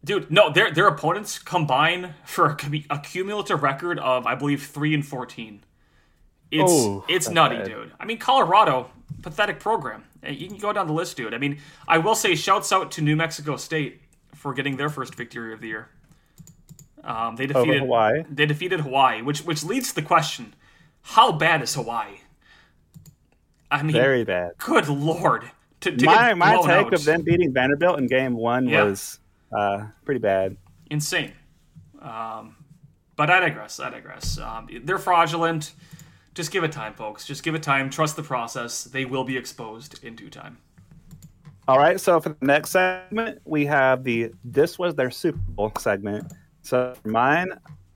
dude, 0.03 0.31
no, 0.31 0.51
their 0.51 0.71
their 0.71 0.87
opponents 0.87 1.39
combine 1.39 2.15
for 2.25 2.47
a, 2.47 2.85
a 2.89 2.99
cumulative 3.01 3.63
record 3.63 3.99
of 3.99 4.27
I 4.27 4.35
believe 4.35 4.63
three 4.67 4.95
and 4.95 5.05
fourteen. 5.07 5.61
It's 6.51 6.73
Oh, 6.73 7.05
it's 7.09 7.29
nutty, 7.29 7.57
bad. 7.59 7.67
dude. 7.67 7.93
I 8.01 8.07
mean, 8.07 8.17
Colorado, 8.19 8.91
pathetic 9.23 9.61
program. 9.61 10.05
Uh, 10.27 10.31
You 10.31 10.49
can 10.49 10.59
go 10.59 10.73
down 10.73 10.87
the 10.87 10.93
list, 10.93 11.17
dude. 11.17 11.35
I 11.35 11.39
mean, 11.39 11.59
I 11.89 11.99
will 11.99 12.15
say, 12.15 12.35
shouts 12.35 12.73
out 12.73 12.91
to 12.93 13.03
New 13.03 13.17
Mexico 13.17 13.57
State 13.57 14.01
for 14.35 14.53
getting 14.55 14.77
their 14.77 14.89
first 14.89 15.15
victory 15.15 15.53
of 15.53 15.61
the 15.61 15.69
year. 15.69 15.89
Um, 17.03 17.37
they 17.37 17.45
Over 17.45 17.53
defeated 17.55 17.81
Hawaii. 17.81 18.23
They 18.31 18.47
defeated 18.47 18.81
Hawaii, 18.81 19.23
which 19.23 19.41
which 19.45 19.65
leads 19.65 19.89
to 19.91 19.95
the 19.95 20.03
question: 20.03 20.55
How 21.03 21.33
bad 21.33 21.63
is 21.63 21.75
Hawaii? 21.75 22.19
I 23.71 23.83
mean, 23.83 23.93
Very 23.93 24.25
bad. 24.25 24.53
good 24.59 24.89
lord. 24.89 25.51
To, 25.81 25.97
to 25.97 26.05
My 26.05 26.35
my 26.35 26.57
take 26.57 26.67
out. 26.69 26.93
of 26.93 27.05
them 27.05 27.23
beating 27.23 27.55
Vanderbilt 27.55 27.99
in 27.99 28.07
game 28.07 28.35
one 28.35 28.69
Yeah. 28.69 28.85
was 28.85 29.19
uh, 29.57 29.87
pretty 30.05 30.19
bad. 30.21 30.57
insane. 30.91 31.33
Um, 32.03 32.57
but 33.17 33.31
I 33.31 33.41
digress. 33.41 33.81
I 33.81 33.89
digress. 33.91 34.39
Um, 34.39 34.69
they're 34.85 34.99
fraudulent. 34.99 35.73
Just 36.35 36.53
give 36.53 36.65
it 36.65 36.73
time, 36.73 36.95
folks. 36.95 37.27
Just 37.27 37.43
give 37.43 37.55
it 37.55 37.63
time. 37.63 37.91
Trust 37.91 38.17
the 38.17 38.23
process. 38.23 38.85
They 38.85 39.05
will 39.05 39.25
be 39.25 39.37
exposed 39.37 40.03
in 40.05 40.15
due 40.15 40.31
time. 40.31 40.59
All 41.69 41.79
right, 41.79 42.01
so 42.01 42.21
for 42.21 42.31
the 42.31 42.47
next 42.47 42.71
segment, 42.71 43.41
we 43.45 43.67
have 43.67 44.03
the 44.05 44.33
"This 44.45 44.79
was 44.79 44.95
their 44.95 45.11
Super 45.11 45.39
Bowl" 45.49 45.73
segment. 45.79 46.33
So 46.63 46.95
for 47.03 47.09
mine, 47.09 47.51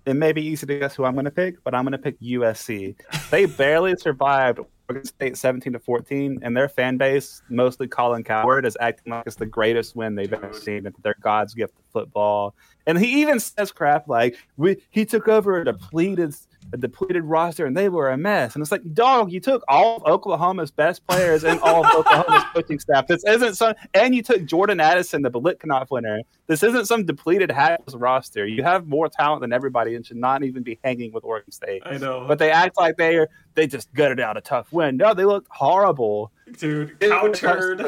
it 0.07 0.15
may 0.15 0.33
be 0.33 0.43
easy 0.43 0.67
to 0.67 0.79
guess 0.79 0.95
who 0.95 1.05
I'm 1.05 1.15
going 1.15 1.25
to 1.25 1.31
pick, 1.31 1.63
but 1.65 1.75
I'm 1.75 1.85
going 1.85 1.93
to 1.93 1.99
pick 1.99 2.21
USC. 2.21 2.95
They 3.31 3.47
barely 3.59 3.95
survived 3.97 4.61
Oregon 4.89 5.05
State 5.05 5.37
17 5.37 5.73
to 5.73 5.79
14, 5.79 6.41
and 6.43 6.57
their 6.57 6.69
fan 6.69 6.99
base, 6.99 7.43
mostly 7.49 7.89
Colin 7.89 8.23
Cowherd, 8.23 8.67
is 8.67 8.77
acting 8.81 9.13
like 9.13 9.27
it's 9.27 9.37
the 9.37 9.47
greatest 9.47 9.97
win 9.97 10.15
they've 10.15 10.33
ever 10.33 10.53
seen. 10.53 10.87
and 10.87 10.95
Their 11.03 11.17
God's 11.21 11.55
gift 11.55 11.77
to 11.77 11.83
football, 11.93 12.55
and 12.87 12.99
he 12.99 13.23
even 13.23 13.41
says 13.41 13.73
crap 13.73 14.09
like, 14.09 14.37
"We 14.57 14.83
he 14.91 15.05
took 15.05 15.29
over 15.29 15.61
a 15.61 15.65
depleted." 15.65 16.35
A 16.75 16.77
depleted 16.77 17.23
roster, 17.23 17.67
and 17.67 17.77
they 17.77 17.89
were 17.89 18.11
a 18.11 18.17
mess. 18.17 18.57
And 18.57 18.61
it's 18.61 18.73
like, 18.73 18.83
dog, 18.95 19.31
you 19.31 19.39
took 19.39 19.63
all 19.69 19.99
of 19.99 20.03
Oklahoma's 20.07 20.73
best 20.73 21.07
players 21.07 21.45
and 21.45 21.61
all 21.61 21.87
of 21.87 21.95
Oklahoma's 21.95 22.43
coaching 22.53 22.81
staff. 22.81 23.07
This 23.07 23.23
isn't 23.25 23.55
some, 23.55 23.75
and 23.95 24.13
you 24.13 24.25
took 24.25 24.45
Jordan 24.45 24.81
Addison, 24.81 25.23
the 25.23 25.31
Biletnikoff 25.31 25.93
winner. 25.93 26.23
This 26.49 26.65
isn't 26.65 26.87
some 26.87 27.07
depleted 27.07 27.53
hapless 27.53 27.95
roster. 27.95 28.45
You 28.45 28.65
have 28.65 28.89
more 28.89 29.09
talent 29.09 29.43
than 29.43 29.53
everybody, 29.53 29.95
and 29.95 30.05
should 30.05 30.17
not 30.17 30.43
even 30.43 30.65
be 30.65 30.81
hanging 30.83 31.13
with 31.13 31.23
Oregon 31.23 31.53
State. 31.53 31.83
I 31.87 31.97
know. 31.97 32.25
But 32.27 32.41
they 32.41 32.51
act 32.51 32.77
like 32.77 32.97
they 32.97 33.19
are, 33.19 33.29
they 33.55 33.69
just 33.69 33.95
gutted 33.95 34.19
out 34.19 34.37
a 34.37 34.41
tough 34.41 34.73
win. 34.73 34.97
No, 34.97 35.15
they 35.15 35.25
looked 35.25 35.47
horrible. 35.53 36.33
Dude, 36.59 36.99
cow 36.99 37.29
turd. 37.29 37.87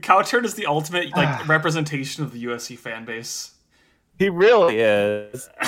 Cow 0.00 0.22
turd 0.22 0.46
is 0.46 0.54
the 0.54 0.64
ultimate 0.64 1.14
like 1.14 1.28
ah. 1.28 1.44
representation 1.46 2.24
of 2.24 2.32
the 2.32 2.42
USC 2.44 2.78
fan 2.78 3.04
base. 3.04 3.52
He 4.18 4.28
really 4.28 4.80
is. 4.80 5.48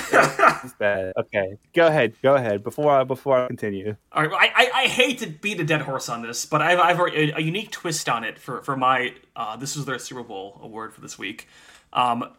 Okay, 0.72 1.58
go 1.74 1.86
ahead. 1.86 2.14
Go 2.22 2.34
ahead. 2.34 2.64
Before 2.64 2.90
I 2.90 3.04
before 3.04 3.38
I 3.38 3.46
continue. 3.46 3.96
All 4.12 4.26
right, 4.26 4.52
I, 4.56 4.64
I, 4.64 4.70
I 4.82 4.86
hate 4.86 5.18
to 5.20 5.26
beat 5.26 5.60
a 5.60 5.64
dead 5.64 5.82
horse 5.82 6.08
on 6.08 6.22
this, 6.22 6.46
but 6.46 6.60
I've, 6.60 6.80
I've 6.80 6.98
a, 6.98 7.36
a 7.36 7.40
unique 7.40 7.70
twist 7.70 8.08
on 8.08 8.24
it 8.24 8.38
for 8.38 8.62
for 8.62 8.76
my 8.76 9.14
uh, 9.36 9.56
this 9.56 9.76
is 9.76 9.84
their 9.84 9.98
Super 9.98 10.22
Bowl 10.22 10.58
award 10.62 10.92
for 10.92 11.00
this 11.00 11.18
week. 11.18 11.48
Um, 11.92 12.32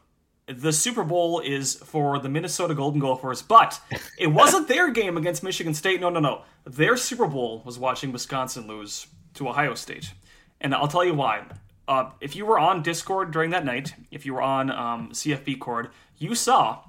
the 0.48 0.74
Super 0.74 1.04
Bowl 1.04 1.40
is 1.40 1.76
for 1.76 2.20
the 2.20 2.28
Minnesota 2.30 2.74
Golden 2.74 3.00
Gophers, 3.00 3.42
but 3.42 3.80
it 4.18 4.28
wasn't 4.28 4.68
their 4.68 4.92
game 4.92 5.16
against 5.16 5.44
Michigan 5.44 5.74
State. 5.74 6.02
No, 6.02 6.10
no, 6.10 6.20
no. 6.20 6.42
Their 6.66 6.98
Super 6.98 7.28
Bowl 7.28 7.62
was 7.66 7.78
watching 7.78 8.12
Wisconsin 8.12 8.68
lose 8.68 9.08
to 9.36 9.48
Ohio 9.48 9.76
State, 9.76 10.14
and 10.60 10.74
I'll 10.74 10.88
tell 10.88 11.06
you 11.06 11.14
why. 11.14 11.46
Uh, 11.90 12.12
if 12.22 12.36
you 12.36 12.46
were 12.46 12.60
on 12.60 12.84
Discord 12.84 13.32
during 13.32 13.50
that 13.50 13.66
night, 13.66 13.96
if 14.12 14.24
you 14.24 14.36
were 14.36 14.44
on 14.44 14.70
um, 14.70 15.10
CFB 15.10 15.58
Cord, 15.58 15.90
you 16.20 16.36
saw 16.36 16.84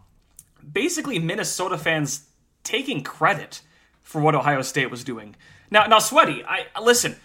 basically 0.73 1.19
Minnesota 1.19 1.79
fans 1.79 2.27
taking 2.65 3.03
credit 3.03 3.63
for 4.03 4.21
what 4.21 4.35
Ohio 4.35 4.61
State 4.61 4.91
was 4.91 5.03
doing. 5.03 5.37
Now, 5.71 5.87
now, 5.87 6.01
sweaty. 6.01 6.45
I 6.45 6.67
listen. 6.83 7.17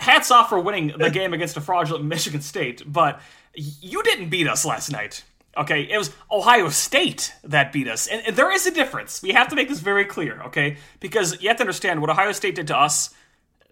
Hats 0.00 0.32
off 0.32 0.48
for 0.48 0.58
winning 0.58 0.94
the 0.98 1.08
game 1.08 1.32
against 1.32 1.56
a 1.56 1.60
fraudulent 1.60 2.04
Michigan 2.14 2.40
State, 2.40 2.82
but 2.84 3.20
you 3.54 4.02
didn't 4.02 4.28
beat 4.28 4.48
us 4.48 4.64
last 4.64 4.90
night. 4.90 5.22
Okay, 5.56 5.82
it 5.82 5.96
was 5.96 6.10
Ohio 6.30 6.68
State 6.70 7.32
that 7.44 7.72
beat 7.72 7.86
us, 7.86 8.08
and, 8.08 8.20
and 8.26 8.36
there 8.36 8.52
is 8.52 8.66
a 8.66 8.70
difference. 8.72 9.22
We 9.22 9.30
have 9.30 9.48
to 9.48 9.54
make 9.54 9.68
this 9.68 9.78
very 9.78 10.04
clear, 10.04 10.42
okay? 10.46 10.76
Because 10.98 11.40
you 11.40 11.48
have 11.48 11.56
to 11.58 11.62
understand 11.62 12.00
what 12.00 12.10
Ohio 12.10 12.32
State 12.32 12.56
did 12.56 12.66
to 12.66 12.76
us, 12.76 13.14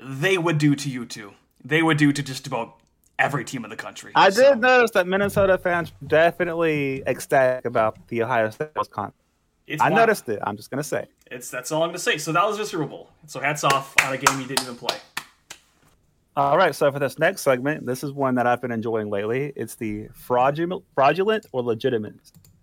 they 0.00 0.38
would 0.38 0.58
do 0.58 0.76
to 0.76 0.88
you 0.88 1.04
too. 1.04 1.32
They 1.62 1.82
would 1.82 1.98
do 1.98 2.12
to 2.12 2.22
just 2.22 2.46
about 2.46 2.76
every 3.18 3.44
team 3.44 3.64
in 3.64 3.70
the 3.70 3.76
country. 3.76 4.12
I 4.14 4.30
So- 4.30 4.42
did 4.54 4.60
notice 4.60 4.90
that 4.92 5.06
Minnesota 5.06 5.58
fans 5.58 5.92
definitely 6.06 7.02
ecstatic 7.06 7.64
about 7.64 7.96
the 8.08 8.22
Ohio 8.22 8.50
State 8.50 8.70
Wisconsin. 8.76 9.14
It's 9.66 9.80
I 9.80 9.86
wild. 9.88 10.00
noticed 10.00 10.28
it. 10.28 10.40
I'm 10.42 10.56
just 10.56 10.70
gonna 10.70 10.82
say. 10.82 11.06
It's 11.30 11.50
that's 11.50 11.72
all 11.72 11.82
I'm 11.82 11.88
gonna 11.88 11.98
say. 11.98 12.18
So 12.18 12.32
that 12.32 12.44
was 12.46 12.56
your 12.58 12.66
Super 12.66 12.84
Bowl. 12.84 13.10
So 13.26 13.40
hats 13.40 13.64
off 13.64 13.94
on 14.04 14.12
a 14.12 14.18
game 14.18 14.40
you 14.40 14.46
didn't 14.46 14.62
even 14.64 14.76
play. 14.76 14.96
All 16.36 16.56
right, 16.56 16.74
so 16.74 16.90
for 16.90 16.98
this 16.98 17.16
next 17.18 17.42
segment, 17.42 17.86
this 17.86 18.02
is 18.02 18.10
one 18.12 18.34
that 18.34 18.46
I've 18.46 18.60
been 18.60 18.72
enjoying 18.72 19.08
lately. 19.08 19.52
It's 19.54 19.76
the 19.76 20.08
fraudulent, 20.14 20.82
fraudulent 20.94 21.46
or 21.52 21.62
legitimate 21.62 22.16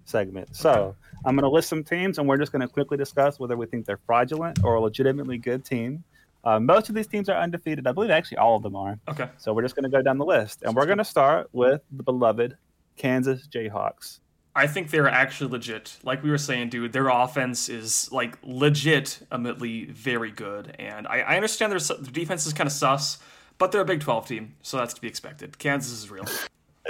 segment. 0.04 0.54
So 0.54 0.94
I'm 1.26 1.36
going 1.38 1.44
to 1.44 1.50
list 1.50 1.70
some 1.70 1.82
teams, 1.82 2.18
and 2.18 2.28
we're 2.28 2.36
just 2.38 2.52
going 2.52 2.62
to 2.62 2.68
quickly 2.68 2.98
discuss 2.98 3.40
whether 3.40 3.56
we 3.56 3.66
think 3.68 3.86
they're 3.86 4.02
fraudulent 4.06 4.60
or 4.66 4.76
a 4.76 4.82
legitimately 4.82 5.38
good 5.38 5.64
team. 5.64 6.04
Uh, 6.44 6.60
most 6.60 6.90
of 6.90 6.96
these 6.96 7.08
teams 7.08 7.30
are 7.30 7.38
undefeated. 7.38 7.86
I 7.88 7.92
believe 7.92 8.10
actually 8.10 8.38
all 8.38 8.56
of 8.56 8.64
them 8.64 8.76
are. 8.76 9.00
Okay. 9.10 9.30
So 9.38 9.54
we're 9.54 9.62
just 9.62 9.76
going 9.76 9.84
to 9.84 9.90
go 9.96 10.02
down 10.02 10.18
the 10.18 10.26
list, 10.26 10.64
and 10.64 10.76
we're 10.76 10.86
going 10.88 10.98
to 10.98 11.06
start 11.06 11.50
with 11.52 11.82
the 11.92 12.04
beloved 12.04 12.58
Kansas 12.98 13.48
Jayhawks. 13.48 14.20
I 14.56 14.68
think 14.68 14.90
they're 14.90 15.08
actually 15.08 15.50
legit. 15.52 15.98
Like 16.04 16.24
we 16.24 16.30
were 16.30 16.38
saying, 16.38 16.70
dude, 16.70 16.92
their 16.92 17.08
offense 17.08 17.70
is 17.70 18.12
like 18.12 18.38
legitimately 18.44 19.86
very 19.86 20.32
good, 20.32 20.76
and 20.80 21.08
I, 21.08 21.20
I 21.22 21.36
understand 21.36 21.72
their, 21.72 21.80
their 21.80 22.12
defense 22.12 22.46
is 22.46 22.54
kind 22.54 22.68
of 22.68 22.74
sus, 22.74 23.20
but 23.58 23.72
they're 23.72 23.82
a 23.82 23.86
Big 23.86 24.02
12 24.02 24.28
team, 24.28 24.56
so 24.62 24.78
that's 24.78 24.94
to 24.96 25.02
be 25.02 25.08
expected. 25.08 25.58
Kansas 25.58 25.92
is 25.94 26.10
real. 26.12 26.26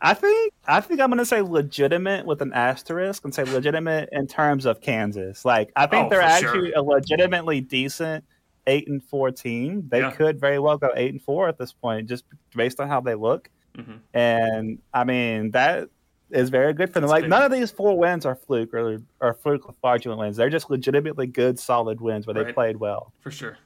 I 0.00 0.14
think 0.14 0.54
I 0.66 0.80
think 0.80 1.00
I'm 1.00 1.10
going 1.10 1.18
to 1.18 1.26
say 1.26 1.42
legitimate 1.42 2.24
with 2.24 2.40
an 2.42 2.52
asterisk 2.54 3.22
and 3.24 3.34
say 3.34 3.44
legitimate 3.44 4.08
in 4.12 4.26
terms 4.26 4.64
of 4.64 4.80
Kansas. 4.80 5.44
Like 5.44 5.70
I 5.76 5.86
think 5.86 6.06
Oh, 6.06 6.08
they're 6.08 6.22
for 6.22 6.38
sure. 6.38 6.48
actually 6.48 6.72
a 6.72 6.82
legitimately 6.82 7.60
decent 7.60 8.24
eight 8.66 8.88
and 8.88 9.02
four 9.02 9.30
team. 9.30 9.88
They 9.88 10.00
Yeah. 10.00 10.10
could 10.10 10.40
very 10.40 10.58
well 10.58 10.76
go 10.78 10.90
eight 10.96 11.12
and 11.12 11.22
four 11.22 11.48
at 11.48 11.58
this 11.58 11.72
point, 11.72 12.08
just 12.08 12.24
based 12.54 12.80
on 12.80 12.88
how 12.88 13.00
they 13.00 13.14
look. 13.14 13.48
Mhm. 13.76 13.98
And 14.14 14.78
I 14.94 15.04
mean 15.04 15.50
that 15.52 15.88
is 16.30 16.48
very 16.50 16.72
good 16.72 16.88
for 16.88 16.94
them. 16.94 17.02
That's 17.02 17.10
like 17.10 17.22
big. 17.24 17.30
none 17.30 17.42
of 17.42 17.50
these 17.52 17.70
four 17.70 17.96
wins 17.98 18.24
are 18.26 18.34
fluke 18.36 18.72
or 18.74 18.98
or 19.20 19.34
fluke 19.34 19.68
or 19.68 19.74
fraudulent 19.80 20.20
wins. 20.20 20.36
They're 20.36 20.50
just 20.50 20.70
legitimately 20.70 21.26
good, 21.26 21.58
solid 21.58 22.00
wins 22.00 22.26
where 22.26 22.34
they 22.34 22.42
Right. 22.44 22.54
played 22.54 22.76
well. 22.76 23.12
For 23.20 23.30
sure. 23.30 23.58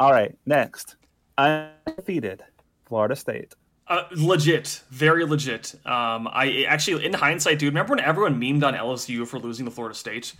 All 0.00 0.10
right, 0.12 0.36
next 0.46 0.96
undefeated 1.38 2.42
Florida 2.86 3.14
State. 3.16 3.54
Uh, 3.86 4.04
legit, 4.16 4.82
very 4.90 5.24
legit. 5.26 5.74
Um, 5.84 6.26
I 6.32 6.64
actually, 6.66 7.04
in 7.04 7.12
hindsight, 7.12 7.58
dude, 7.58 7.68
remember 7.68 7.90
when 7.90 8.00
everyone 8.00 8.40
memed 8.40 8.64
on 8.64 8.74
LSU 8.74 9.26
for 9.26 9.38
losing 9.38 9.66
to 9.66 9.70
Florida 9.70 9.94
State? 9.94 10.34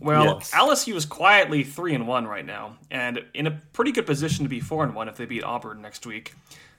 Well, 0.00 0.38
Yes. 0.38 0.50
LSU 0.52 0.94
is 0.94 1.04
quietly 1.04 1.62
three 1.62 1.94
and 1.94 2.08
one 2.08 2.26
right 2.26 2.44
now, 2.44 2.78
and 2.90 3.20
in 3.34 3.46
a 3.46 3.50
pretty 3.72 3.92
good 3.92 4.06
position 4.06 4.44
to 4.44 4.48
be 4.48 4.58
four 4.60 4.82
and 4.82 4.94
one 4.94 5.08
if 5.08 5.16
they 5.16 5.26
beat 5.26 5.44
Auburn 5.44 5.82
next 5.82 6.06
week. 6.06 6.34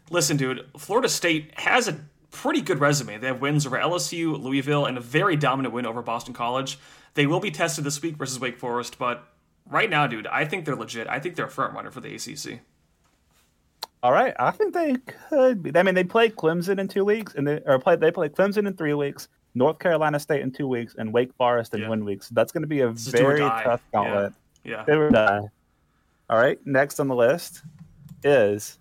Listen, 0.10 0.38
dude, 0.38 0.66
Florida 0.78 1.08
State 1.08 1.52
has 1.60 1.88
a 1.88 2.00
pretty 2.32 2.62
good 2.62 2.80
resume. 2.80 3.18
They 3.18 3.28
have 3.28 3.40
wins 3.42 3.66
over 3.68 3.78
LSU, 3.78 4.42
Louisville, 4.42 4.86
and 4.86 4.98
a 4.98 5.02
very 5.02 5.36
dominant 5.36 5.74
win 5.74 5.86
over 5.86 6.02
Boston 6.02 6.34
College. 6.34 6.80
They 7.14 7.28
will 7.28 7.40
be 7.40 7.52
tested 7.52 7.84
this 7.84 8.02
week 8.02 8.16
versus 8.18 8.40
Wake 8.40 8.58
Forest, 8.58 8.98
but 8.98 9.24
right 9.70 9.90
now, 9.90 10.08
dude, 10.08 10.28
I 10.28 10.46
think 10.46 10.66
they're 10.66 10.76
legit. 10.76 11.08
I 11.08 11.20
think 11.20 11.36
they're 11.36 11.46
a 11.46 11.50
front 11.50 11.74
runner 11.74 11.92
for 11.92 12.02
the 12.02 12.16
ACC. 12.16 12.60
All 14.04 14.12
right, 14.12 14.34
I 14.40 14.50
think 14.52 14.74
they 14.74 14.96
could 15.30 15.62
be. 15.62 15.72
I 15.76 15.84
mean, 15.84 15.94
they 15.94 16.04
played 16.04 16.36
Clemson 16.36 16.80
in 16.80 16.88
two 16.88 17.06
weeks, 17.06 17.36
and 17.36 17.48
they 17.48 17.60
or 17.68 17.78
played 17.78 18.00
they 18.00 18.10
played 18.10 18.34
Clemson 18.34 18.66
in 18.66 18.74
three 18.76 18.96
weeks, 18.96 19.28
North 19.54 19.80
Carolina 19.80 20.20
State 20.20 20.42
in 20.42 20.52
two 20.52 20.68
weeks, 20.68 20.96
and 20.98 21.12
Wake 21.14 21.34
Forest 21.34 21.74
in 21.74 21.82
Yeah. 21.82 21.90
one 21.90 22.06
week. 22.06 22.24
So 22.24 22.34
that's 22.34 22.52
going 22.52 22.62
to 22.64 22.68
be 22.68 22.82
a 22.82 22.88
or 22.90 22.94
very 22.94 23.40
tough 23.40 23.82
gauntlet. 23.92 24.34
Yeah. 24.64 24.84
They 24.86 24.98
would 24.98 25.14
die. 25.14 25.42
All 26.30 26.38
right, 26.38 26.60
next 26.66 27.00
on 27.00 27.08
the 27.10 27.16
list 27.16 27.62
is 28.24 28.78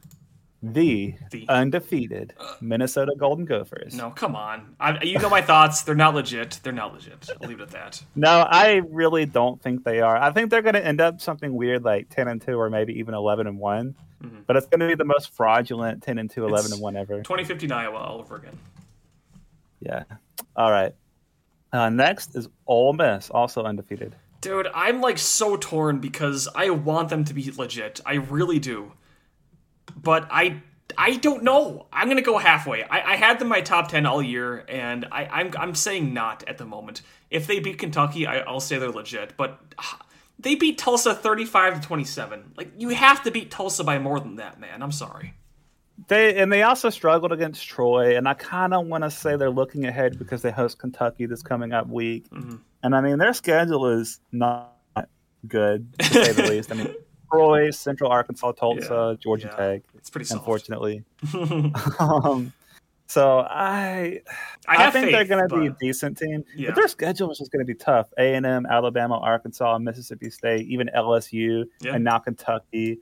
the, 0.63 1.15
The- 1.31 1.49
undefeated 1.49 2.35
Minnesota 2.61 3.13
Golden 3.19 3.47
Gophers. 3.47 3.95
No, 3.95 4.11
come 4.11 4.37
on. 4.37 4.77
I, 4.79 5.03
you 5.03 5.19
know 5.19 5.31
my 5.31 5.41
thoughts. 5.43 5.83
They're 5.83 5.95
not 5.95 6.15
legit. 6.15 6.61
They're 6.63 6.73
not 6.73 6.93
legit. 6.93 7.29
I'll 7.43 7.49
leave 7.49 7.59
it 7.61 7.63
at 7.63 7.71
that. 7.71 8.05
No, 8.15 8.47
I 8.49 8.83
really 8.91 9.25
don't 9.25 9.61
think 9.61 9.83
they 9.85 10.01
are. 10.01 10.17
I 10.17 10.31
think 10.33 10.51
they're 10.51 10.61
going 10.63 10.75
to 10.75 10.85
end 10.87 11.01
up 11.01 11.21
something 11.21 11.55
weird 11.55 11.83
like 11.83 12.11
10 12.11 12.29
and 12.29 12.41
2 12.43 12.53
or 12.61 12.69
maybe 12.71 12.93
even 12.99 13.15
11 13.15 13.47
and 13.47 13.59
one 13.59 13.95
Mhm. 14.23 14.45
But 14.47 14.57
it's 14.57 14.67
going 14.67 14.81
to 14.81 14.87
be 14.87 14.95
the 14.95 15.05
most 15.07 15.33
fraudulent 15.35 16.03
10 16.03 16.19
and 16.19 16.29
2, 16.31 16.43
11 16.45 16.59
It's- 16.67 16.73
and 16.73 16.83
1 16.83 16.95
ever. 16.95 17.23
2015 17.23 17.73
Iowa 17.73 17.97
all 17.97 18.19
over 18.21 18.37
again. 18.37 18.59
Yeah. 19.81 20.05
All 20.57 20.71
right. 20.71 20.95
Uh, 21.73 21.89
next 21.89 22.35
is 22.35 22.49
Ole 22.67 22.93
Miss, 22.93 23.31
also 23.31 23.63
undefeated. 23.63 24.17
Dude, 24.41 24.69
I'm 24.75 25.01
like 25.01 25.19
so 25.19 25.57
torn 25.57 25.99
because 25.99 26.49
I 26.55 26.71
want 26.71 27.11
them 27.11 27.25
to 27.25 27.35
be 27.35 27.51
legit. 27.53 28.01
I 28.07 28.15
really 28.15 28.59
do. 28.59 28.93
But 29.95 30.27
I 30.31 30.63
I 30.97 31.17
don't 31.17 31.43
know. 31.43 31.87
I'm 31.93 32.09
gonna 32.09 32.23
go 32.23 32.39
halfway. 32.39 32.83
I, 32.85 33.13
I 33.13 33.17
had 33.17 33.39
them 33.39 33.49
my 33.49 33.61
top 33.61 33.89
ten 33.89 34.07
all 34.07 34.23
year, 34.23 34.65
and 34.69 35.07
I, 35.13 35.27
I'm 35.27 35.53
I'm 35.59 35.75
saying 35.75 36.13
not 36.15 36.43
at 36.49 36.59
the 36.59 36.65
moment. 36.65 37.03
If 37.31 37.47
they 37.47 37.61
beat 37.61 37.79
Kentucky, 37.79 38.27
I, 38.27 38.39
I'll 38.39 38.61
say 38.61 38.79
they're 38.79 38.91
legit. 38.91 39.37
But 39.37 39.61
ah, 39.79 40.01
they 40.39 40.55
beat 40.55 40.79
Tulsa 40.79 41.15
35 41.15 41.81
to 41.81 41.87
27. 41.87 42.55
Like 42.57 42.73
you 42.79 42.89
have 42.91 43.23
to 43.25 43.31
beat 43.31 43.51
Tulsa 43.51 43.85
by 43.85 43.99
more 43.99 44.19
than 44.19 44.37
that, 44.37 44.59
man. 44.59 44.83
I'm 44.83 44.93
sorry. 44.93 45.35
They 46.09 46.37
and 46.37 46.53
they 46.53 46.63
also 46.63 46.91
struggled 46.91 47.33
against 47.33 47.67
Troy, 47.69 48.17
and 48.17 48.29
I 48.29 48.35
kind 48.35 48.75
of 48.75 48.87
want 48.87 49.05
to 49.05 49.11
say 49.11 49.37
they're 49.37 49.51
looking 49.51 49.85
ahead 49.85 50.19
because 50.19 50.43
they 50.43 50.51
host 50.51 50.79
Kentucky 50.79 51.27
this 51.27 51.43
coming 51.43 51.73
up 51.73 51.89
week. 51.89 52.29
Mm-hmm. 52.31 52.57
And 52.83 52.95
I 52.97 53.01
mean, 53.01 53.19
their 53.19 53.35
schedule 53.35 53.87
is 53.87 54.21
not 54.33 54.77
good 55.47 55.93
to 55.99 56.05
say 56.07 56.33
the 56.33 56.43
least. 56.51 56.73
I 56.73 56.77
mean, 56.77 56.95
Troy, 57.31 57.71
Central 57.71 58.11
Arkansas, 58.11 58.53
Tulsa, 58.53 59.19
Georgia 59.21 59.49
Yeah. 59.53 59.57
Tech. 59.57 59.83
It's 59.97 60.11
pretty 60.11 60.25
soft. 60.25 60.41
Unfortunately, 60.41 61.05
um, 61.99 62.53
so 63.07 63.41
I 63.41 64.21
I 64.69 64.87
I, 64.87 64.91
think 64.91 65.11
they're 65.11 65.25
going 65.25 65.49
to 65.49 65.59
be 65.61 65.67
a 65.67 65.77
decent 65.81 66.17
team, 66.19 66.45
Yeah. 66.55 66.69
but 66.69 66.77
their 66.77 66.89
schedule 66.89 67.31
is 67.31 67.39
just 67.39 67.53
going 67.53 67.65
to 67.65 67.67
be 67.67 67.75
tough. 67.75 68.09
A 68.19 68.35
and 68.35 68.47
M, 68.47 68.67
Alabama, 68.67 69.19
Arkansas, 69.19 69.79
Mississippi 69.79 70.31
State, 70.31 70.67
even 70.69 70.89
LSU, 70.97 71.65
Yeah. 71.81 71.95
and 71.95 72.05
now 72.05 72.19
Kentucky. 72.19 72.99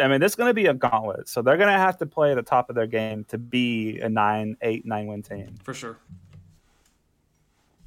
I 0.00 0.08
mean, 0.08 0.20
this 0.20 0.32
is 0.32 0.36
going 0.36 0.50
to 0.50 0.54
be 0.54 0.66
a 0.66 0.74
gauntlet. 0.74 1.28
So 1.28 1.42
they're 1.42 1.56
going 1.56 1.72
to 1.72 1.78
have 1.78 1.98
to 1.98 2.06
play 2.06 2.30
at 2.32 2.36
the 2.36 2.42
top 2.42 2.70
of 2.70 2.76
their 2.76 2.86
game 2.86 3.24
to 3.24 3.38
be 3.38 3.98
a 4.00 4.08
nine, 4.08 4.56
eight, 4.62 4.86
nine 4.86 5.06
win 5.06 5.22
team. 5.22 5.54
For 5.62 5.74
sure. 5.74 5.98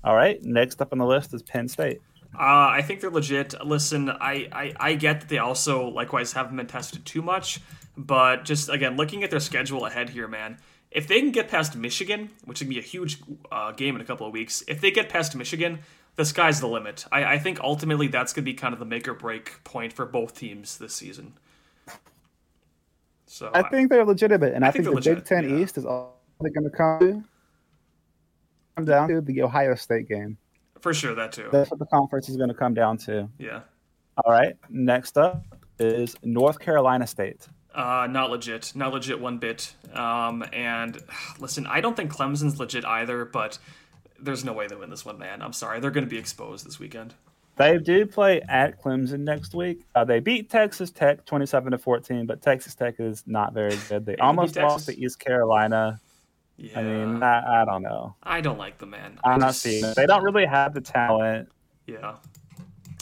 All 0.04 0.16
right. 0.16 0.44
Next 0.44 0.82
up 0.82 0.92
on 0.92 1.00
the 1.00 1.06
list 1.06 1.34
is 1.34 1.42
Penn 1.44 1.68
State. 1.68 2.02
Uh, 2.36 2.68
I 2.72 2.82
think 2.82 3.00
they're 3.00 3.12
legit. 3.12 3.54
Listen, 3.64 4.10
I, 4.10 4.48
I, 4.52 4.74
I 4.80 4.94
get 4.96 5.22
that 5.22 5.30
they 5.30 5.38
also 5.38 5.88
likewise 5.90 6.34
haven't 6.34 6.56
been 6.56 6.68
tested 6.68 7.06
too 7.06 7.22
much, 7.22 7.62
but 7.96 8.44
just 8.44 8.70
again 8.70 8.98
looking 8.98 9.24
at 9.24 9.30
their 9.30 9.40
schedule 9.40 9.86
ahead 9.86 10.10
here, 10.10 10.28
man. 10.28 10.58
If 10.90 11.08
they 11.08 11.20
can 11.20 11.32
get 11.32 11.48
past 11.48 11.76
Michigan, 11.76 12.30
which 12.46 12.60
would 12.60 12.70
be 12.70 12.80
a 12.80 12.84
huge 12.84 13.22
uh, 13.52 13.72
game 13.72 13.96
in 13.96 14.02
a 14.02 14.06
couple 14.06 14.26
of 14.28 14.34
weeks, 14.34 14.64
if 14.68 14.82
they 14.82 14.92
get 14.92 15.10
past 15.10 15.36
Michigan, 15.36 15.80
the 16.16 16.26
sky's 16.26 16.60
the 16.60 16.68
limit. 16.68 17.06
I, 17.12 17.34
I 17.34 17.40
think 17.40 17.60
ultimately 17.60 18.08
that's 18.08 18.34
going 18.34 18.46
to 18.46 18.52
be 18.52 18.54
kind 18.54 18.74
of 18.74 18.80
the 18.80 18.86
make 18.86 19.08
or 19.08 19.14
break 19.14 19.64
point 19.64 19.94
for 19.94 20.06
both 20.06 20.38
teams 20.38 20.78
this 20.78 20.94
season. 20.94 21.34
So 23.34 23.50
I 23.52 23.64
think 23.64 23.90
they're 23.90 24.06
legitimate, 24.06 24.54
and 24.54 24.64
I 24.64 24.68
I, 24.68 24.72
think 24.72 24.86
think, 24.86 24.96
the 24.96 25.02
they're 25.02 25.16
Big 25.16 25.26
Ten 25.26 25.50
yeah. 25.50 25.64
East 25.64 25.80
is 25.80 25.88
all 25.88 26.22
they're 26.40 26.52
going 26.52 26.70
to 26.70 26.78
come 26.78 27.00
to. 27.00 27.24
Come 28.76 28.86
down 28.86 29.10
to 29.10 29.22
the 29.22 29.42
Ohio 29.42 29.74
State 29.74 30.08
game. 30.08 30.38
for 30.82 30.94
sure 30.94 31.16
that 31.16 31.32
too. 31.32 31.50
That's 31.52 31.72
what 31.72 31.80
the 31.80 31.88
conference 31.88 32.30
is 32.30 32.38
going 32.38 32.50
to 32.50 32.56
come 32.56 32.76
down 32.76 33.00
to. 33.00 33.28
Yeah. 33.40 33.62
All 34.24 34.32
right. 34.32 34.56
Next 34.70 35.18
up 35.18 35.44
is 35.80 36.16
North 36.22 36.60
Carolina 36.60 37.08
State. 37.08 37.48
Uh, 37.74 38.08
not 38.08 38.30
legit. 38.30 38.72
Not 38.76 38.94
legit 38.94 39.20
one 39.20 39.40
bit. 39.40 39.74
Um, 39.96 40.46
and 40.54 41.00
listen, 41.40 41.66
I 41.66 41.82
don't 41.82 41.96
think 41.98 42.14
Clemson's 42.14 42.60
legit 42.60 42.86
either, 42.86 43.26
but 43.26 43.58
there's 44.20 44.46
no 44.46 44.54
way 44.54 44.68
they 44.68 44.76
win 44.76 44.92
this 44.92 45.06
one, 45.06 45.18
man. 45.18 45.42
I'm 45.42 45.54
sorry. 45.54 45.80
They're 45.80 45.90
going 45.90 46.06
to 46.06 46.10
be 46.10 46.20
exposed 46.20 46.68
this 46.68 46.80
weekend. 46.80 47.16
They 47.56 47.78
do 47.78 48.06
play 48.06 48.42
at 48.42 48.82
Clemson 48.82 49.20
next 49.20 49.54
week. 49.54 49.86
Uh, 49.94 50.04
they 50.04 50.20
beat 50.20 50.50
Texas 50.50 50.90
Tech 50.90 51.24
27 51.26 51.72
to 51.72 51.78
14, 51.78 52.26
but 52.26 52.42
Texas 52.42 52.74
Tech 52.74 52.96
is 53.00 53.24
not 53.28 53.54
very 53.54 53.78
good. 53.90 54.06
They 54.06 54.16
almost 54.18 54.56
lost 54.56 54.88
to 54.88 55.00
East 55.00 55.20
Carolina. 55.20 56.00
Yeah. 56.58 56.80
I 56.80 56.84
mean, 56.84 57.22
I, 57.24 57.62
I 57.62 57.66
don't 57.66 57.84
know. 57.84 58.16
I 58.24 58.42
don't 58.42 58.58
like 58.58 58.80
the 58.80 58.86
man. 58.86 59.20
I 59.24 59.32
I'm 59.32 59.40
not 59.40 59.56
seeing 59.56 59.86
it. 59.86 59.96
They 59.96 60.06
don't 60.08 60.24
really 60.24 60.46
have 60.46 60.74
the 60.74 60.82
talent. 60.82 61.50
Yeah. 61.86 62.16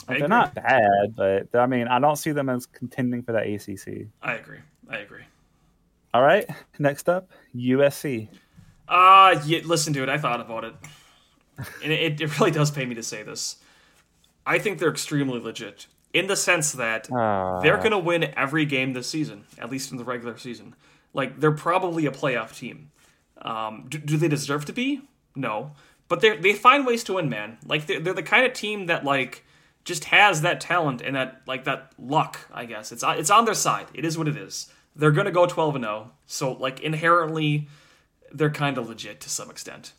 I 0.08 0.14
They're 0.14 0.16
agree. 0.16 0.28
not 0.28 0.54
bad, 0.54 1.14
but 1.16 1.54
I 1.54 1.66
mean, 1.66 1.88
I 1.88 1.98
don't 1.98 2.16
see 2.16 2.32
them 2.32 2.48
as 2.48 2.66
contending 2.66 3.22
for 3.22 3.32
the 3.32 3.38
ACC. 3.38 4.08
I 4.22 4.34
agree. 4.34 4.58
I 4.88 4.98
agree. 4.98 5.22
All 6.12 6.22
right, 6.22 6.46
next 6.78 7.08
up, 7.08 7.30
USC. 7.56 8.28
Uh, 8.86 9.40
yeah, 9.46 9.60
listen, 9.64 9.94
dude, 9.94 10.10
I 10.10 10.18
thought 10.18 10.40
about 10.40 10.64
it. 10.64 10.74
And 11.82 11.92
it, 11.92 12.20
it 12.20 12.38
really 12.38 12.50
does 12.50 12.70
pay 12.70 12.84
me 12.84 12.94
to 12.96 13.02
say 13.02 13.22
this. 13.22 13.56
I 14.46 14.58
think 14.58 14.78
they're 14.78 14.90
extremely 14.90 15.38
legit 15.40 15.86
in 16.12 16.26
the 16.26 16.36
sense 16.36 16.72
that 16.72 17.10
Uh, 17.10 17.60
they're 17.60 17.78
going 17.78 17.92
to 17.92 17.98
win 17.98 18.32
every 18.36 18.64
game 18.66 18.92
this 18.92 19.08
season, 19.08 19.44
at 19.58 19.70
least 19.70 19.90
in 19.92 19.98
the 19.98 20.04
regular 20.04 20.36
season. 20.36 20.74
Like, 21.14 21.40
they're 21.40 21.52
probably 21.52 22.06
a 22.06 22.10
playoff 22.10 22.56
team. 22.56 22.90
Um, 23.40 23.86
do, 23.88 23.98
do 23.98 24.16
they 24.16 24.28
deserve 24.28 24.64
to 24.66 24.72
be? 24.72 25.02
No. 25.34 25.72
But 26.08 26.20
they 26.20 26.36
they 26.36 26.52
find 26.52 26.86
ways 26.86 27.04
to 27.04 27.14
win, 27.14 27.28
man. 27.28 27.58
Like, 27.66 27.86
they're, 27.86 28.00
they're 28.00 28.14
the 28.14 28.22
kind 28.22 28.44
of 28.46 28.52
team 28.52 28.86
that, 28.86 29.04
like, 29.04 29.44
just 29.84 30.04
has 30.06 30.42
that 30.42 30.60
talent 30.60 31.00
and 31.00 31.16
that, 31.16 31.42
like, 31.46 31.64
that 31.64 31.92
luck, 31.98 32.38
I 32.52 32.66
guess. 32.66 32.92
It's, 32.92 33.02
on- 33.02 33.18
it's 33.18 33.30
on 33.30 33.44
their 33.46 33.54
side. 33.54 33.86
It 33.94 34.04
is 34.04 34.16
what 34.18 34.28
it 34.28 34.36
is. 34.36 34.70
They're 34.94 35.10
going 35.10 35.24
to 35.24 35.32
go 35.32 35.46
12 35.46 35.76
and 35.76 35.84
0. 35.84 36.10
So, 36.26 36.52
like, 36.52 36.80
inherently, 36.80 37.68
they're 38.30 38.50
kind 38.50 38.76
of 38.78 38.88
legit 38.88 39.20
to 39.22 39.30
some 39.30 39.50
extent. 39.50 39.92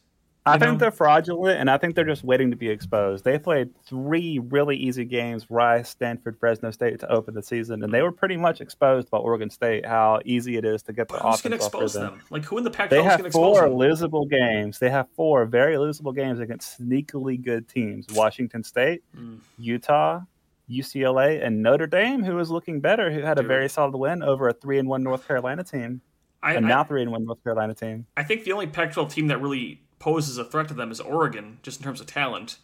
I 0.46 0.58
think 0.58 0.74
know? 0.74 0.78
they're 0.78 0.92
fraudulent, 0.92 1.60
and 1.60 1.70
I 1.70 1.78
think 1.78 1.96
they're 1.96 2.04
just 2.04 2.24
waiting 2.24 2.52
to 2.52 2.58
be 2.58 2.70
exposed. 2.70 3.24
They 3.24 3.40
played 3.40 3.70
three 3.86 4.40
really 4.40 4.76
easy 4.76 5.06
games: 5.06 5.50
Rice, 5.50 5.90
Stanford, 5.90 6.38
Fresno 6.38 6.72
State 6.72 7.00
to 7.00 7.10
open 7.10 7.34
the 7.34 7.42
season, 7.42 7.82
and 7.82 7.94
they 7.94 8.02
were 8.02 8.12
pretty 8.12 8.36
much 8.36 8.60
exposed 8.60 9.10
by 9.10 9.20
Oregon 9.20 9.50
State. 9.50 9.86
How 9.86 10.20
easy 10.26 10.58
it 10.58 10.66
is 10.66 10.84
to 10.84 10.94
get 10.94 11.08
the 11.08 11.14
But 11.14 11.24
who's 11.24 11.42
going 11.42 11.52
to 11.52 11.58
offense 11.58 11.66
expose 11.68 11.94
them. 11.94 12.22
Like, 12.30 12.44
who 12.44 12.58
in 12.58 12.66
the 12.66 12.72
Pac-12 12.72 12.90
They 12.90 12.98
is 12.98 13.02
going 13.02 13.10
have 13.10 13.20
to 13.22 13.26
expose 13.28 13.58
four 13.58 13.68
losable 13.68 14.30
games. 14.30 14.80
They 14.80 14.90
have 14.90 15.08
four 15.16 15.46
very 15.46 15.76
losable 15.76 16.14
games 16.14 16.40
against 16.40 16.82
sneakily 16.82 17.42
good 17.42 17.70
teams: 17.70 18.08
Washington 18.14 18.64
State, 18.64 19.02
Mm. 19.18 19.40
Utah, 19.58 20.22
UCLA, 20.70 21.46
and 21.46 21.62
Notre 21.62 21.88
Dame, 21.88 22.24
who 22.24 22.38
is 22.40 22.52
looking 22.52 22.82
better, 22.82 23.12
who 23.12 23.22
had 23.22 23.40
a 23.40 23.44
very 23.44 23.70
solid 23.70 23.96
win 23.96 24.22
over 24.24 24.50
a 24.50 24.54
three 24.54 24.80
and 24.80 24.90
one 24.90 25.04
North 25.04 25.26
Carolina 25.28 25.64
team, 25.64 26.02
I, 26.42 26.56
and 26.56 26.68
now 26.68 26.84
three 26.84 27.02
and 27.02 27.12
one 27.12 27.26
North 27.26 27.42
Carolina 27.44 27.74
team. 27.74 28.08
I 28.18 28.24
think 28.24 28.44
the 28.44 28.52
only 28.52 28.68
Pac-12 28.68 29.10
team 29.12 29.28
that 29.28 29.42
really 29.42 29.82
poses 30.04 30.38
a 30.38 30.44
threat 30.44 30.68
to 30.68 30.74
them 30.74 30.92
is 30.92 31.00
Oregon, 31.00 31.60
just 31.64 31.80
in 31.80 31.86
terms 31.86 32.02
of 32.02 32.08
talent. 32.08 32.58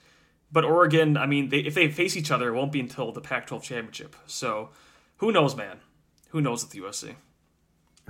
But 0.51 0.65
Oregon, 0.65 1.15
I 1.15 1.25
mean, 1.25 1.47
they, 1.47 1.59
if 1.59 1.73
they 1.73 1.89
face 1.89 2.17
each 2.17 2.31
other, 2.31 2.49
it 2.49 2.53
won't 2.53 2.73
be 2.73 2.81
until 2.81 3.13
the 3.13 3.21
Pac-12 3.21 3.63
championship. 3.63 4.13
So, 4.27 4.71
who 5.17 5.31
knows, 5.31 5.55
man? 5.55 5.77
Who 6.31 6.41
knows 6.41 6.63
with 6.63 6.71
the 6.73 6.81
USC? 6.81 7.15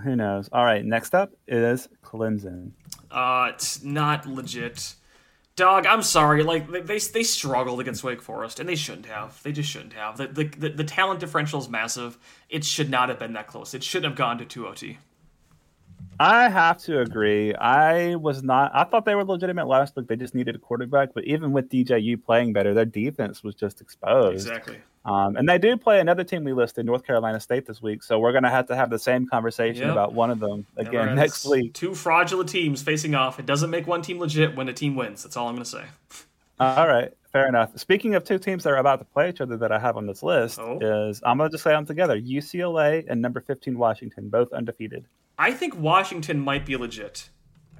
Who 0.03 0.15
knows? 0.15 0.49
All 0.51 0.65
right, 0.65 0.83
next 0.83 1.13
up 1.13 1.31
is 1.47 1.89
Clemson. 2.03 2.71
Uh, 3.11 3.51
it's 3.53 3.83
not 3.83 4.25
legit. 4.25 4.95
Dog, 5.55 5.85
I'm 5.85 6.01
sorry. 6.01 6.41
Like 6.41 6.71
they, 6.71 6.81
they 6.81 6.97
they 6.97 7.23
struggled 7.23 7.79
against 7.81 8.03
Wake 8.03 8.23
Forest, 8.23 8.59
and 8.59 8.67
they 8.67 8.75
shouldn't 8.75 9.07
have. 9.07 9.43
They 9.43 9.51
just 9.51 9.69
shouldn't 9.69 9.93
have. 9.93 10.17
The 10.17 10.27
the, 10.27 10.43
the, 10.45 10.69
the 10.69 10.83
talent 10.85 11.19
differential 11.19 11.59
is 11.59 11.69
massive. 11.69 12.17
It 12.49 12.63
should 12.63 12.89
not 12.89 13.09
have 13.09 13.19
been 13.19 13.33
that 13.33 13.47
close. 13.47 13.73
It 13.73 13.83
shouldn't 13.83 14.11
have 14.11 14.17
gone 14.17 14.37
to 14.39 14.45
two 14.45 14.65
OT. 14.67 14.97
I 16.19 16.49
have 16.49 16.77
to 16.79 16.99
agree. 16.99 17.55
I 17.55 18.15
was 18.15 18.43
not. 18.43 18.71
I 18.73 18.83
thought 18.83 19.05
they 19.05 19.15
were 19.15 19.23
legitimate 19.23 19.67
last 19.67 19.95
week. 19.95 20.07
They 20.07 20.17
just 20.17 20.35
needed 20.35 20.55
a 20.55 20.59
quarterback. 20.59 21.13
But 21.13 21.23
even 21.25 21.53
with 21.53 21.69
DJU 21.69 22.23
playing 22.23 22.53
better, 22.53 22.73
their 22.73 22.85
defense 22.85 23.43
was 23.43 23.55
just 23.55 23.79
exposed. 23.79 24.33
Exactly. 24.47 24.79
Um, 25.05 25.37
and 25.37 25.47
they 25.47 25.57
do 25.57 25.77
play 25.77 26.01
another 26.01 26.25
team 26.25 26.43
we 26.43 26.51
listed, 26.51 26.85
North 26.85 27.05
Carolina 27.05 27.39
State, 27.39 27.65
this 27.65 27.81
week. 27.81 28.03
So 28.03 28.19
we're 28.19 28.33
going 28.33 28.43
to 28.43 28.49
have 28.49 28.67
to 28.67 28.75
have 28.75 28.89
the 28.89 28.99
same 28.99 29.27
conversation 29.27 29.83
Yep. 29.83 29.91
about 29.93 30.13
one 30.13 30.29
of 30.29 30.39
them 30.39 30.65
again 30.75 31.15
next 31.15 31.45
week. 31.45 31.73
Two 31.73 31.95
fraudulent 31.95 32.49
teams 32.49 32.81
facing 32.81 33.15
off. 33.15 33.39
It 33.39 33.45
doesn't 33.45 33.69
make 33.69 33.87
one 33.87 34.01
team 34.01 34.19
legit 34.19 34.55
when 34.57 34.67
a 34.67 34.73
team 34.73 34.95
wins. 34.95 35.23
That's 35.23 35.37
all 35.37 35.47
I'm 35.47 35.55
gonna 35.55 35.63
say. 35.65 35.85
All 36.59 36.87
right, 36.87 37.11
fair 37.31 37.47
enough. 37.47 37.77
Speaking 37.79 38.15
of 38.15 38.23
two 38.23 38.37
teams 38.37 38.63
that 38.63 38.71
are 38.71 38.77
about 38.77 38.99
to 38.99 39.05
play 39.05 39.29
each 39.29 39.39
other 39.41 39.55
that 39.57 39.71
I 39.71 39.79
have 39.79 39.95
on 39.97 40.07
this 40.07 40.21
list, 40.21 40.59
Oh. 40.59 40.79
is 40.81 41.21
I'm 41.25 41.37
going 41.37 41.49
to 41.49 41.53
just 41.53 41.63
say 41.63 41.71
them 41.71 41.85
together: 41.85 42.19
UCLA 42.19 43.05
and 43.09 43.21
number 43.21 43.39
15 43.41 43.77
Washington, 43.77 44.29
both 44.29 44.51
undefeated. 44.51 45.05
I 45.37 45.51
think 45.53 45.77
Washington 45.79 46.39
might 46.39 46.65
be 46.65 46.75
legit 46.75 47.29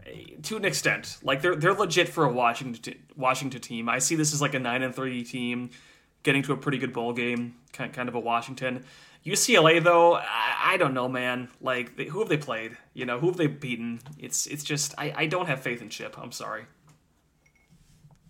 eh, 0.05 0.35
to 0.43 0.55
an 0.55 0.63
extent. 0.65 1.17
Like 1.23 1.41
they're 1.41 1.55
they're 1.55 1.73
legit 1.73 2.07
for 2.07 2.23
a 2.25 2.31
Washington 2.31 2.95
Washington 3.17 3.59
team. 3.61 3.89
I 3.89 3.99
see 3.99 4.15
this 4.15 4.33
as 4.33 4.41
like 4.41 4.53
a 4.53 4.59
nine 4.59 4.81
and 4.81 4.95
three 4.95 5.23
team 5.23 5.71
getting 6.23 6.41
to 6.43 6.53
a 6.53 6.57
pretty 6.57 6.77
good 6.77 6.93
bowl 6.93 7.11
game, 7.13 7.55
kind 7.73 7.91
kind 7.91 8.07
of 8.07 8.15
a 8.15 8.19
Washington. 8.19 8.85
UCLA 9.25 9.83
though, 9.83 10.15
I, 10.15 10.23
I 10.73 10.77
don't 10.77 10.93
know, 10.93 11.09
man. 11.09 11.49
Like 11.59 11.97
they, 11.97 12.05
who 12.05 12.19
have 12.19 12.29
they 12.29 12.37
played? 12.37 12.77
You 12.93 13.05
know, 13.05 13.19
who 13.19 13.27
have 13.27 13.35
they 13.35 13.47
beaten? 13.47 13.99
It's 14.17 14.47
it's 14.47 14.63
just 14.63 14.93
I, 14.97 15.13
I 15.15 15.25
don't 15.25 15.47
have 15.47 15.61
faith 15.61 15.81
in 15.81 15.89
Chip. 15.89 16.17
I'm 16.17 16.31
sorry. 16.31 16.63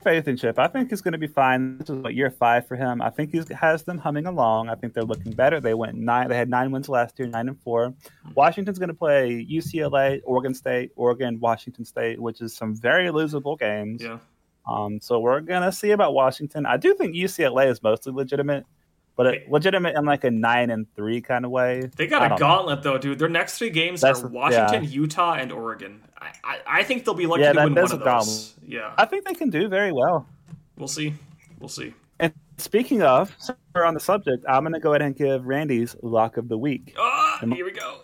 Faith 0.01 0.27
in 0.27 0.37
Chip. 0.37 0.57
I 0.59 0.67
think 0.67 0.89
he's 0.89 1.01
going 1.01 1.11
to 1.11 1.17
be 1.17 1.27
fine. 1.27 1.77
This 1.77 1.89
is 1.89 1.97
what 1.97 2.13
year 2.13 2.31
five 2.31 2.67
for 2.67 2.75
him. 2.75 3.01
I 3.01 3.09
think 3.09 3.31
he 3.31 3.41
has 3.53 3.83
them 3.83 3.97
humming 3.97 4.25
along. 4.25 4.69
I 4.69 4.75
think 4.75 4.93
they're 4.93 5.03
looking 5.03 5.31
better. 5.33 5.59
They 5.59 5.73
went 5.73 5.95
nine. 5.95 6.29
They 6.29 6.37
had 6.37 6.49
nine 6.49 6.71
wins 6.71 6.89
last 6.89 7.17
year, 7.19 7.27
nine 7.27 7.47
and 7.47 7.59
four. 7.61 7.93
Washington's 8.35 8.79
going 8.79 8.89
to 8.89 8.95
play 8.95 9.45
UCLA, 9.49 10.21
Oregon 10.25 10.53
State, 10.53 10.91
Oregon, 10.95 11.39
Washington 11.39 11.85
State, 11.85 12.19
which 12.19 12.41
is 12.41 12.55
some 12.55 12.75
very 12.75 13.07
losable 13.07 13.57
games. 13.57 14.01
Yeah. 14.03 14.19
Um, 14.67 14.99
so 15.01 15.19
we're 15.19 15.41
going 15.41 15.63
to 15.63 15.71
see 15.71 15.91
about 15.91 16.13
Washington. 16.13 16.65
I 16.65 16.77
do 16.77 16.93
think 16.93 17.15
UCLA 17.15 17.69
is 17.69 17.81
mostly 17.81 18.13
legitimate, 18.13 18.65
but 19.19 19.27
it, 19.27 19.51
legitimate 19.51 19.97
in 19.97 20.05
like 20.05 20.23
a 20.23 20.31
nine 20.31 20.69
and 20.69 20.87
three 20.95 21.19
kind 21.19 21.43
of 21.43 21.51
way. 21.51 21.89
They 21.97 22.07
got 22.07 22.21
a 22.25 22.29
don't 22.29 22.39
know. 22.39 22.45
gauntlet 22.47 22.83
though, 22.83 22.97
dude. 22.97 23.19
Their 23.19 23.27
next 23.27 23.57
three 23.57 23.69
games 23.69 23.99
That's- 23.99 24.23
are 24.23 24.29
Washington, 24.29 24.85
Utah, 24.89 25.33
and 25.33 25.51
Oregon. 25.51 26.01
I, 26.17 26.31
I, 26.41 26.59
I 26.65 26.83
think 26.83 27.03
they'll 27.03 27.13
be 27.13 27.25
lucky 27.25 27.41
Yeah, 27.41 27.51
to 27.51 27.65
win 27.65 27.75
one 27.75 27.91
of 27.91 27.99
those. 27.99 28.53
Yeah, 28.65 28.93
I 28.97 29.03
think 29.03 29.25
they 29.25 29.33
can 29.33 29.49
do 29.49 29.67
very 29.67 29.91
well. 29.91 30.25
we'll 30.77 30.87
see. 30.87 31.13
We'll 31.59 31.67
see. 31.67 31.93
And 32.21 32.31
speaking 32.59 33.01
of, 33.01 33.35
since 33.39 33.59
we're 33.75 33.83
on 33.83 33.93
the 33.93 33.99
subject, 33.99 34.45
I'm 34.47 34.63
going 34.63 34.71
to 34.71 34.79
go 34.79 34.91
ahead 34.93 35.01
and 35.01 35.13
give 35.13 35.45
Randy's 35.45 35.97
lock 36.01 36.37
of 36.37 36.47
the 36.47 36.57
week. 36.57 36.95
Ah, 36.97 37.39
Am 37.41 37.51
here 37.51 37.65
we 37.65 37.71
go. 37.73 38.03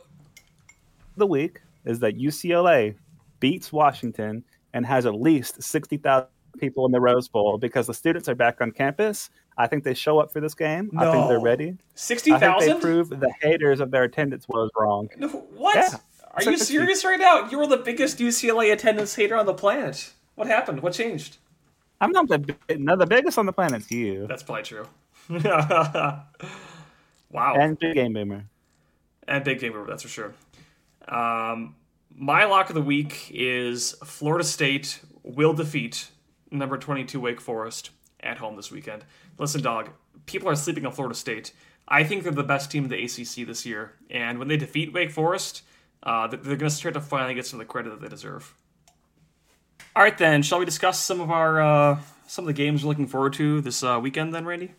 the 1.15 1.27
week 1.27 1.61
is 1.85 1.99
that 1.99 2.17
UCLA 2.17 2.93
beats 3.39 3.71
Washington 3.71 4.43
and 4.73 4.85
has 4.85 5.05
at 5.05 5.15
least 5.15 5.63
60,000 5.63 6.27
people 6.59 6.85
in 6.85 6.91
the 6.91 6.99
Rose 6.99 7.29
Bowl 7.29 7.57
because 7.57 7.87
the 7.87 7.93
students 7.93 8.27
are 8.27 8.35
back 8.35 8.59
on 8.59 8.71
campus. 8.71 9.29
I 9.57 9.67
think 9.67 9.83
they 9.83 9.93
show 9.93 10.19
up 10.19 10.31
for 10.31 10.41
this 10.41 10.53
game. 10.53 10.91
I 10.97 11.11
think 11.11 11.27
they're 11.27 11.39
ready. 11.39 11.77
Sixty 11.95 12.31
thousand. 12.31 12.49
I 12.49 12.59
think 12.59 12.75
they 12.75 12.81
prove 12.81 13.09
the 13.09 13.31
haters 13.41 13.79
of 13.79 13.91
their 13.91 14.03
attendance 14.03 14.47
was 14.47 14.69
wrong. 14.77 15.07
What? 15.55 15.75
Yeah. 15.75 15.97
Are 16.33 16.43
you 16.43 16.57
serious 16.57 17.05
right 17.05 17.19
now? 17.19 17.49
You 17.49 17.59
were 17.59 17.67
the 17.67 17.77
biggest 17.77 18.19
UCLA 18.19 18.73
attendance 18.73 19.15
hater 19.15 19.37
on 19.37 19.45
the 19.45 19.53
planet. 19.53 20.11
What 20.35 20.47
happened? 20.47 20.81
What 20.81 20.93
changed? 20.93 21.37
I'm 22.01 22.11
not 22.11 22.27
the 22.27 22.55
no, 22.77 22.97
the 22.97 23.05
biggest 23.05 23.37
on 23.37 23.45
the 23.45 23.53
planet's 23.53 23.89
you 23.89 24.27
That's 24.27 24.43
probably 24.43 24.63
true. 24.63 24.85
wow. 25.29 26.25
And, 27.31 27.79
Big 27.79 27.95
Game 27.95 28.13
Boomer. 28.13 28.45
And 29.27 29.43
big 29.43 29.59
game 29.59 29.73
over, 29.73 29.85
that's 29.85 30.03
for 30.03 30.09
sure. 30.09 30.33
Um, 31.07 31.75
my 32.15 32.45
lock 32.45 32.69
of 32.69 32.75
the 32.75 32.81
week 32.81 33.31
is 33.33 33.93
Florida 34.03 34.43
State 34.43 34.99
will 35.23 35.53
defeat 35.53 36.09
number 36.51 36.77
22 36.77 37.19
Wake 37.19 37.41
Forest 37.41 37.89
at 38.25 38.37
home 38.37 38.55
this 38.55 38.71
weekend. 38.71 39.05
Listen, 39.37 39.61
dog, 39.61 39.89
people 40.25 40.49
are 40.49 40.55
sleeping 40.55 40.85
on 40.85 40.91
Florida 40.91 41.15
State. 41.15 41.53
I 41.87 42.03
think 42.03 42.23
they're 42.23 42.31
the 42.31 42.43
best 42.43 42.71
team 42.71 42.85
in 42.85 42.89
the 42.89 43.03
ACC 43.03 43.47
this 43.47 43.65
year, 43.65 43.93
and 44.09 44.39
when 44.39 44.47
they 44.47 44.57
defeat 44.57 44.91
Wake 44.91 45.11
Forest, 45.11 45.61
uh, 46.03 46.27
they're 46.27 46.39
going 46.39 46.59
to 46.59 46.69
start 46.69 46.95
to 46.95 47.01
finally 47.01 47.35
get 47.35 47.45
some 47.45 47.59
of 47.59 47.67
the 47.67 47.71
credit 47.71 47.89
that 47.91 48.01
they 48.01 48.07
deserve. 48.07 48.55
All 49.95 50.03
right, 50.03 50.17
then, 50.17 50.41
shall 50.41 50.59
we 50.59 50.65
discuss 50.65 50.99
some 50.99 51.21
of 51.21 51.31
our 51.31 51.61
uh, 51.61 51.99
some 52.27 52.43
of 52.43 52.47
the 52.47 52.53
games 52.53 52.83
we're 52.83 52.89
looking 52.89 53.07
forward 53.07 53.33
to 53.33 53.61
this 53.61 53.83
uh, 53.83 53.99
weekend, 54.01 54.33
then, 54.33 54.45
Randy? 54.45 54.73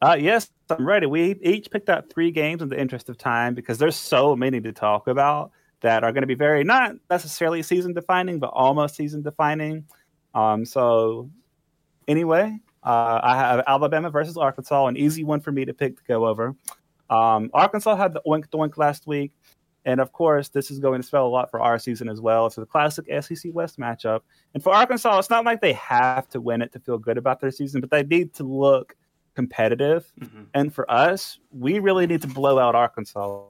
Uh, 0.00 0.16
yes, 0.18 0.48
I'm 0.70 0.86
ready. 0.86 1.06
We 1.06 1.36
each 1.42 1.70
picked 1.70 1.88
out 1.88 2.08
three 2.08 2.30
games 2.30 2.62
in 2.62 2.68
the 2.68 2.80
interest 2.80 3.08
of 3.08 3.18
time 3.18 3.54
because 3.54 3.78
there's 3.78 3.96
so 3.96 4.36
many 4.36 4.60
to 4.60 4.72
talk 4.72 5.08
about 5.08 5.50
that 5.80 6.04
are 6.04 6.12
going 6.12 6.22
to 6.22 6.26
be 6.26 6.34
very 6.34 6.64
not 6.64 6.96
necessarily 7.10 7.62
season 7.62 7.92
defining, 7.92 8.38
but 8.38 8.48
almost 8.48 8.96
season 8.96 9.22
defining. 9.22 9.84
Um, 10.34 10.64
so 10.64 11.30
anyway, 12.06 12.58
uh, 12.82 13.20
I 13.22 13.36
have 13.36 13.64
Alabama 13.66 14.10
versus 14.10 14.36
Arkansas, 14.36 14.86
an 14.86 14.96
easy 14.96 15.24
one 15.24 15.40
for 15.40 15.52
me 15.52 15.64
to 15.64 15.74
pick 15.74 15.96
to 15.96 16.02
go 16.06 16.26
over. 16.26 16.54
Um, 17.10 17.50
Arkansas 17.54 17.96
had 17.96 18.12
the 18.12 18.22
oink 18.26 18.48
doink 18.48 18.76
last 18.76 19.06
week, 19.06 19.32
and 19.84 20.00
of 20.00 20.12
course, 20.12 20.48
this 20.48 20.70
is 20.70 20.78
going 20.78 21.00
to 21.00 21.06
spell 21.06 21.26
a 21.26 21.28
lot 21.28 21.50
for 21.50 21.60
our 21.60 21.78
season 21.78 22.08
as 22.08 22.20
well. 22.20 22.46
It's 22.46 22.56
the 22.56 22.66
classic 22.66 23.06
SEC 23.20 23.52
West 23.54 23.78
matchup, 23.78 24.20
and 24.54 24.62
for 24.62 24.74
Arkansas, 24.74 25.18
it's 25.18 25.30
not 25.30 25.44
like 25.44 25.60
they 25.60 25.72
have 25.74 26.28
to 26.30 26.40
win 26.40 26.62
it 26.62 26.72
to 26.72 26.80
feel 26.80 26.98
good 26.98 27.18
about 27.18 27.40
their 27.40 27.50
season, 27.50 27.80
but 27.80 27.90
they 27.90 28.02
need 28.02 28.34
to 28.34 28.44
look 28.44 28.94
competitive. 29.34 30.12
Mm-hmm. 30.20 30.42
And 30.54 30.74
for 30.74 30.90
us, 30.90 31.38
we 31.50 31.78
really 31.78 32.06
need 32.06 32.22
to 32.22 32.28
blow 32.28 32.58
out 32.58 32.74
Arkansas. 32.74 33.44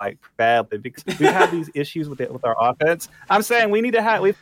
Like 0.00 0.18
badly 0.36 0.78
because 0.78 1.04
we 1.18 1.26
have 1.26 1.50
these 1.50 1.70
issues 1.74 2.08
with 2.08 2.20
it 2.20 2.32
with 2.32 2.44
our 2.44 2.56
offense. 2.58 3.08
I'm 3.30 3.42
saying 3.42 3.70
we 3.70 3.80
need 3.80 3.94
to 3.94 4.02
have 4.02 4.22
we've 4.22 4.38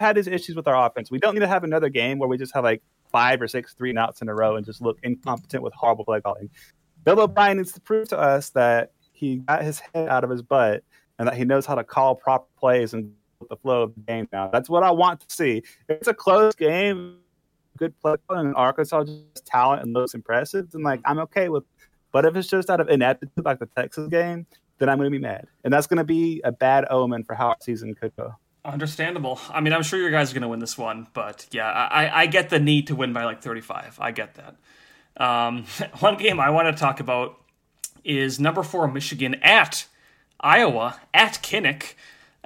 had 0.00 0.16
these 0.16 0.26
issues 0.26 0.56
with 0.56 0.66
our 0.66 0.86
offense. 0.86 1.10
We 1.10 1.18
don't 1.18 1.34
need 1.34 1.40
to 1.40 1.48
have 1.48 1.64
another 1.64 1.88
game 1.88 2.18
where 2.18 2.28
we 2.28 2.38
just 2.38 2.54
have 2.54 2.64
like 2.64 2.82
five 3.10 3.40
or 3.40 3.48
six 3.48 3.74
three 3.74 3.90
and 3.90 3.98
outs 3.98 4.22
in 4.22 4.28
a 4.28 4.34
row 4.34 4.56
and 4.56 4.66
just 4.66 4.80
look 4.80 4.98
incompetent 5.02 5.62
with 5.62 5.72
horrible 5.74 6.04
play 6.04 6.20
calling. 6.20 6.50
Bill 7.04 7.20
O'Brien 7.20 7.58
needs 7.58 7.72
to 7.72 7.80
prove 7.80 8.08
to 8.08 8.18
us 8.18 8.50
that 8.50 8.92
he 9.12 9.36
got 9.36 9.62
his 9.62 9.80
head 9.80 10.08
out 10.08 10.24
of 10.24 10.30
his 10.30 10.42
butt 10.42 10.82
and 11.18 11.28
that 11.28 11.36
he 11.36 11.44
knows 11.44 11.66
how 11.66 11.74
to 11.74 11.84
call 11.84 12.14
proper 12.14 12.46
plays 12.58 12.94
and 12.94 13.12
the 13.48 13.56
flow 13.56 13.82
of 13.82 13.94
the 13.94 14.00
game 14.00 14.28
now. 14.32 14.48
That's 14.48 14.68
what 14.68 14.82
I 14.82 14.90
want 14.90 15.20
to 15.20 15.34
see. 15.34 15.58
If 15.88 15.98
it's 15.98 16.08
a 16.08 16.14
close 16.14 16.54
game, 16.54 17.18
good 17.76 17.98
play 18.00 18.16
and 18.30 18.54
Arkansas 18.54 19.04
just 19.04 19.46
talent 19.46 19.82
and 19.82 19.92
looks 19.92 20.14
impressive, 20.14 20.70
then 20.70 20.82
like 20.82 21.00
I'm 21.04 21.18
okay 21.20 21.48
with. 21.48 21.64
But 22.12 22.24
if 22.24 22.36
it's 22.36 22.48
just 22.48 22.70
out 22.70 22.80
of 22.80 22.88
ineptitude 22.88 23.44
like 23.44 23.58
the 23.58 23.66
Texas 23.66 24.08
game, 24.08 24.46
then 24.84 24.92
I'm 24.92 24.98
going 24.98 25.10
to 25.10 25.18
be 25.18 25.22
mad, 25.22 25.46
and 25.64 25.72
that's 25.72 25.86
going 25.86 25.96
to 25.96 26.04
be 26.04 26.42
a 26.44 26.52
bad 26.52 26.84
omen 26.90 27.24
for 27.24 27.34
how 27.34 27.48
our 27.48 27.56
season 27.60 27.94
could 27.94 28.14
go. 28.16 28.34
Understandable. 28.64 29.40
I 29.50 29.60
mean, 29.60 29.72
I'm 29.72 29.82
sure 29.82 29.98
your 29.98 30.10
guys 30.10 30.30
are 30.30 30.34
going 30.34 30.42
to 30.42 30.48
win 30.48 30.60
this 30.60 30.76
one, 30.76 31.06
but 31.14 31.46
yeah, 31.52 31.70
I, 31.70 32.22
I 32.22 32.26
get 32.26 32.50
the 32.50 32.60
need 32.60 32.86
to 32.88 32.94
win 32.94 33.12
by 33.14 33.24
like 33.24 33.42
35. 33.42 33.98
I 34.00 34.10
get 34.10 34.36
that. 34.36 34.56
Um, 35.22 35.64
one 36.00 36.16
game 36.16 36.38
I 36.38 36.50
want 36.50 36.74
to 36.74 36.78
talk 36.78 37.00
about 37.00 37.40
is 38.04 38.38
number 38.38 38.62
four 38.62 38.86
Michigan 38.88 39.36
at 39.36 39.86
Iowa 40.40 41.00
at 41.14 41.34
Kinnick. 41.42 41.94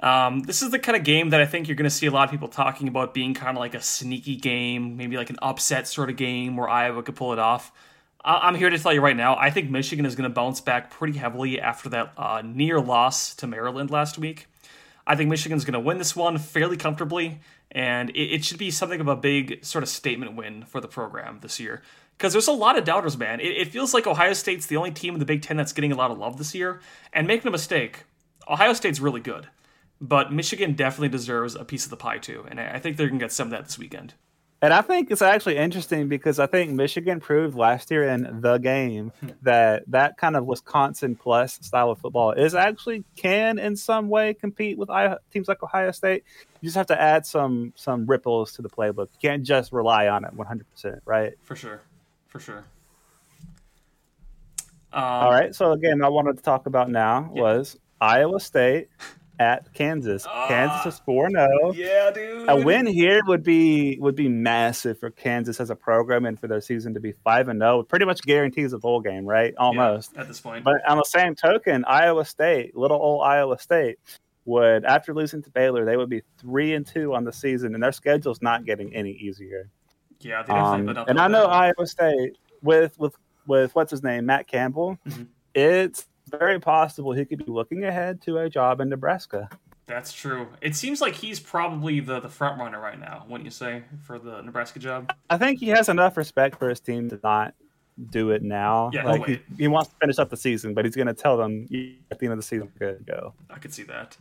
Um, 0.01 0.41
this 0.41 0.61
is 0.61 0.71
the 0.71 0.79
kind 0.79 0.95
of 0.95 1.03
game 1.03 1.31
that 1.31 1.41
I 1.41 1.45
think 1.45 1.67
you're 1.67 1.75
going 1.75 1.89
to 1.89 1.89
see 1.89 2.05
a 2.05 2.11
lot 2.11 2.23
of 2.23 2.31
people 2.31 2.47
talking 2.47 2.87
about 2.87 3.13
being 3.13 3.33
kind 3.33 3.57
of 3.57 3.59
like 3.59 3.75
a 3.75 3.81
sneaky 3.81 4.37
game, 4.37 4.95
maybe 4.95 5.17
like 5.17 5.29
an 5.29 5.39
upset 5.41 5.87
sort 5.87 6.09
of 6.09 6.15
game 6.15 6.55
where 6.55 6.69
Iowa 6.69 7.03
could 7.03 7.17
pull 7.17 7.33
it 7.33 7.39
off. 7.39 7.73
I'm 8.23 8.55
here 8.55 8.69
to 8.69 8.77
tell 8.77 8.93
you 8.93 9.01
right 9.01 9.15
now, 9.15 9.37
I 9.37 9.49
think 9.49 9.69
Michigan 9.69 10.05
is 10.05 10.15
going 10.15 10.29
to 10.29 10.33
bounce 10.33 10.59
back 10.59 10.89
pretty 10.89 11.17
heavily 11.17 11.59
after 11.59 11.89
that 11.89 12.13
uh, 12.17 12.41
near 12.43 12.81
loss 12.81 13.33
to 13.35 13.47
Maryland 13.47 13.91
last 13.91 14.17
week. 14.17 14.47
I 15.07 15.15
think 15.15 15.29
Michigan's 15.29 15.63
going 15.63 15.73
to 15.73 15.79
win 15.79 15.97
this 15.97 16.15
one 16.15 16.37
fairly 16.37 16.75
comfortably, 16.77 17.39
and 17.71 18.09
it, 18.11 18.33
it, 18.35 18.45
should 18.45 18.57
be 18.57 18.71
something 18.71 18.99
of 18.99 19.07
a 19.07 19.15
big 19.15 19.63
sort 19.63 19.83
of 19.83 19.89
statement 19.89 20.35
win 20.35 20.65
for 20.65 20.81
the 20.81 20.87
program 20.87 21.39
this 21.41 21.59
year. 21.59 21.81
Because 22.17 22.33
there's 22.33 22.47
a 22.47 22.51
lot 22.51 22.77
of 22.77 22.83
doubters, 22.83 23.17
man. 23.17 23.39
It, 23.39 23.57
it 23.57 23.67
feels 23.69 23.93
like 23.93 24.05
Ohio 24.05 24.33
State's 24.33 24.67
the 24.67 24.75
only 24.75 24.91
team 24.91 25.13
in 25.13 25.19
the 25.19 25.25
Big 25.25 25.41
Ten 25.41 25.55
that's 25.57 25.71
getting 25.71 25.93
a 25.93 25.95
lot 25.95 26.11
of 26.11 26.17
love 26.17 26.37
this 26.37 26.53
year. 26.53 26.81
And 27.13 27.25
make 27.25 27.45
no 27.45 27.51
mistake, 27.51 28.03
Ohio 28.47 28.73
State's 28.73 28.99
really 28.99 29.21
good. 29.21 29.47
But 30.01 30.31
Michigan 30.31 30.73
definitely 30.73 31.09
deserves 31.09 31.55
a 31.55 31.65
piece 31.65 31.85
of 31.85 31.89
the 31.89 31.97
pie 31.97 32.19
too, 32.19 32.45
and 32.49 32.59
I 32.59 32.79
think 32.79 32.97
they're 32.97 33.07
gonna 33.07 33.19
get 33.19 33.31
some 33.31 33.47
of 33.47 33.51
that 33.51 33.65
this 33.65 33.79
weekend. 33.79 34.13
And 34.61 34.73
I 34.73 34.81
think 34.81 35.09
it's 35.09 35.21
actually 35.21 35.55
interesting 35.55 36.09
because 36.09 36.37
I 36.37 36.45
think 36.45 36.71
Michigan 36.71 37.21
proved 37.21 37.55
last 37.55 37.89
year 37.91 38.03
in 38.09 38.41
the 38.41 38.57
game 38.57 39.13
that 39.41 39.83
that 39.87 40.17
kind 40.17 40.35
of 40.35 40.45
Wisconsin 40.45 41.15
plus 41.15 41.59
style 41.61 41.91
of 41.91 41.99
football 41.99 42.33
is 42.33 42.55
actually 42.55 43.05
can 43.15 43.57
in 43.57 43.75
some 43.75 44.09
way 44.09 44.33
compete 44.33 44.77
with 44.77 44.89
teams 45.31 45.47
like 45.47 45.63
Ohio 45.63 45.91
State. 45.91 46.23
You 46.59 46.67
just 46.67 46.75
have 46.75 46.87
to 46.87 47.01
add 47.01 47.25
some 47.25 47.71
some 47.75 48.05
ripples 48.05 48.51
to 48.53 48.61
the 48.61 48.69
playbook. 48.69 49.07
You 49.13 49.29
can't 49.29 49.43
just 49.43 49.71
rely 49.71 50.07
on 50.09 50.25
it 50.25 50.35
100%, 50.35 50.99
right? 51.05 51.33
For 51.43 51.55
sure. 51.55 51.81
For 52.27 52.39
sure. 52.39 52.65
Um, 54.91 55.03
All 55.03 55.31
right. 55.31 55.53
So, 55.53 55.71
again, 55.71 56.03
I 56.03 56.09
wanted 56.09 56.37
to 56.37 56.43
talk 56.43 56.65
about 56.65 56.89
now 56.89 57.31
yeah. 57.33 57.41
was 57.41 57.77
Iowa 58.01 58.39
State 58.39 58.89
at 59.39 59.73
Kansas. 59.73 60.27
Uh, 60.27 60.47
Kansas 60.47 60.93
is 60.93 60.99
four 60.99 61.29
zero. 61.29 61.47
Oh. 61.63 61.73
Yeah, 61.73 62.11
dude. 62.11 62.49
A 62.49 62.55
win 62.55 62.85
here 62.85 63.21
would 63.25 63.43
be 63.43 63.97
would 63.99 64.15
be 64.15 64.27
massive 64.27 64.99
for 64.99 65.09
Kansas 65.09 65.59
as 65.59 65.69
a 65.69 65.75
program 65.75 66.25
and 66.25 66.39
for 66.39 66.47
their 66.47 66.61
season 66.61 66.93
to 66.93 66.99
be 66.99 67.13
five 67.23 67.47
and 67.47 67.59
zero. 67.59 67.79
Oh. 67.79 67.83
Pretty 67.83 68.05
much 68.05 68.21
guarantees 68.21 68.73
a 68.73 68.77
bowl 68.77 69.01
game, 69.01 69.25
right? 69.25 69.53
Almost 69.57 70.11
yeah, 70.13 70.21
at 70.21 70.27
this 70.27 70.41
point. 70.41 70.63
But 70.65 70.87
on 70.87 70.97
the 70.97 71.03
same 71.05 71.35
token, 71.35 71.85
Iowa 71.85 72.25
State, 72.25 72.75
little 72.75 72.97
old 72.97 73.23
Iowa 73.23 73.57
State, 73.57 73.97
would 74.45 74.83
after 74.83 75.13
losing 75.13 75.41
to 75.43 75.49
Baylor, 75.49 75.85
they 75.85 75.95
would 75.97 76.09
be 76.09 76.21
three 76.37 76.73
and 76.73 76.85
two 76.85 77.15
on 77.15 77.23
the 77.23 77.33
season, 77.33 77.73
and 77.73 77.81
their 77.81 77.93
schedule's 77.93 78.41
not 78.41 78.65
getting 78.65 78.93
any 78.93 79.11
easier. 79.11 79.69
Yeah. 80.19 80.41
Um, 80.49 80.89
and 80.89 81.19
I 81.19 81.27
know 81.29 81.45
Iowa 81.45 81.85
State 81.85 82.37
with 82.61 82.99
with 82.99 83.15
with 83.47 83.73
what's 83.73 83.91
his 83.91 84.03
name, 84.03 84.25
Matt 84.25 84.47
Campbell. 84.47 84.97
Mm-hmm. 85.07 85.23
It's 85.55 86.07
very 86.29 86.59
possible 86.59 87.11
he 87.11 87.25
could 87.25 87.39
be 87.39 87.51
looking 87.51 87.83
ahead 87.83 88.21
to 88.23 88.37
a 88.37 88.49
job 88.49 88.79
in 88.81 88.89
Nebraska. 88.89 89.49
That's 89.89 90.13
true. 90.13 90.47
It 90.61 90.75
seems 90.75 91.01
like 91.01 91.15
he's 91.15 91.39
probably 91.39 91.99
the, 91.99 92.19
the 92.19 92.29
front 92.29 92.59
runner 92.59 92.79
right 92.79 92.99
now, 92.99 93.25
wouldn't 93.27 93.45
you 93.45 93.51
say, 93.51 93.83
for 94.03 94.19
the 94.19 94.41
Nebraska 94.41 94.77
job? 94.77 95.11
I 95.31 95.37
think 95.39 95.59
he 95.59 95.69
has 95.69 95.89
enough 95.89 96.15
respect 96.15 96.59
for 96.59 96.69
his 96.69 96.79
team 96.79 97.09
to 97.09 97.19
not 97.23 97.55
do 98.11 98.29
it 98.29 98.43
now. 98.43 98.91
Yeah, 98.93 99.05
like 99.05 99.25
he, 99.25 99.39
he, 99.57 99.67
wants 99.67 99.89
to 99.89 99.95
finish 99.99 100.19
up 100.19 100.29
the 100.29 100.37
season, 100.37 100.75
but 100.75 100.85
he's 100.85 100.95
going 100.95 101.07
to 101.07 101.13
tell 101.15 101.37
them 101.37 101.63
at 102.11 102.19
the 102.19 102.25
end 102.27 102.33
of 102.33 102.37
the 102.37 102.43
season, 102.43 102.71
good 102.77 102.99
to 102.99 103.03
go. 103.03 103.33
I 103.49 103.57
could 103.57 103.73
see 103.73 103.83
that. 103.83 104.15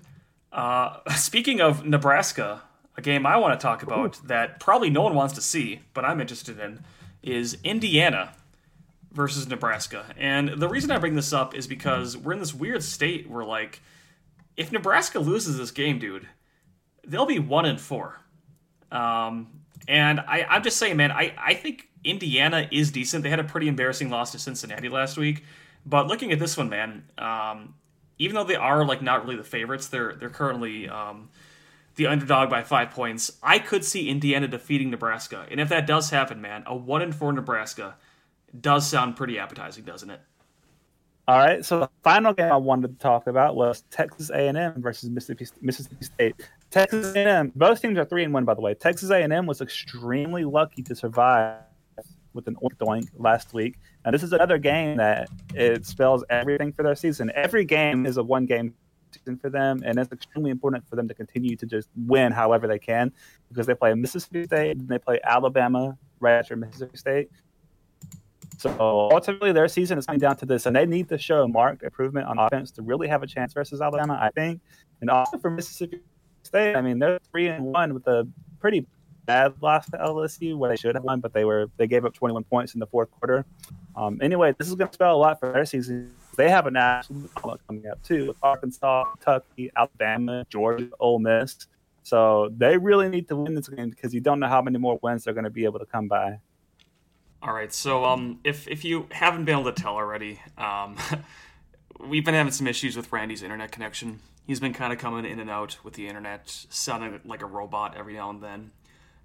Uh, 0.51 0.99
speaking 1.17 1.61
of 1.61 1.85
Nebraska, 1.85 2.63
a 2.97 3.03
game 3.03 3.27
I 3.27 3.37
want 3.37 3.59
to 3.59 3.63
talk 3.63 3.83
about 3.83 4.19
Ooh. 4.19 4.27
that 4.27 4.61
probably 4.61 4.89
no 4.89 5.03
one 5.03 5.15
wants 5.15 5.35
to 5.35 5.43
see, 5.43 5.81
but 5.93 6.05
I'm 6.05 6.21
interested 6.21 6.59
in, 6.59 6.81
is 7.23 7.59
Indiana 7.63 8.33
versus 9.19 9.49
Nebraska. 9.49 10.07
And 10.17 10.49
the 10.49 10.69
reason 10.69 10.91
I 10.93 10.99
bring 10.99 11.17
this 11.17 11.33
up 11.33 11.55
is 11.55 11.67
because 11.67 12.17
we're 12.17 12.33
in 12.33 12.39
this 12.39 12.55
weird 12.55 12.83
state 12.83 13.29
where 13.29 13.45
like 13.45 13.83
if 14.57 14.73
Nebraska 14.73 15.19
loses 15.19 15.59
this 15.59 15.73
game, 15.73 15.99
dude, 15.99 16.27
they'll 17.07 17.27
be 17.27 17.41
one 17.41 17.67
and 17.67 17.81
four. 17.81 18.21
Um, 18.91 19.49
and 19.87 20.21
I, 20.21 20.47
I'm 20.49 20.63
just 20.63 20.79
saying, 20.79 20.97
man, 20.97 21.11
I, 21.11 21.35
I 21.37 21.55
think 21.55 21.89
Indiana 22.05 22.69
is 22.71 22.91
decent. 22.93 23.25
They 23.25 23.31
had 23.31 23.41
a 23.41 23.45
pretty 23.45 23.69
embarrassing 23.69 24.09
loss 24.09 24.33
to 24.33 24.39
Cincinnati 24.39 24.89
last 24.89 25.19
week. 25.19 25.45
But 25.85 26.07
looking 26.07 26.33
at 26.33 26.39
this 26.39 26.57
one, 26.57 26.69
man, 26.69 27.05
um, 27.19 27.75
even 28.19 28.37
though 28.37 28.45
they 28.45 28.57
are 28.57 28.85
like 28.85 29.03
not 29.03 29.25
really 29.25 29.37
the 29.37 29.45
favorites, 29.45 29.89
they're 29.89 30.15
they're 30.15 30.31
currently 30.31 30.89
um, 30.89 31.29
the 31.97 32.07
underdog 32.07 32.51
by 32.51 32.63
five 32.63 32.91
points. 32.91 33.33
I 33.43 33.59
could 33.59 33.85
see 33.85 34.09
Indiana 34.09 34.47
defeating 34.47 34.91
Nebraska, 34.91 35.47
and 35.51 35.61
if 35.61 35.69
that 35.71 35.87
does 35.87 36.11
happen, 36.11 36.41
man, 36.41 36.63
a 36.67 36.77
one 36.77 37.03
and 37.03 37.15
four 37.15 37.33
Nebraska 37.33 37.97
does 38.61 38.89
sound 38.89 39.17
pretty 39.17 39.39
appetizing, 39.39 39.85
doesn't 39.85 40.11
it? 40.11 40.21
All 41.27 41.39
right. 41.39 41.65
So 41.65 41.81
the 41.81 41.91
final 42.03 42.33
game 42.33 42.51
I 42.51 42.57
wanted 42.57 42.89
to 42.89 42.99
talk 43.03 43.27
about 43.27 43.55
was 43.55 43.85
Texas 43.91 44.31
A&M 44.31 44.81
versus 44.81 45.11
Mississippi, 45.11 45.47
Mississippi 45.61 46.05
State. 46.05 46.35
Texas 46.71 47.15
A&M. 47.15 47.53
Both 47.55 47.83
teams 47.83 47.99
are 47.99 48.05
three 48.05 48.25
and 48.25 48.33
one, 48.33 48.45
by 48.45 48.55
the 48.55 48.63
way. 48.63 48.75
Texas 48.75 49.11
A&M 49.11 49.47
was 49.47 49.61
extremely 49.61 50.45
lucky 50.45 50.83
to 50.83 50.95
survive 50.95 51.61
with 52.33 52.47
an 52.47 52.57
oink 52.57 53.09
last 53.17 53.53
week. 53.53 53.79
And 54.05 54.15
this 54.15 54.23
is 54.23 54.33
another 54.33 54.59
game 54.59 54.97
that 54.97 55.29
it 55.55 55.85
spells 55.85 56.25
everything 56.31 56.73
for 56.73 56.83
their 56.83 56.95
season. 56.95 57.31
Every 57.35 57.65
game 57.65 58.07
is 58.07 58.17
a 58.17 58.23
one 58.23 58.47
game 58.47 58.75
season 59.13 59.39
for 59.39 59.51
them, 59.51 59.83
and 59.85 59.99
it's 59.99 60.13
extremely 60.13 60.51
important 60.51 60.89
for 60.89 60.97
them 60.97 61.09
to 61.09 61.15
continue 61.15 61.57
to 61.57 61.67
just 61.67 61.89
win 62.07 62.33
however 62.33 62.67
they 62.67 62.79
can 62.79 63.13
because 63.49 63.67
they 63.67 63.75
play 63.75 63.93
Mississippi 63.95 64.45
State 64.45 64.77
and 64.77 64.89
they 64.89 64.99
play 64.99 65.21
Alabama 65.25 65.97
right 66.21 66.39
after 66.39 66.57
Mississippi 66.57 66.97
State. 66.97 67.31
So 68.59 69.09
ultimately, 69.13 69.53
their 69.53 69.69
season 69.69 69.99
is 69.99 70.07
coming 70.07 70.19
down 70.19 70.37
to 70.39 70.47
this, 70.47 70.67
and 70.67 70.75
they 70.75 70.85
need 70.85 71.09
to 71.11 71.19
show 71.19 71.47
marked 71.47 71.85
improvement 71.85 72.27
on 72.27 72.39
offense 72.39 72.73
to 72.73 72.83
really 72.83 73.07
have 73.07 73.23
a 73.23 73.27
chance 73.27 73.53
versus 73.53 73.81
Alabama, 73.81 74.19
I 74.21 74.31
think. 74.31 74.61
And 75.01 75.09
also 75.09 75.39
for 75.39 75.49
Mississippi 75.49 76.01
State, 76.43 76.75
I 76.75 76.81
mean, 76.81 76.99
they're 76.99 77.21
three 77.31 77.47
and 77.47 77.65
one 77.65 77.95
with 77.95 78.07
a 78.09 78.27
pretty 78.59 78.85
bad 79.27 79.53
loss 79.63 79.89
to 79.91 79.99
LSU 79.99 80.57
where 80.57 80.71
they 80.71 80.77
should 80.77 80.97
have 80.97 81.05
won, 81.05 81.21
but 81.21 81.33
they 81.33 81.45
were 81.45 81.71
they 81.77 81.87
gave 81.87 82.05
up 82.05 82.15
21 82.15 82.43
points 82.45 82.75
in 82.75 82.81
the 82.81 82.87
fourth 82.87 83.11
quarter. 83.13 83.45
Um, 83.95 84.19
anyway, 84.21 84.55
this 84.59 84.67
is 84.67 84.75
going 84.75 84.89
to 84.89 84.95
spell 84.95 85.15
a 85.15 85.19
lot 85.19 85.39
for 85.39 85.53
their 85.53 85.65
season. 85.65 86.13
They 86.37 86.49
have 86.51 86.67
a 86.67 86.71
national 86.71 87.29
coming 87.69 87.87
up 87.87 88.03
too 88.03 88.29
with 88.29 88.37
Arkansas, 88.43 89.05
Kentucky, 89.05 89.71
Alabama, 89.77 90.45
Georgia, 90.49 90.89
Ole 90.99 91.21
Miss. 91.21 91.69
So 92.03 92.51
they 92.57 92.79
really 92.79 93.09
need 93.09 93.29
to 93.29 93.37
win 93.37 93.55
this 93.55 93.69
game 93.69 93.91
because 93.91 94.15
you 94.15 94.21
don't 94.21 94.41
know 94.41 94.49
how 94.49 94.63
many 94.63 94.79
more 94.79 94.99
wins 95.03 95.25
they're 95.25 95.35
going 95.35 95.45
to 95.45 95.51
be 95.51 95.65
able 95.65 95.79
to 95.79 95.87
come 95.87 96.09
by. 96.09 96.41
All 97.41 97.53
right, 97.53 97.73
so 97.73 98.05
um, 98.05 98.41
if 98.43 98.67
if 98.67 98.85
you 98.85 99.07
haven't 99.13 99.45
been 99.45 99.61
able 99.61 99.73
to 99.73 99.83
tell 99.83 99.95
already, 99.95 100.41
um, 100.57 100.97
we've 102.01 102.25
been 102.25 102.35
having 102.35 102.53
some 102.53 102.67
issues 102.67 102.97
with 102.97 103.13
Randy's 103.13 103.43
internet 103.43 103.71
connection. 103.71 104.19
He's 104.45 104.59
been 104.59 104.75
kind 104.75 104.93
of 104.93 104.99
coming 104.99 105.25
in 105.25 105.39
and 105.39 105.49
out 105.49 105.79
with 105.85 105.95
the 105.95 106.09
internet, 106.09 106.67
sounding 106.69 107.21
like 107.25 107.43
a 107.43 107.47
robot 107.47 107.97
every 107.97 108.15
now 108.15 108.31
and 108.31 108.43
then. 108.43 108.73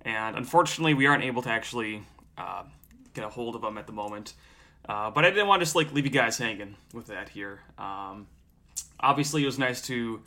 And 0.02 0.36
unfortunately, 0.36 0.94
we 0.94 1.08
aren't 1.08 1.24
able 1.24 1.42
to 1.42 1.50
actually 1.50 2.04
uh, 2.38 2.64
get 3.16 3.24
a 3.24 3.30
hold 3.30 3.56
of 3.56 3.64
him 3.64 3.78
at 3.80 3.88
the 3.88 3.94
moment. 3.94 4.34
Uh, 4.88 5.10
but 5.10 5.26
I 5.26 5.30
didn't 5.30 5.48
want 5.48 5.62
to 5.62 5.66
just 5.66 5.76
like 5.76 5.92
leave 5.94 6.06
you 6.06 6.12
guys 6.12 6.38
hanging 6.38 6.76
with 6.94 7.08
that 7.08 7.30
here. 7.30 7.62
Um, 7.80 8.28
obviously, 9.00 9.42
it 9.44 9.48
was 9.48 9.58
nice 9.58 9.82
to 9.84 10.22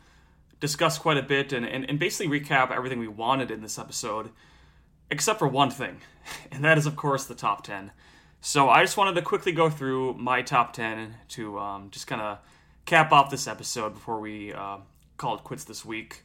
discuss 0.59 0.99
quite 0.99 1.19
a 1.19 1.23
bit 1.23 1.53
and, 1.53 1.65
and, 1.65 1.89
and 1.89 1.99
basically 1.99 2.41
recap 2.41 2.71
everything 2.73 2.99
we 2.99 3.07
wanted 3.07 3.51
in 3.51 3.61
this 3.61 3.79
episode 3.79 4.31
except 5.11 5.39
for 5.39 5.49
one 5.49 5.71
thing, 5.71 6.01
and 6.51 6.65
that 6.65 6.79
is, 6.79 6.87
of 6.87 6.97
course, 6.97 7.25
the 7.25 7.35
top 7.35 7.65
10. 7.65 7.93
So 8.41 8.69
I 8.69 8.83
just 8.83 8.97
wanted 8.97 9.15
to 9.15 9.23
quickly 9.23 9.53
go 9.53 9.69
through 9.71 10.15
my 10.15 10.43
top 10.43 10.73
10 10.73 11.15
to 11.31 11.59
um, 11.59 11.91
just 11.91 12.07
kind 12.07 12.21
of 12.21 12.39
cap 12.85 13.13
off 13.13 13.31
this 13.31 13.47
episode 13.47 13.95
before 13.95 14.21
we 14.21 14.53
uh, 14.53 14.79
call 15.17 15.37
it 15.37 15.45
quits 15.45 15.65
this 15.65 15.85
week. 15.85 16.23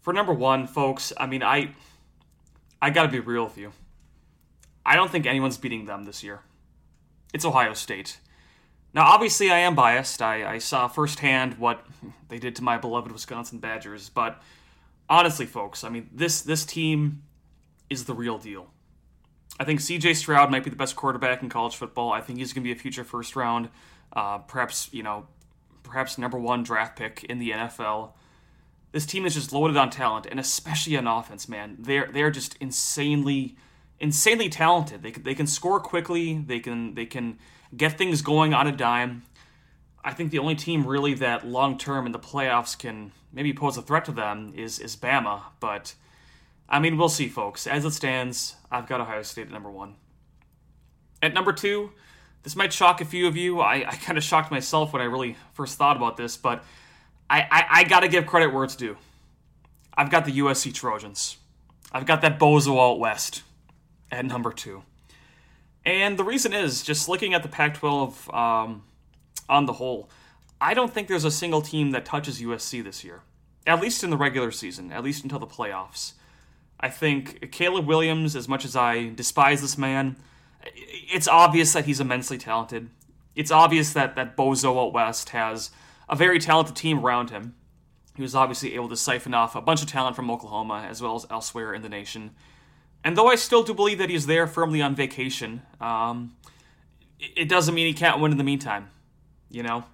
For 0.00 0.12
number 0.12 0.32
one, 0.32 0.66
folks, 0.66 1.12
I 1.16 1.26
mean, 1.26 1.42
I 1.42 1.74
I 2.82 2.90
gotta 2.90 3.08
be 3.08 3.20
real 3.20 3.44
with 3.44 3.56
you. 3.56 3.72
I 4.84 4.96
don't 4.96 5.10
think 5.10 5.24
anyone's 5.24 5.56
beating 5.56 5.86
them 5.86 6.04
this 6.04 6.22
year. 6.22 6.40
It's 7.32 7.44
Ohio 7.44 7.72
State. 7.72 8.18
Now, 8.92 9.06
obviously, 9.06 9.50
I 9.50 9.58
am 9.58 9.74
biased. 9.74 10.20
I, 10.20 10.54
I 10.54 10.58
saw 10.58 10.88
firsthand 10.88 11.58
what 11.58 11.86
they 12.28 12.38
did 12.38 12.54
to 12.56 12.62
my 12.62 12.76
beloved 12.76 13.10
Wisconsin 13.10 13.58
Badgers, 13.58 14.08
but 14.08 14.42
honestly, 15.08 15.46
folks, 15.46 15.84
I 15.84 15.88
mean, 15.88 16.10
this 16.12 16.42
this 16.42 16.64
team 16.64 17.22
is 17.90 18.04
the 18.04 18.14
real 18.14 18.38
deal. 18.38 18.68
I 19.58 19.64
think 19.64 19.80
C.J. 19.80 20.14
Stroud 20.14 20.50
might 20.50 20.64
be 20.64 20.70
the 20.70 20.76
best 20.76 20.96
quarterback 20.96 21.42
in 21.42 21.48
college 21.48 21.76
football. 21.76 22.12
I 22.12 22.20
think 22.20 22.38
he's 22.38 22.52
going 22.52 22.64
to 22.64 22.68
be 22.68 22.72
a 22.72 22.80
future 22.80 23.04
first 23.04 23.36
round, 23.36 23.68
uh, 24.12 24.38
perhaps 24.38 24.88
you 24.92 25.02
know, 25.02 25.26
perhaps 25.82 26.18
number 26.18 26.38
one 26.38 26.64
draft 26.64 26.96
pick 26.98 27.24
in 27.24 27.38
the 27.38 27.50
NFL. 27.52 28.12
This 28.90 29.06
team 29.06 29.26
is 29.26 29.34
just 29.34 29.52
loaded 29.52 29.76
on 29.76 29.90
talent, 29.90 30.26
and 30.26 30.40
especially 30.40 30.96
on 30.96 31.06
offense, 31.06 31.48
man. 31.48 31.76
They're 31.78 32.10
they're 32.12 32.30
just 32.30 32.56
insanely, 32.56 33.56
insanely 34.00 34.48
talented. 34.48 35.02
They 35.02 35.12
can, 35.12 35.22
they 35.22 35.34
can 35.34 35.46
score 35.46 35.78
quickly. 35.78 36.38
They 36.38 36.58
can 36.58 36.94
they 36.94 37.06
can 37.06 37.38
get 37.76 37.96
things 37.96 38.22
going 38.22 38.54
on 38.54 38.66
a 38.66 38.72
dime. 38.72 39.22
I 40.04 40.12
think 40.12 40.32
the 40.32 40.38
only 40.38 40.54
team 40.54 40.86
really 40.86 41.14
that 41.14 41.46
long 41.46 41.78
term 41.78 42.06
in 42.06 42.12
the 42.12 42.18
playoffs 42.18 42.76
can 42.76 43.12
maybe 43.32 43.52
pose 43.52 43.76
a 43.76 43.82
threat 43.82 44.04
to 44.06 44.12
them 44.12 44.52
is 44.56 44.80
is 44.80 44.96
Bama, 44.96 45.42
but 45.60 45.94
I 46.68 46.80
mean 46.80 46.96
we'll 46.96 47.08
see, 47.08 47.28
folks. 47.28 47.66
As 47.66 47.84
it 47.84 47.92
stands, 47.92 48.56
I've 48.70 48.86
got 48.86 49.00
Ohio 49.00 49.22
State 49.22 49.46
at 49.46 49.52
number 49.52 49.70
one. 49.70 49.96
At 51.22 51.34
number 51.34 51.52
two, 51.52 51.92
this 52.42 52.56
might 52.56 52.72
shock 52.72 53.00
a 53.00 53.04
few 53.04 53.26
of 53.26 53.36
you. 53.36 53.60
I, 53.60 53.88
I 53.88 53.96
kind 53.96 54.18
of 54.18 54.24
shocked 54.24 54.50
myself 54.50 54.92
when 54.92 55.00
I 55.00 55.06
really 55.06 55.36
first 55.54 55.78
thought 55.78 55.96
about 55.96 56.16
this, 56.16 56.36
but 56.36 56.64
I, 57.30 57.40
I, 57.50 57.64
I 57.70 57.84
got 57.84 58.00
to 58.00 58.08
give 58.08 58.26
credit 58.26 58.52
where 58.52 58.64
it's 58.64 58.76
due. 58.76 58.96
I've 59.96 60.10
got 60.10 60.24
the 60.24 60.38
USC 60.38 60.74
Trojans. 60.74 61.38
I've 61.92 62.06
got 62.06 62.20
that 62.22 62.38
bozo 62.38 62.78
out 62.78 62.98
west 62.98 63.42
at 64.10 64.26
number 64.26 64.52
two. 64.52 64.82
And 65.86 66.18
the 66.18 66.24
reason 66.24 66.52
is 66.52 66.82
just 66.82 67.08
looking 67.08 67.34
at 67.34 67.42
the 67.42 67.48
Pac 67.48 67.78
12 67.78 68.32
um, 68.34 68.82
on 69.48 69.66
the 69.66 69.74
whole, 69.74 70.10
I 70.60 70.74
don't 70.74 70.92
think 70.92 71.08
there's 71.08 71.24
a 71.24 71.30
single 71.30 71.62
team 71.62 71.90
that 71.90 72.04
touches 72.04 72.40
USC 72.40 72.82
this 72.82 73.04
year, 73.04 73.22
at 73.66 73.80
least 73.80 74.02
in 74.02 74.10
the 74.10 74.16
regular 74.16 74.50
season, 74.50 74.92
at 74.92 75.04
least 75.04 75.22
until 75.22 75.38
the 75.38 75.46
playoffs. 75.46 76.14
I 76.80 76.90
think 76.90 77.50
Caleb 77.52 77.86
Williams, 77.86 78.36
as 78.36 78.48
much 78.48 78.64
as 78.64 78.76
I 78.76 79.08
despise 79.08 79.62
this 79.62 79.78
man, 79.78 80.16
it's 80.64 81.28
obvious 81.28 81.72
that 81.72 81.86
he's 81.86 82.00
immensely 82.00 82.38
talented. 82.38 82.90
It's 83.34 83.50
obvious 83.50 83.92
that, 83.92 84.16
that 84.16 84.36
Bozo 84.36 84.80
out 84.80 84.92
West 84.92 85.30
has 85.30 85.70
a 86.08 86.16
very 86.16 86.38
talented 86.38 86.76
team 86.76 87.04
around 87.04 87.30
him. 87.30 87.54
He 88.16 88.22
was 88.22 88.34
obviously 88.34 88.74
able 88.74 88.88
to 88.90 88.96
siphon 88.96 89.34
off 89.34 89.56
a 89.56 89.60
bunch 89.60 89.82
of 89.82 89.88
talent 89.88 90.14
from 90.14 90.30
Oklahoma 90.30 90.86
as 90.88 91.02
well 91.02 91.16
as 91.16 91.26
elsewhere 91.30 91.74
in 91.74 91.82
the 91.82 91.88
nation. 91.88 92.30
And 93.02 93.16
though 93.16 93.28
I 93.28 93.34
still 93.34 93.62
do 93.62 93.74
believe 93.74 93.98
that 93.98 94.08
he's 94.08 94.26
there 94.26 94.46
firmly 94.46 94.80
on 94.80 94.94
vacation, 94.94 95.62
um, 95.80 96.36
it 97.18 97.48
doesn't 97.48 97.74
mean 97.74 97.86
he 97.86 97.92
can't 97.92 98.20
win 98.20 98.32
in 98.32 98.38
the 98.38 98.44
meantime. 98.44 98.90
You 99.50 99.62
know, 99.62 99.84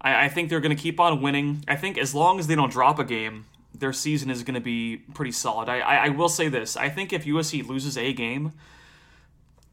I, 0.00 0.24
I 0.24 0.28
think 0.28 0.50
they're 0.50 0.60
going 0.60 0.76
to 0.76 0.82
keep 0.82 0.98
on 1.00 1.22
winning. 1.22 1.64
I 1.68 1.76
think 1.76 1.96
as 1.96 2.14
long 2.14 2.38
as 2.38 2.48
they 2.48 2.54
don't 2.54 2.72
drop 2.72 2.98
a 2.98 3.04
game, 3.04 3.46
their 3.74 3.92
season 3.92 4.30
is 4.30 4.42
going 4.42 4.54
to 4.54 4.60
be 4.60 4.98
pretty 5.14 5.32
solid. 5.32 5.68
I, 5.68 5.80
I, 5.80 5.96
I, 6.06 6.08
will 6.08 6.28
say 6.28 6.48
this: 6.48 6.76
I 6.76 6.88
think 6.88 7.12
if 7.12 7.24
USC 7.24 7.66
loses 7.66 7.96
a 7.96 8.12
game, 8.12 8.52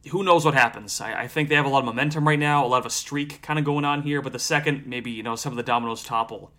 who 0.10 0.24
knows 0.24 0.46
what 0.46 0.54
happens? 0.54 1.02
I, 1.02 1.24
I 1.24 1.28
think 1.28 1.50
they 1.50 1.56
have 1.56 1.66
a 1.66 1.70
lot 1.70 1.80
of 1.80 1.86
momentum 1.86 2.28
right 2.28 2.40
now, 2.40 2.66
a 2.66 2.68
lot 2.68 2.80
of 2.80 2.86
a 2.86 2.92
streak 2.92 3.42
kind 3.42 3.60
of 3.60 3.66
going 3.66 3.86
on 3.86 4.04
here. 4.04 4.22
But 4.22 4.34
the 4.34 4.40
second 4.40 4.86
maybe 4.86 5.12
you 5.12 5.24
know 5.24 5.36
some 5.36 5.52
of 5.52 5.58
the 5.58 5.64
dominoes 5.64 6.04
topple, 6.04 6.52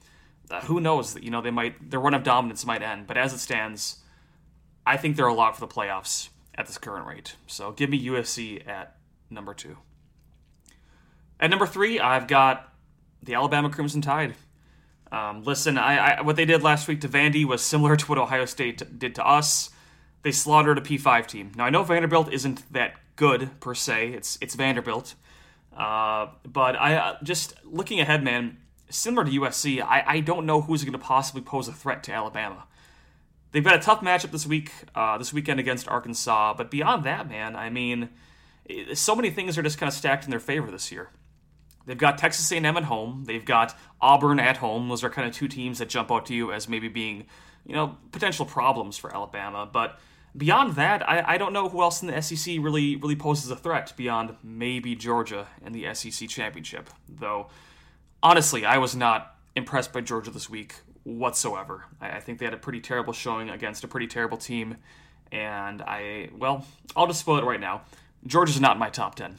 uh, 0.51 0.61
who 0.62 0.80
knows? 0.80 1.16
You 1.20 1.30
know 1.30 1.41
they 1.41 1.51
might 1.51 1.91
their 1.91 2.01
run 2.01 2.14
of 2.14 2.22
dominance 2.24 2.66
might 2.66 2.82
end. 2.82 3.07
But 3.07 3.16
as 3.16 3.32
it 3.32 3.39
stands 3.39 4.03
I 4.89 4.97
think 4.97 5.16
they're 5.16 5.26
a 5.26 5.34
lock 5.34 5.55
for 5.55 5.61
the 5.61 5.68
playoffs 5.68 6.30
at 6.55 6.66
this 6.66 6.78
current 6.78 7.07
rate. 7.07 7.36
So 7.47 7.72
give 7.72 7.91
me 7.91 8.07
USC 8.07 8.66
at 8.66 8.97
number 9.28 9.53
two. 9.53 9.76
At 11.39 11.51
number 11.51 11.66
three, 11.66 12.01
I've 12.01 12.26
got 12.26 12.72
the 13.22 13.34
Alabama 13.34 13.68
Crimson 13.68 14.01
Tide. 14.01 14.34
Um, 15.11 15.43
listen, 15.43 15.79
I, 15.79 16.19
I, 16.19 16.21
what 16.21 16.37
they 16.37 16.45
did 16.45 16.63
last 16.63 16.87
week 16.87 17.01
to 17.01 17.09
Vandy 17.09 17.45
was 17.45 17.63
similar 17.63 17.97
to 17.97 18.07
what 18.07 18.19
Ohio 18.19 18.45
State 18.45 18.99
did 18.99 19.15
to 19.15 19.27
us. 19.27 19.71
They 20.23 20.33
slaughtered 20.33 20.79
a 20.79 20.81
P5 20.81 21.27
team. 21.27 21.53
Now 21.57 21.65
I 21.65 21.71
know 21.71 21.83
Vanderbilt 21.83 22.33
isn't 22.33 22.71
that 22.73 22.95
good 23.17 23.61
per 23.61 23.75
se. 23.75 24.09
It's 24.13 24.39
it's 24.41 24.55
Vanderbilt, 24.55 25.15
uh, 25.77 26.29
but 26.45 26.77
I 26.77 26.97
uh, 26.97 27.17
just 27.23 27.55
looking 27.65 28.01
ahead, 28.01 28.23
man. 28.23 28.59
Similar 28.91 29.27
to 29.27 29.41
USC, 29.41 29.83
I, 29.83 30.03
I 30.07 30.21
don't 30.21 30.47
know 30.47 30.63
who's 30.63 30.83
going 30.83 30.93
to 30.95 30.99
possibly 30.99 31.43
pose 31.43 31.69
a 31.69 31.73
threat 31.73 32.03
to 32.05 32.13
Alabama. 32.13 32.65
They've 33.53 33.65
got 33.65 33.75
a 33.75 33.79
tough 33.79 34.01
matchup 34.01 34.31
this 34.31 34.47
week, 34.47 34.73
uh, 34.95 35.19
this 35.19 35.33
weekend 35.33 35.61
against 35.61 35.89
Arkansas. 35.89 36.55
But 36.55 36.71
beyond 36.71 37.05
that, 37.05 37.29
man, 37.29 37.55
I 37.55 37.69
mean, 37.69 38.09
so 38.95 39.15
many 39.15 39.31
things 39.31 39.59
are 39.59 39.63
just 39.63 39.79
kind 39.79 39.89
of 39.89 39.95
stacked 39.95 40.25
in 40.25 40.31
their 40.31 40.41
favor 40.41 40.71
this 40.71 40.91
year. 40.93 41.11
They've 41.89 41.97
got 41.97 42.18
Texas 42.18 42.53
A&M 42.53 42.66
at 42.66 42.84
home. 42.84 43.24
They've 43.26 43.45
got 43.45 43.74
Auburn 43.99 44.39
at 44.39 44.59
home. 44.59 44.91
Those 44.91 45.03
are 45.03 45.09
kind 45.09 45.26
of 45.26 45.34
two 45.34 45.49
teams 45.49 45.78
that 45.78 45.89
jump 45.89 46.12
out 46.12 46.26
to 46.26 46.34
you 46.34 46.53
as 46.53 46.68
maybe 46.68 46.89
being, 46.89 47.24
you 47.64 47.74
know, 47.74 47.97
potential 48.12 48.45
problems 48.45 48.99
for 48.99 49.11
Alabama. 49.11 49.66
But 49.72 49.99
beyond 50.36 50.74
that, 50.74 51.09
I, 51.09 51.34
I 51.34 51.39
don't 51.39 51.55
know 51.55 51.70
who 51.70 51.80
else 51.80 52.03
in 52.03 52.09
the 52.09 52.20
SEC 52.20 52.57
really 52.61 52.97
really 52.97 53.16
poses 53.16 53.51
a 53.51 53.57
threat 53.57 53.95
beyond 53.97 54.36
maybe 54.43 54.95
Georgia 54.97 55.47
and 55.64 55.74
the 55.74 55.95
SEC 55.95 56.28
championship. 56.28 56.91
Though, 57.09 57.49
honestly, 58.22 58.66
I 58.66 58.76
was 58.76 58.95
not 58.95 59.34
impressed 59.57 59.91
by 59.91 60.03
Georgia 60.03 60.30
this 60.30 60.51
week 60.51 60.74
whatsoever. 61.05 61.86
I, 62.03 62.11
I 62.11 62.20
think 62.20 62.39
they 62.39 62.45
had 62.45 62.53
a 62.53 62.59
pretty 62.59 62.82
terrible 62.82 63.14
showing 63.14 63.49
against 63.49 63.82
a 63.82 63.89
pretty 63.89 64.09
terrible 64.09 64.36
team, 64.36 64.76
and 65.32 65.80
I 65.80 66.28
well, 66.36 66.66
I'll 66.95 67.07
just 67.07 67.20
spoil 67.20 67.39
it 67.39 67.45
right 67.45 67.61
now. 67.61 67.80
Georgia's 68.26 68.61
not 68.61 68.78
my 68.78 68.91
top 68.91 69.14
ten. 69.14 69.36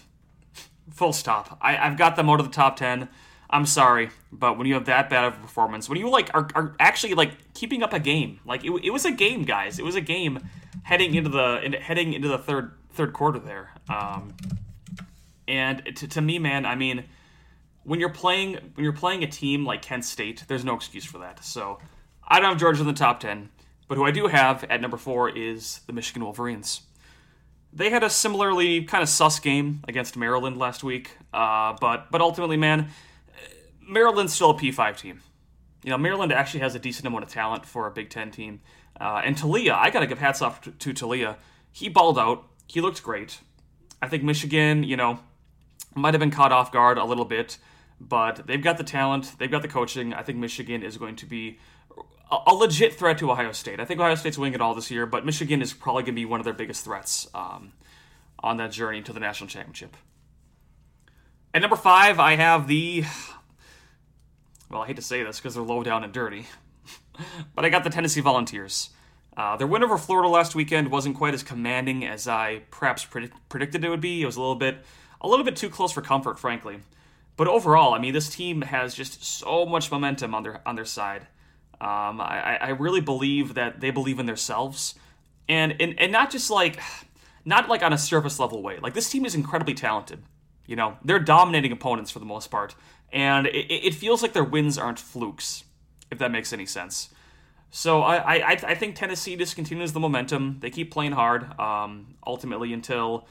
Full 0.91 1.13
stop. 1.13 1.57
I, 1.61 1.77
I've 1.77 1.97
got 1.97 2.15
them 2.15 2.29
out 2.29 2.39
of 2.39 2.45
the 2.45 2.51
top 2.51 2.75
ten. 2.75 3.09
I'm 3.51 3.65
sorry, 3.65 4.11
but 4.31 4.57
when 4.57 4.67
you 4.67 4.75
have 4.75 4.85
that 4.85 5.09
bad 5.09 5.25
of 5.25 5.33
a 5.33 5.37
performance, 5.37 5.89
when 5.89 5.97
you 5.97 6.07
like 6.09 6.29
are, 6.35 6.47
are 6.53 6.75
actually 6.79 7.15
like 7.15 7.53
keeping 7.55 7.81
up 7.81 7.93
a 7.93 7.99
game, 7.99 8.39
like 8.45 8.63
it, 8.63 8.71
it 8.83 8.91
was 8.91 9.05
a 9.05 9.11
game, 9.11 9.43
guys. 9.43 9.79
It 9.79 9.85
was 9.85 9.95
a 9.95 10.01
game 10.01 10.39
heading 10.83 11.15
into 11.15 11.31
the 11.31 11.59
in, 11.63 11.73
heading 11.73 12.13
into 12.13 12.27
the 12.27 12.37
third 12.37 12.73
third 12.91 13.13
quarter 13.13 13.39
there. 13.39 13.71
Um, 13.89 14.35
and 15.47 15.83
to, 15.95 16.07
to 16.07 16.21
me, 16.21 16.37
man, 16.37 16.65
I 16.65 16.75
mean, 16.75 17.05
when 17.83 17.99
you're 17.99 18.09
playing 18.09 18.53
when 18.75 18.83
you're 18.83 18.93
playing 18.93 19.23
a 19.23 19.27
team 19.27 19.65
like 19.65 19.81
Kent 19.81 20.05
State, 20.05 20.45
there's 20.47 20.63
no 20.63 20.75
excuse 20.75 21.05
for 21.05 21.17
that. 21.17 21.43
So 21.43 21.79
I 22.27 22.39
don't 22.39 22.49
have 22.49 22.59
Georgia 22.59 22.81
in 22.81 22.87
the 22.87 22.93
top 22.93 23.19
ten, 23.19 23.49
but 23.87 23.97
who 23.97 24.05
I 24.05 24.11
do 24.11 24.27
have 24.27 24.63
at 24.65 24.79
number 24.79 24.97
four 24.97 25.27
is 25.27 25.81
the 25.87 25.93
Michigan 25.93 26.23
Wolverines. 26.23 26.81
They 27.71 27.89
had 27.89 28.03
a 28.03 28.09
similarly 28.09 28.83
kind 28.83 29.03
of 29.03 29.09
sus 29.09 29.39
game 29.39 29.83
against 29.87 30.17
Maryland 30.17 30.57
last 30.57 30.83
week, 30.83 31.17
uh, 31.33 31.75
but 31.79 32.09
but 32.11 32.21
ultimately, 32.21 32.57
man, 32.57 32.89
Maryland's 33.87 34.33
still 34.33 34.51
a 34.51 34.53
P5 34.55 34.97
team. 34.97 35.21
You 35.83 35.91
know, 35.91 35.97
Maryland 35.97 36.31
actually 36.31 36.61
has 36.61 36.75
a 36.75 36.79
decent 36.79 37.05
amount 37.07 37.23
of 37.23 37.29
talent 37.29 37.65
for 37.65 37.87
a 37.87 37.91
Big 37.91 38.09
Ten 38.09 38.31
team. 38.31 38.61
Uh, 38.99 39.21
and 39.23 39.35
Taulia, 39.35 39.73
I 39.73 39.89
got 39.91 40.01
to 40.01 40.07
give 40.07 40.19
hats 40.19 40.41
off 40.41 40.61
to, 40.61 40.71
to 40.71 40.93
Taulia. 40.93 41.37
He 41.71 41.89
balled 41.89 42.19
out. 42.19 42.45
He 42.67 42.81
looked 42.81 43.01
great. 43.01 43.39
I 44.01 44.07
think 44.07 44.23
Michigan, 44.23 44.83
you 44.83 44.97
know, 44.97 45.19
might 45.95 46.13
have 46.13 46.19
been 46.19 46.31
caught 46.31 46.51
off 46.51 46.71
guard 46.71 46.97
a 46.97 47.05
little 47.05 47.25
bit, 47.25 47.57
but 47.99 48.47
they've 48.47 48.61
got 48.61 48.77
the 48.77 48.83
talent, 48.83 49.35
they've 49.37 49.51
got 49.51 49.61
the 49.61 49.67
coaching. 49.67 50.13
I 50.13 50.21
think 50.21 50.37
Michigan 50.37 50.83
is 50.83 50.97
going 50.97 51.15
to 51.17 51.25
be 51.25 51.59
a, 52.31 52.53
legit 52.53 52.93
threat 52.93 53.17
to 53.19 53.31
Ohio 53.31 53.51
State. 53.51 53.79
I 53.79 53.85
think 53.85 53.99
Ohio 53.99 54.15
State's 54.15 54.37
winning 54.37 54.53
it 54.53 54.61
all 54.61 54.75
this 54.75 54.91
year, 54.91 55.05
but 55.05 55.25
Michigan 55.25 55.61
is 55.61 55.73
probably 55.73 56.03
going 56.03 56.13
to 56.15 56.21
be 56.21 56.25
one 56.25 56.39
of 56.39 56.43
their 56.43 56.53
biggest 56.53 56.83
threats 56.85 57.27
um, 57.33 57.73
on 58.39 58.57
that 58.57 58.71
journey 58.71 59.01
to 59.01 59.13
the 59.13 59.19
national 59.19 59.47
championship. 59.47 59.97
At 61.53 61.61
number 61.61 61.75
five, 61.75 62.19
I 62.19 62.35
have 62.35 62.67
the. 62.67 63.03
Well, 64.69 64.83
I 64.83 64.87
hate 64.87 64.97
to 64.97 65.01
say 65.01 65.23
this 65.23 65.39
because 65.39 65.55
they're 65.55 65.63
low 65.63 65.81
down 65.81 66.03
and 66.03 66.13
dirty, 66.13 66.45
but 67.55 67.65
I 67.65 67.69
got 67.69 67.83
the 67.83 67.89
Tennessee 67.89 68.21
Volunteers. 68.21 68.91
Uh, 69.35 69.55
their 69.57 69.67
win 69.67 69.83
over 69.83 69.97
Florida 69.97 70.27
last 70.27 70.53
weekend 70.53 70.91
wasn't 70.91 71.15
quite 71.15 71.33
as 71.33 71.43
commanding 71.43 72.05
as 72.05 72.27
I 72.27 72.63
perhaps 72.71 73.05
predicted 73.05 73.83
it 73.83 73.89
would 73.89 74.01
be. 74.01 74.21
It 74.21 74.25
was 74.25 74.35
a 74.35 74.41
little 74.41 74.55
bit 74.55 74.83
a 75.21 75.27
little 75.27 75.45
bit 75.45 75.55
too 75.55 75.69
close 75.69 75.91
for 75.91 76.01
comfort, 76.01 76.37
frankly. 76.37 76.79
But 77.35 77.47
overall, 77.47 77.93
I 77.93 77.99
mean, 77.99 78.13
this 78.13 78.29
team 78.29 78.61
has 78.61 78.93
just 78.93 79.23
so 79.23 79.65
much 79.65 79.91
momentum 79.91 80.35
on 80.35 80.43
their 80.43 80.67
on 80.67 80.75
their 80.75 80.85
side. 80.85 81.27
Um, 81.81 82.19
I, 82.19 82.57
I 82.61 82.69
really 82.69 83.01
believe 83.01 83.53
that 83.53 83.79
they 83.79 83.91
believe 83.91 84.19
in 84.19 84.25
themselves, 84.25 84.95
and, 85.47 85.75
and 85.79 85.99
and 85.99 86.11
not 86.11 86.29
just 86.29 86.49
like 86.49 86.79
not 87.45 87.69
like 87.69 87.83
on 87.83 87.93
a 87.93 87.97
surface 87.97 88.39
level 88.39 88.61
way. 88.61 88.79
Like 88.81 88.93
this 88.93 89.09
team 89.09 89.25
is 89.25 89.33
incredibly 89.33 89.73
talented. 89.73 90.21
You 90.65 90.75
know, 90.75 90.97
they're 91.03 91.19
dominating 91.19 91.71
opponents 91.71 92.11
for 92.11 92.19
the 92.19 92.25
most 92.25 92.51
part, 92.51 92.75
and 93.13 93.47
it, 93.47 93.71
it 93.71 93.93
feels 93.93 94.21
like 94.21 94.33
their 94.33 94.43
wins 94.43 94.77
aren't 94.77 94.99
flukes, 94.99 95.63
if 96.11 96.19
that 96.19 96.31
makes 96.31 96.51
any 96.53 96.65
sense. 96.65 97.09
So 97.71 98.01
I, 98.01 98.35
I, 98.35 98.49
I 98.63 98.75
think 98.75 98.95
Tennessee 98.95 99.35
just 99.35 99.55
continues 99.55 99.93
the 99.93 99.99
momentum. 99.99 100.57
They 100.59 100.71
keep 100.71 100.91
playing 100.91 101.11
hard, 101.11 101.59
um, 101.59 102.15
ultimately 102.25 102.73
until 102.73 103.27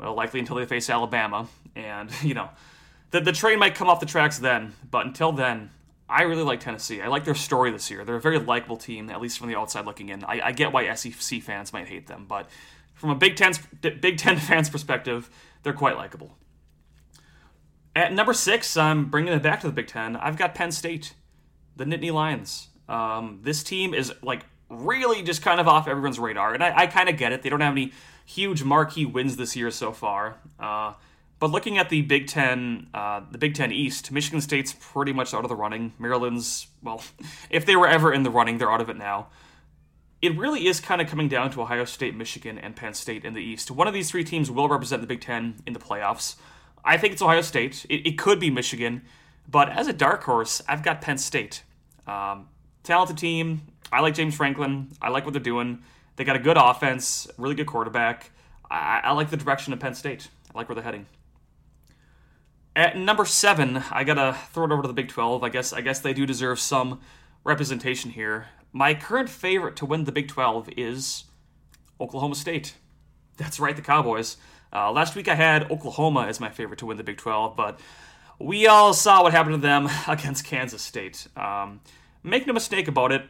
well, 0.00 0.14
likely 0.14 0.40
until 0.40 0.56
they 0.56 0.66
face 0.66 0.88
Alabama. 0.88 1.46
And, 1.76 2.10
you 2.22 2.34
know, 2.34 2.48
the, 3.10 3.20
the 3.20 3.32
train 3.32 3.58
might 3.58 3.74
come 3.74 3.88
off 3.88 4.00
the 4.00 4.06
tracks 4.06 4.38
then, 4.38 4.72
but 4.90 5.06
until 5.06 5.32
then, 5.32 5.70
I 6.10 6.22
really 6.22 6.42
like 6.42 6.60
Tennessee. 6.60 7.00
I 7.00 7.08
like 7.08 7.24
their 7.24 7.34
story 7.34 7.70
this 7.70 7.90
year. 7.90 8.04
They're 8.04 8.16
a 8.16 8.20
very 8.20 8.38
likable 8.38 8.76
team, 8.76 9.10
at 9.10 9.20
least 9.20 9.38
from 9.38 9.48
the 9.48 9.56
outside 9.56 9.86
looking 9.86 10.08
in. 10.08 10.24
I, 10.24 10.40
I 10.46 10.52
get 10.52 10.72
why 10.72 10.92
SEC 10.94 11.42
fans 11.42 11.72
might 11.72 11.88
hate 11.88 12.06
them, 12.08 12.26
but 12.28 12.48
from 12.94 13.10
a 13.10 13.14
Big 13.14 13.36
Ten, 13.36 13.52
Big 13.80 14.18
Ten 14.18 14.36
fans' 14.38 14.68
perspective, 14.68 15.30
they're 15.62 15.72
quite 15.72 15.96
likable. 15.96 16.36
At 17.94 18.12
number 18.12 18.32
six, 18.32 18.76
I'm 18.76 19.06
bringing 19.06 19.32
it 19.32 19.42
back 19.42 19.60
to 19.60 19.66
the 19.66 19.72
Big 19.72 19.86
Ten. 19.86 20.16
I've 20.16 20.36
got 20.36 20.54
Penn 20.54 20.72
State, 20.72 21.14
the 21.76 21.84
Nittany 21.84 22.12
Lions. 22.12 22.68
Um, 22.88 23.40
this 23.42 23.62
team 23.62 23.94
is 23.94 24.12
like 24.22 24.44
really 24.68 25.22
just 25.22 25.42
kind 25.42 25.60
of 25.60 25.68
off 25.68 25.88
everyone's 25.88 26.18
radar, 26.18 26.54
and 26.54 26.62
I, 26.62 26.76
I 26.76 26.86
kind 26.86 27.08
of 27.08 27.16
get 27.16 27.32
it. 27.32 27.42
They 27.42 27.48
don't 27.48 27.60
have 27.60 27.72
any 27.72 27.92
huge 28.26 28.62
marquee 28.62 29.06
wins 29.06 29.36
this 29.36 29.56
year 29.56 29.70
so 29.70 29.92
far. 29.92 30.36
Uh, 30.58 30.94
but 31.40 31.50
looking 31.50 31.78
at 31.78 31.88
the 31.88 32.02
Big 32.02 32.26
Ten, 32.26 32.88
uh, 32.92 33.22
the 33.30 33.38
Big 33.38 33.54
Ten 33.54 33.72
East, 33.72 34.12
Michigan 34.12 34.42
State's 34.42 34.74
pretty 34.78 35.14
much 35.14 35.32
out 35.32 35.42
of 35.42 35.48
the 35.48 35.56
running. 35.56 35.94
Maryland's, 35.98 36.68
well, 36.82 37.02
if 37.50 37.64
they 37.64 37.74
were 37.74 37.88
ever 37.88 38.12
in 38.12 38.22
the 38.22 38.30
running, 38.30 38.58
they're 38.58 38.70
out 38.70 38.82
of 38.82 38.90
it 38.90 38.96
now. 38.96 39.28
It 40.20 40.36
really 40.36 40.66
is 40.66 40.80
kind 40.80 41.00
of 41.00 41.08
coming 41.08 41.28
down 41.28 41.50
to 41.52 41.62
Ohio 41.62 41.86
State, 41.86 42.14
Michigan, 42.14 42.58
and 42.58 42.76
Penn 42.76 42.92
State 42.92 43.24
in 43.24 43.32
the 43.32 43.40
East. 43.40 43.70
One 43.70 43.88
of 43.88 43.94
these 43.94 44.10
three 44.10 44.22
teams 44.22 44.50
will 44.50 44.68
represent 44.68 45.00
the 45.00 45.08
Big 45.08 45.22
Ten 45.22 45.56
in 45.66 45.72
the 45.72 45.78
playoffs. 45.78 46.36
I 46.84 46.98
think 46.98 47.14
it's 47.14 47.22
Ohio 47.22 47.40
State. 47.40 47.86
It, 47.88 48.06
it 48.06 48.18
could 48.18 48.38
be 48.38 48.50
Michigan, 48.50 49.02
but 49.50 49.70
as 49.70 49.86
a 49.86 49.94
dark 49.94 50.22
horse, 50.22 50.60
I've 50.68 50.82
got 50.82 51.00
Penn 51.00 51.16
State. 51.16 51.62
Um, 52.06 52.48
talented 52.82 53.16
team. 53.16 53.62
I 53.90 54.00
like 54.00 54.12
James 54.14 54.34
Franklin. 54.34 54.88
I 55.00 55.08
like 55.08 55.24
what 55.24 55.32
they're 55.32 55.42
doing. 55.42 55.82
They 56.16 56.24
got 56.24 56.36
a 56.36 56.40
good 56.40 56.58
offense, 56.58 57.26
really 57.38 57.54
good 57.54 57.66
quarterback. 57.66 58.30
I, 58.70 59.00
I 59.04 59.12
like 59.12 59.30
the 59.30 59.38
direction 59.38 59.72
of 59.72 59.80
Penn 59.80 59.94
State. 59.94 60.28
I 60.54 60.58
like 60.58 60.68
where 60.68 60.74
they're 60.74 60.84
heading. 60.84 61.06
At 62.76 62.96
number 62.96 63.24
seven, 63.24 63.82
I 63.90 64.04
gotta 64.04 64.36
throw 64.52 64.64
it 64.64 64.72
over 64.72 64.82
to 64.82 64.88
the 64.88 64.94
Big 64.94 65.08
12. 65.08 65.42
I 65.42 65.48
guess 65.48 65.72
I 65.72 65.80
guess 65.80 65.98
they 66.00 66.12
do 66.12 66.24
deserve 66.24 66.60
some 66.60 67.00
representation 67.42 68.12
here. 68.12 68.46
My 68.72 68.94
current 68.94 69.28
favorite 69.28 69.76
to 69.76 69.86
win 69.86 70.04
the 70.04 70.12
Big 70.12 70.28
12 70.28 70.70
is 70.76 71.24
Oklahoma 72.00 72.36
State. 72.36 72.74
That's 73.36 73.58
right, 73.58 73.74
the 73.74 73.82
Cowboys. 73.82 74.36
Uh, 74.72 74.92
last 74.92 75.16
week 75.16 75.26
I 75.26 75.34
had 75.34 75.70
Oklahoma 75.70 76.26
as 76.26 76.38
my 76.38 76.48
favorite 76.48 76.78
to 76.78 76.86
win 76.86 76.96
the 76.96 77.02
Big 77.02 77.16
12, 77.16 77.56
but 77.56 77.80
we 78.38 78.68
all 78.68 78.94
saw 78.94 79.22
what 79.22 79.32
happened 79.32 79.56
to 79.56 79.60
them 79.60 79.88
against 80.08 80.44
Kansas 80.44 80.82
State. 80.82 81.26
Um, 81.36 81.80
make 82.22 82.46
no 82.46 82.52
mistake 82.52 82.86
about 82.86 83.10
it, 83.10 83.22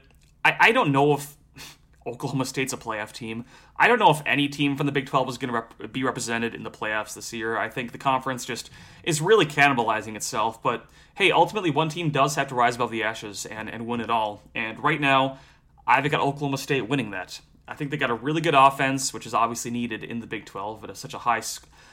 I, 0.45 0.57
I 0.61 0.73
don't 0.73 0.93
know 0.93 1.15
if 1.15 1.37
Oklahoma 2.07 2.45
State's 2.45 2.73
a 2.73 2.77
playoff 2.77 3.13
team. 3.13 3.45
I 3.81 3.89
don't 3.89 3.99
know 3.99 4.11
if 4.11 4.21
any 4.27 4.47
team 4.47 4.77
from 4.77 4.85
the 4.85 4.93
Big 4.93 5.07
12 5.07 5.31
is 5.31 5.39
going 5.39 5.49
to 5.49 5.55
rep- 5.55 5.91
be 5.91 6.05
represented 6.05 6.55
in 6.55 6.65
the 6.65 6.71
playoffs 6.71 7.15
this 7.15 7.33
year. 7.33 7.57
I 7.57 7.71
think 7.71 7.93
the 7.93 7.99
conference 7.99 8.45
just 8.45 8.69
is 9.05 9.23
really 9.23 9.47
cannibalizing 9.47 10.17
itself. 10.17 10.63
But 10.63 10.85
hey, 11.15 11.33
ultimately, 11.33 11.71
one 11.71 11.89
team 11.89 12.11
does 12.11 12.35
have 12.35 12.49
to 12.49 12.55
rise 12.55 12.75
above 12.77 12.91
the 12.91 13.03
ashes 13.03 13.47
and, 13.47 13.71
and 13.71 13.87
win 13.87 14.03
it 14.03 14.11
all. 14.11 14.43
And 14.55 14.79
right 14.85 15.01
now, 15.01 15.39
I've 15.87 16.09
got 16.11 16.21
Oklahoma 16.21 16.59
State 16.59 16.91
winning 16.91 17.13
that. 17.13 17.41
I 17.67 17.75
think 17.75 17.91
they 17.91 17.97
got 17.97 18.11
a 18.11 18.15
really 18.15 18.43
good 18.43 18.55
offense, 18.55 19.15
which 19.15 19.25
is 19.25 19.33
obviously 19.33 19.71
needed 19.71 20.05
in 20.05 20.21
the 20.21 20.27
Big 20.27 20.45
12 20.45 20.85
at 20.85 20.95
such 20.99 21.15
a 21.15 21.19
high, 21.19 21.41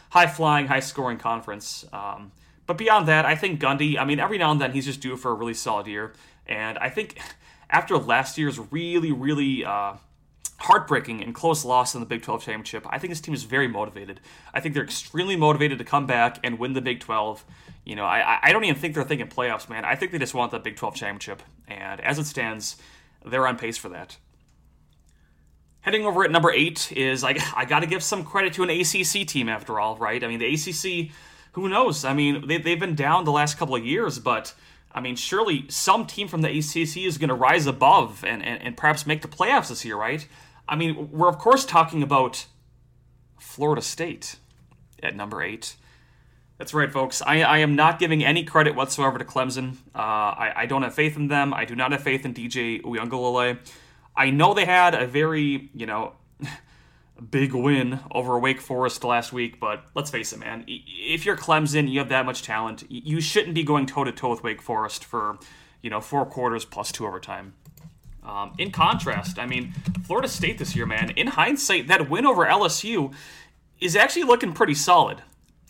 high 0.10 0.28
flying, 0.28 0.68
high 0.68 0.82
scoring 0.82 1.18
conference. 1.18 1.86
Um, 1.94 2.34
but 2.66 2.78
beyond 2.78 3.08
that, 3.08 3.26
I 3.26 3.36
think 3.36 3.62
Gundy. 3.62 3.98
I 3.98 4.04
mean, 4.04 4.20
every 4.20 4.38
now 4.38 4.52
and 4.52 4.60
then 4.60 4.74
he's 4.74 4.86
just 4.86 5.00
due 5.00 5.16
for 5.16 5.32
a 5.32 5.34
really 5.34 5.54
solid 5.54 5.88
year, 5.88 6.12
and 6.46 6.78
I 6.80 6.90
think 6.90 7.18
after 7.70 7.98
last 7.98 8.38
year's 8.38 8.60
really, 8.60 9.14
really 9.14 9.64
uh, 9.64 9.94
heartbreaking 10.58 11.24
and 11.24 11.36
close 11.36 11.64
loss 11.64 11.94
in 11.94 12.00
the 12.00 12.06
Big 12.06 12.24
12 12.24 12.42
championship, 12.42 12.86
I 12.90 12.98
think 12.98 13.12
this 13.12 13.22
team 13.22 13.34
is 13.34 13.44
very 13.44 13.68
motivated. 13.68 14.20
I 14.54 14.60
think 14.60 14.74
they're 14.74 14.84
extremely 14.84 15.36
motivated 15.36 15.78
to 15.78 15.84
come 15.84 16.06
back 16.06 16.40
and 16.44 16.58
win 16.58 16.74
the 16.74 16.82
Big 16.82 17.00
12. 17.00 17.46
You 17.86 17.96
know, 17.96 18.06
I, 18.06 18.40
I 18.42 18.52
don't 18.52 18.64
even 18.64 18.80
think 18.80 18.96
they're 18.96 19.04
thinking 19.04 19.28
playoffs, 19.28 19.70
man. 19.70 19.86
I 19.86 19.96
think 19.96 20.12
they 20.12 20.18
just 20.18 20.34
want 20.34 20.52
the 20.52 20.60
Big 20.60 20.76
12 20.76 20.96
championship. 20.96 21.44
And 21.68 22.02
as 22.02 22.18
it 22.20 22.26
stands, 22.26 22.78
they're 23.26 23.48
on 23.48 23.58
pace 23.58 23.78
for 23.78 23.90
that. 23.90 24.18
Heading 25.82 26.06
over 26.06 26.26
at 26.26 26.32
number 26.32 26.52
eight 26.52 26.92
is 26.92 27.24
I, 27.24 27.38
I 27.56 27.66
got 27.66 27.80
to 27.80 27.86
give 27.86 28.04
some 28.04 28.24
credit 28.24 28.54
to 28.54 28.64
an 28.64 28.70
ACC 28.70 29.28
team 29.28 29.48
after 29.48 29.80
all, 29.80 29.96
right? 29.98 30.22
I 30.24 30.28
mean, 30.28 30.40
the 30.40 30.54
ACC, 30.54 31.12
who 31.54 31.70
knows? 31.70 32.04
I 32.04 32.14
mean, 32.14 32.48
they, 32.48 32.58
they've 32.58 32.80
been 32.80 32.96
down 32.96 33.24
the 33.24 33.32
last 33.32 33.58
couple 33.58 33.76
of 33.76 33.86
years, 33.86 34.20
but 34.20 34.54
I 34.92 35.00
mean, 35.00 35.16
surely 35.16 35.66
some 35.70 36.06
team 36.08 36.28
from 36.28 36.42
the 36.42 36.50
ACC 36.50 37.06
is 37.06 37.18
going 37.18 37.30
to 37.30 37.36
rise 37.36 37.68
above 37.68 38.26
and, 38.26 38.44
and, 38.44 38.62
and 38.62 38.76
perhaps 38.76 39.06
make 39.06 39.22
the 39.22 39.28
playoffs 39.28 39.70
this 39.70 39.86
year, 39.86 39.96
right? 39.96 40.28
I 40.68 40.76
mean, 40.76 41.10
we're 41.12 41.30
of 41.30 41.38
course 41.38 41.66
talking 41.66 42.04
about 42.04 42.46
Florida 43.40 43.82
State 43.82 44.38
at 45.02 45.16
number 45.16 45.42
eight. 45.42 45.76
That's 46.58 46.74
right, 46.74 46.92
folks. 46.92 47.22
I, 47.22 47.42
I 47.42 47.60
am 47.60 47.76
not 47.76 48.00
giving 48.00 48.26
any 48.26 48.44
credit 48.44 48.74
whatsoever 48.74 49.20
to 49.20 49.26
Clemson. 49.26 49.78
Uh, 49.94 50.00
I, 50.00 50.54
I 50.56 50.66
don't 50.66 50.82
have 50.82 50.96
faith 50.96 51.16
in 51.16 51.28
them. 51.28 51.54
I 51.54 51.66
do 51.66 51.76
not 51.76 51.92
have 51.92 52.02
faith 52.02 52.26
in 52.26 52.34
DJ 52.34 52.82
Uiagalelei. 52.82 53.60
I 54.16 54.32
know 54.32 54.56
they 54.56 54.66
had 54.66 54.96
a 54.96 55.06
very, 55.06 55.70
you 55.76 55.86
know, 55.86 56.14
big 57.30 57.54
win 57.54 58.00
over 58.12 58.40
Wake 58.40 58.60
Forest 58.60 59.04
last 59.04 59.32
week, 59.32 59.60
but 59.60 59.86
let's 59.94 60.10
face 60.10 60.34
it, 60.34 60.40
man. 60.40 60.66
If 60.68 61.26
you're 61.26 61.38
Clemson, 61.38 61.90
you 61.90 62.00
have 62.00 62.10
that 62.10 62.26
much 62.26 62.42
talent. 62.42 62.84
You 62.90 63.22
shouldn't 63.22 63.54
be 63.54 63.64
going 63.64 63.86
toe 63.86 64.04
to 64.04 64.12
toe 64.12 64.32
with 64.32 64.44
Wake 64.44 64.62
Forest 64.62 65.06
for, 65.06 65.38
you 65.84 65.92
know, 65.92 66.02
four 66.02 66.26
quarters 66.26 66.66
plus 66.66 66.92
two 66.92 67.06
overtime. 67.06 67.54
Um, 68.28 68.54
in 68.58 68.72
contrast, 68.72 69.40
I 69.40 69.46
mean, 69.46 69.74
Florida 70.06 70.28
State 70.28 70.58
this 70.58 70.76
year, 70.76 70.86
man, 70.86 71.12
in 71.12 71.28
hindsight, 71.28 71.88
that 71.88 72.10
win 72.10 72.26
over 72.26 72.46
LSU 72.46 73.14
is 73.80 73.96
actually 73.96 74.24
looking 74.24 74.52
pretty 74.52 74.74
solid. 74.74 75.22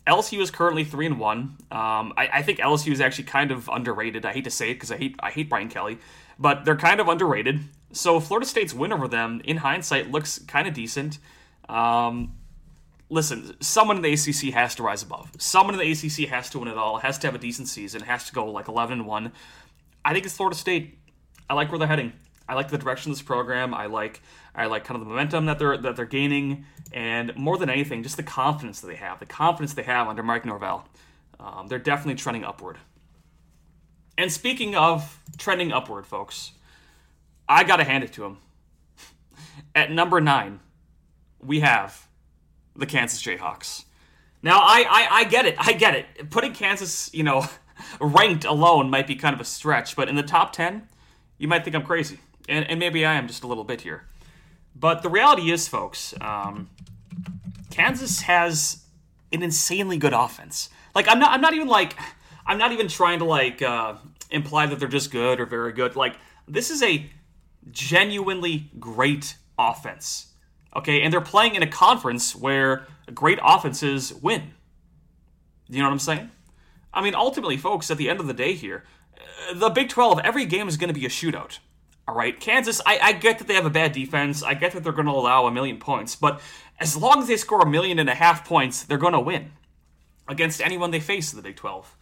LSU 0.07 0.41
is 0.41 0.49
currently 0.49 0.83
three 0.83 1.05
and 1.05 1.19
one. 1.19 1.57
Um, 1.69 2.13
I, 2.17 2.29
I, 2.35 2.41
think 2.41 2.59
LSU 2.59 2.91
is 2.93 3.01
actually 3.01 3.25
kind 3.25 3.51
of 3.51 3.69
underrated. 3.71 4.25
I 4.25 4.31
hate 4.31 4.45
to 4.45 4.49
say 4.49 4.71
it 4.71 4.75
because 4.75 4.91
I 4.91 4.97
hate 4.97 5.15
I 5.19 5.31
hate 5.31 5.49
Brian 5.49 5.67
Kelly, 5.67 5.99
but 6.39 6.63
they're 6.63 6.77
kind 6.77 7.01
of 7.01 7.09
underrated. 7.09 7.59
So 7.91 8.19
Florida 8.19 8.47
State's 8.47 8.73
win 8.73 8.93
over 8.93 9.07
them, 9.07 9.41
in 9.43 9.57
hindsight, 9.57 10.09
looks 10.09 10.39
kind 10.39 10.67
of 10.67 10.73
decent. 10.73 11.19
Um, 11.67 12.37
listen, 13.09 13.55
someone 13.61 13.97
in 13.97 14.01
the 14.01 14.13
ACC 14.13 14.53
has 14.53 14.75
to 14.75 14.83
rise 14.83 15.03
above. 15.03 15.29
Someone 15.37 15.77
in 15.77 15.79
the 15.79 15.91
ACC 15.91 16.29
has 16.29 16.49
to 16.51 16.59
win 16.59 16.69
it 16.69 16.77
all. 16.77 16.99
Has 16.99 17.17
to 17.19 17.27
have 17.27 17.35
a 17.35 17.39
decent 17.39 17.67
season. 17.67 18.01
Has 18.01 18.25
to 18.27 18.33
go 18.33 18.49
like 18.49 18.69
eleven 18.69 18.99
and 18.99 19.07
one. 19.07 19.33
I 20.05 20.13
think 20.13 20.25
it's 20.25 20.35
Florida 20.35 20.57
State. 20.57 20.97
I 21.49 21.53
like 21.53 21.69
where 21.69 21.79
they're 21.79 21.87
heading. 21.87 22.13
I 22.49 22.53
like 22.53 22.69
the 22.69 22.77
direction 22.77 23.11
of 23.11 23.17
this 23.17 23.25
program. 23.25 23.73
I 23.73 23.87
like 23.87 24.21
I 24.55 24.65
like 24.67 24.85
kind 24.85 24.99
of 24.99 25.05
the 25.05 25.09
momentum 25.09 25.45
that 25.45 25.59
they're 25.59 25.77
that 25.77 25.95
they're 25.95 26.05
gaining, 26.05 26.65
and 26.93 27.35
more 27.35 27.57
than 27.57 27.69
anything, 27.69 28.03
just 28.03 28.17
the 28.17 28.23
confidence 28.23 28.81
that 28.81 28.87
they 28.87 28.95
have. 28.95 29.19
The 29.19 29.25
confidence 29.25 29.73
they 29.73 29.83
have 29.83 30.07
under 30.07 30.23
Mike 30.23 30.45
Norvell. 30.45 30.87
Um, 31.39 31.67
they're 31.67 31.77
definitely 31.77 32.15
trending 32.15 32.43
upward. 32.43 32.77
And 34.17 34.31
speaking 34.31 34.75
of 34.75 35.21
trending 35.37 35.71
upward, 35.71 36.07
folks, 36.07 36.53
I 37.47 37.63
got 37.63 37.77
to 37.77 37.83
hand 37.83 38.03
it 38.03 38.13
to 38.13 38.21
them. 38.21 38.37
At 39.75 39.91
number 39.91 40.19
nine, 40.19 40.61
we 41.39 41.59
have 41.59 42.07
the 42.75 42.87
Kansas 42.87 43.21
Jayhawks. 43.21 43.83
Now, 44.41 44.59
I, 44.59 44.85
I, 44.89 45.07
I 45.11 45.23
get 45.25 45.45
it. 45.45 45.55
I 45.59 45.73
get 45.73 45.93
it. 45.95 46.31
Putting 46.31 46.53
Kansas, 46.53 47.13
you 47.13 47.21
know, 47.21 47.45
ranked 48.01 48.45
alone 48.45 48.89
might 48.89 49.05
be 49.05 49.15
kind 49.15 49.35
of 49.35 49.41
a 49.41 49.45
stretch, 49.45 49.95
but 49.95 50.09
in 50.09 50.15
the 50.15 50.23
top 50.23 50.53
10, 50.53 50.87
you 51.37 51.47
might 51.47 51.63
think 51.63 51.75
I'm 51.75 51.83
crazy 51.83 52.17
and, 52.47 52.69
and 52.69 52.79
maybe 52.79 53.05
I 53.05 53.15
am 53.15 53.27
just 53.27 53.43
a 53.43 53.47
little 53.47 53.63
bit 53.63 53.81
here. 53.81 54.03
But 54.75 55.01
the 55.01 55.09
reality 55.09 55.51
is, 55.51 55.67
folks, 55.67 56.13
um, 56.21 56.69
Kansas 57.71 58.21
has 58.21 58.83
an 59.31 59.43
insanely 59.43 59.97
good 59.97 60.13
offense. 60.13 60.69
Like 60.95 61.07
I'm 61.07 61.19
not, 61.19 61.31
I'm 61.31 61.41
not 61.41 61.53
even 61.53 61.67
like, 61.67 61.95
I'm 62.45 62.57
not 62.57 62.71
even 62.71 62.87
trying 62.87 63.19
to 63.19 63.25
like 63.25 63.61
uh, 63.61 63.95
imply 64.29 64.65
that 64.67 64.79
they're 64.79 64.87
just 64.87 65.11
good 65.11 65.39
or 65.39 65.45
very 65.45 65.73
good. 65.73 65.95
Like 65.95 66.17
this 66.47 66.69
is 66.69 66.81
a 66.83 67.09
genuinely 67.71 68.69
great 68.79 69.35
offense. 69.57 70.27
Okay, 70.75 71.01
and 71.01 71.11
they're 71.11 71.21
playing 71.21 71.55
in 71.55 71.63
a 71.63 71.67
conference 71.67 72.35
where 72.35 72.85
great 73.13 73.39
offenses 73.43 74.13
win. 74.13 74.53
You 75.69 75.79
know 75.79 75.85
what 75.85 75.93
I'm 75.93 75.99
saying? 75.99 76.31
I 76.93 77.01
mean, 77.01 77.15
ultimately, 77.15 77.57
folks, 77.57 77.89
at 77.89 77.97
the 77.97 78.09
end 78.09 78.19
of 78.19 78.27
the 78.27 78.33
day 78.33 78.53
here, 78.53 78.83
uh, 79.49 79.53
the 79.53 79.69
Big 79.69 79.89
12, 79.89 80.19
every 80.19 80.45
game 80.45 80.67
is 80.67 80.77
going 80.77 80.93
to 80.93 80.99
be 80.99 81.05
a 81.05 81.09
shootout. 81.09 81.59
All 82.07 82.15
right, 82.15 82.39
Kansas, 82.39 82.79
I, 82.85 82.99
I 83.01 83.11
get 83.11 83.37
that 83.39 83.47
they 83.47 83.55
have 83.55 83.65
a 83.65 83.69
bad 83.69 83.91
defense. 83.91 84.41
I 84.41 84.53
get 84.53 84.71
that 84.71 84.83
they're 84.83 84.93
going 84.93 85.07
to 85.07 85.11
allow 85.11 85.45
a 85.45 85.51
million 85.51 85.77
points, 85.77 86.15
but 86.15 86.39
as 86.79 86.95
long 86.95 87.21
as 87.21 87.27
they 87.27 87.35
score 87.35 87.61
a 87.61 87.69
million 87.69 87.99
and 87.99 88.09
a 88.09 88.15
half 88.15 88.45
points, 88.47 88.83
they're 88.83 88.97
going 88.97 89.13
to 89.13 89.19
win 89.19 89.51
against 90.27 90.61
anyone 90.61 90.91
they 90.91 91.01
face 91.01 91.33
in 91.33 91.37
the 91.37 91.43
Big 91.43 91.57
12. 91.57 91.95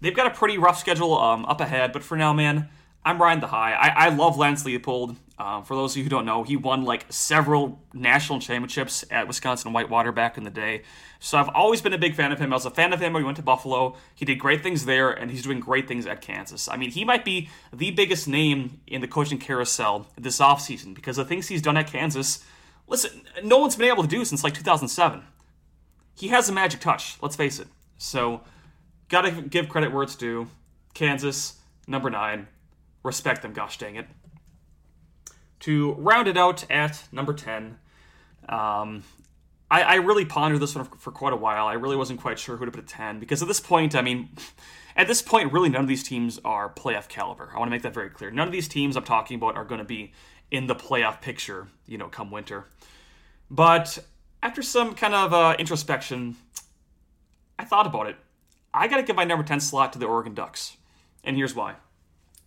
They've 0.00 0.14
got 0.14 0.26
a 0.26 0.30
pretty 0.30 0.58
rough 0.58 0.78
schedule 0.78 1.16
um, 1.16 1.44
up 1.44 1.60
ahead, 1.60 1.92
but 1.92 2.02
for 2.02 2.16
now, 2.16 2.32
man, 2.32 2.68
I'm 3.04 3.22
riding 3.22 3.40
the 3.40 3.46
high. 3.46 3.72
I, 3.74 4.06
I 4.06 4.08
love 4.08 4.36
Lance 4.36 4.64
Leipold. 4.64 5.16
Um, 5.38 5.64
for 5.64 5.74
those 5.74 5.92
of 5.92 5.98
you 5.98 6.02
who 6.04 6.08
don't 6.08 6.24
know, 6.24 6.44
he 6.44 6.56
won 6.56 6.84
like 6.84 7.04
several 7.10 7.82
national 7.92 8.40
championships 8.40 9.04
at 9.10 9.28
Wisconsin 9.28 9.72
Whitewater 9.74 10.10
back 10.10 10.38
in 10.38 10.44
the 10.44 10.50
day. 10.50 10.82
So 11.20 11.36
I've 11.36 11.50
always 11.50 11.82
been 11.82 11.92
a 11.92 11.98
big 11.98 12.14
fan 12.14 12.32
of 12.32 12.38
him. 12.38 12.52
I 12.52 12.56
was 12.56 12.64
a 12.64 12.70
fan 12.70 12.94
of 12.94 13.00
him 13.00 13.12
when 13.12 13.22
he 13.22 13.24
went 13.24 13.36
to 13.36 13.42
Buffalo. 13.42 13.96
He 14.14 14.24
did 14.24 14.36
great 14.36 14.62
things 14.62 14.86
there, 14.86 15.10
and 15.10 15.30
he's 15.30 15.42
doing 15.42 15.60
great 15.60 15.86
things 15.86 16.06
at 16.06 16.22
Kansas. 16.22 16.68
I 16.68 16.76
mean, 16.76 16.90
he 16.90 17.04
might 17.04 17.24
be 17.24 17.50
the 17.70 17.90
biggest 17.90 18.26
name 18.26 18.80
in 18.86 19.02
the 19.02 19.08
coaching 19.08 19.38
carousel 19.38 20.06
this 20.16 20.38
offseason 20.38 20.94
because 20.94 21.16
the 21.16 21.24
things 21.24 21.48
he's 21.48 21.62
done 21.62 21.76
at 21.76 21.86
Kansas, 21.86 22.42
listen, 22.86 23.22
no 23.44 23.58
one's 23.58 23.76
been 23.76 23.88
able 23.88 24.04
to 24.04 24.08
do 24.08 24.24
since 24.24 24.42
like 24.42 24.54
2007. 24.54 25.22
He 26.14 26.28
has 26.28 26.48
a 26.48 26.52
magic 26.52 26.80
touch, 26.80 27.18
let's 27.20 27.36
face 27.36 27.58
it. 27.58 27.68
So, 27.98 28.40
gotta 29.10 29.30
give 29.30 29.68
credit 29.68 29.92
where 29.92 30.02
it's 30.02 30.16
due. 30.16 30.48
Kansas, 30.94 31.60
number 31.86 32.08
nine. 32.08 32.48
Respect 33.02 33.42
them, 33.42 33.52
gosh 33.52 33.76
dang 33.76 33.96
it 33.96 34.06
to 35.60 35.94
round 35.94 36.28
it 36.28 36.36
out 36.36 36.68
at 36.70 37.04
number 37.12 37.32
10, 37.32 37.78
um, 38.48 39.02
I, 39.70 39.82
I 39.82 39.94
really 39.96 40.24
pondered 40.24 40.60
this 40.60 40.74
one 40.74 40.84
for, 40.84 41.10
quite 41.10 41.32
a 41.32 41.36
while. 41.36 41.66
I 41.66 41.74
really 41.74 41.96
wasn't 41.96 42.20
quite 42.20 42.38
sure 42.38 42.56
who 42.56 42.64
to 42.64 42.70
put 42.70 42.80
at 42.80 42.86
10 42.86 43.18
because 43.18 43.42
at 43.42 43.48
this 43.48 43.60
point, 43.60 43.94
I 43.94 44.02
mean, 44.02 44.28
at 44.96 45.08
this 45.08 45.22
point, 45.22 45.52
really 45.52 45.68
none 45.68 45.82
of 45.82 45.88
these 45.88 46.02
teams 46.02 46.38
are 46.44 46.68
playoff 46.68 47.08
caliber. 47.08 47.50
I 47.52 47.58
want 47.58 47.68
to 47.68 47.70
make 47.70 47.82
that 47.82 47.94
very 47.94 48.10
clear. 48.10 48.30
None 48.30 48.46
of 48.46 48.52
these 48.52 48.68
teams 48.68 48.96
I'm 48.96 49.04
talking 49.04 49.36
about 49.36 49.56
are 49.56 49.64
going 49.64 49.78
to 49.78 49.84
be 49.84 50.12
in 50.50 50.66
the 50.68 50.76
playoff 50.76 51.20
picture, 51.20 51.68
you 51.86 51.98
know, 51.98 52.08
come 52.08 52.30
winter. 52.30 52.66
But 53.50 53.98
after 54.42 54.62
some 54.62 54.94
kind 54.94 55.14
of 55.14 55.32
uh, 55.32 55.56
introspection, 55.58 56.36
I 57.58 57.64
thought 57.64 57.86
about 57.86 58.06
it. 58.06 58.16
I 58.72 58.86
got 58.88 58.98
to 58.98 59.02
give 59.02 59.16
my 59.16 59.24
number 59.24 59.44
10 59.44 59.60
slot 59.60 59.92
to 59.94 59.98
the 59.98 60.06
Oregon 60.06 60.34
Ducks. 60.34 60.76
And 61.24 61.36
here's 61.36 61.54
why. 61.54 61.74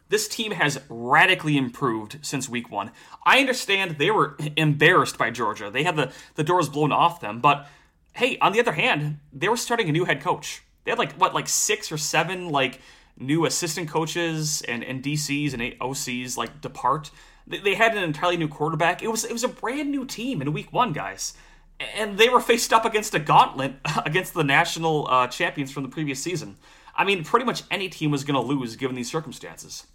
This 0.10 0.28
team 0.28 0.52
has 0.52 0.82
radically 0.90 1.58
improved 1.58 2.20
since 2.22 2.50
week 2.50 2.70
one. 2.72 2.92
I 3.26 3.40
understand 3.40 3.98
they 3.98 4.12
were 4.12 4.38
embarrassed 4.58 5.18
by 5.18 5.32
Georgia. 5.32 5.70
They 5.72 5.84
had 5.84 5.96
the, 5.96 6.12
the 6.36 6.44
doors 6.44 6.68
blown 6.68 6.92
off 6.92 7.22
them. 7.22 7.40
But 7.40 7.68
hey, 8.14 8.38
on 8.40 8.52
the 8.52 8.60
other 8.60 8.74
hand, 8.74 9.20
they 9.32 9.48
were 9.48 9.58
starting 9.58 9.88
a 9.88 9.94
new 9.94 10.06
head 10.06 10.22
coach. 10.22 10.64
They 10.84 10.92
had 10.92 11.00
like, 11.00 11.14
what, 11.14 11.34
like 11.34 11.48
six 11.48 11.92
or 11.92 11.98
seven, 11.98 12.50
like, 12.50 12.82
new 13.18 13.46
assistant 13.46 13.90
coaches 13.90 14.62
and, 14.68 14.84
and 14.84 15.04
DCs 15.04 15.54
and 15.54 15.62
OCs, 15.62 16.38
like, 16.38 16.62
depart. 16.62 17.12
They 17.46 17.76
had 17.76 17.96
an 17.96 18.04
entirely 18.04 18.38
new 18.38 18.48
quarterback. 18.48 19.04
It 19.04 19.10
was 19.10 19.26
it 19.26 19.34
was 19.34 19.44
a 19.44 19.48
brand 19.48 19.90
new 19.90 20.06
team 20.06 20.42
in 20.42 20.54
week 20.54 20.72
one, 20.72 20.94
guys 20.94 21.34
and 21.80 22.18
they 22.18 22.30
were 22.30 22.42
faced 22.42 22.74
up 22.74 22.86
against 22.86 23.16
a 23.16 23.20
gauntlet 23.20 23.74
against 24.06 24.34
the 24.34 24.44
national 24.44 25.08
uh, 25.08 25.28
champions 25.28 25.72
from 25.72 25.84
the 25.84 25.90
previous 25.90 26.22
season. 26.22 26.58
I 26.96 27.06
mean, 27.06 27.24
pretty 27.24 27.46
much 27.46 27.64
any 27.72 27.88
team 27.88 28.12
was 28.12 28.24
going 28.24 28.36
to 28.36 28.46
lose 28.46 28.76
given 28.76 28.96
these 28.96 29.10
circumstances. 29.10 29.88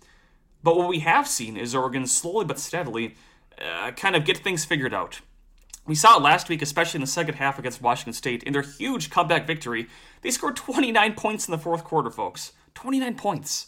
But 0.64 0.78
what 0.78 0.88
we 0.88 1.00
have 1.00 1.28
seen 1.28 1.58
is 1.58 1.74
Oregon 1.74 2.06
slowly 2.06 2.46
but 2.46 2.58
steadily 2.58 3.14
uh, 3.62 3.92
kind 3.92 4.16
of 4.16 4.24
get 4.24 4.38
things 4.38 4.64
figured 4.64 4.94
out. 4.94 5.20
We 5.86 5.94
saw 5.94 6.16
it 6.16 6.22
last 6.22 6.48
week, 6.48 6.62
especially 6.62 6.98
in 6.98 7.02
the 7.02 7.06
second 7.06 7.34
half 7.34 7.58
against 7.58 7.82
Washington 7.82 8.14
State. 8.14 8.42
In 8.42 8.54
their 8.54 8.62
huge 8.62 9.10
comeback 9.10 9.46
victory, 9.46 9.88
they 10.22 10.30
scored 10.30 10.56
29 10.56 11.12
points 11.12 11.46
in 11.46 11.52
the 11.52 11.58
fourth 11.58 11.84
quarter, 11.84 12.10
folks. 12.10 12.52
29 12.72 13.14
points. 13.16 13.66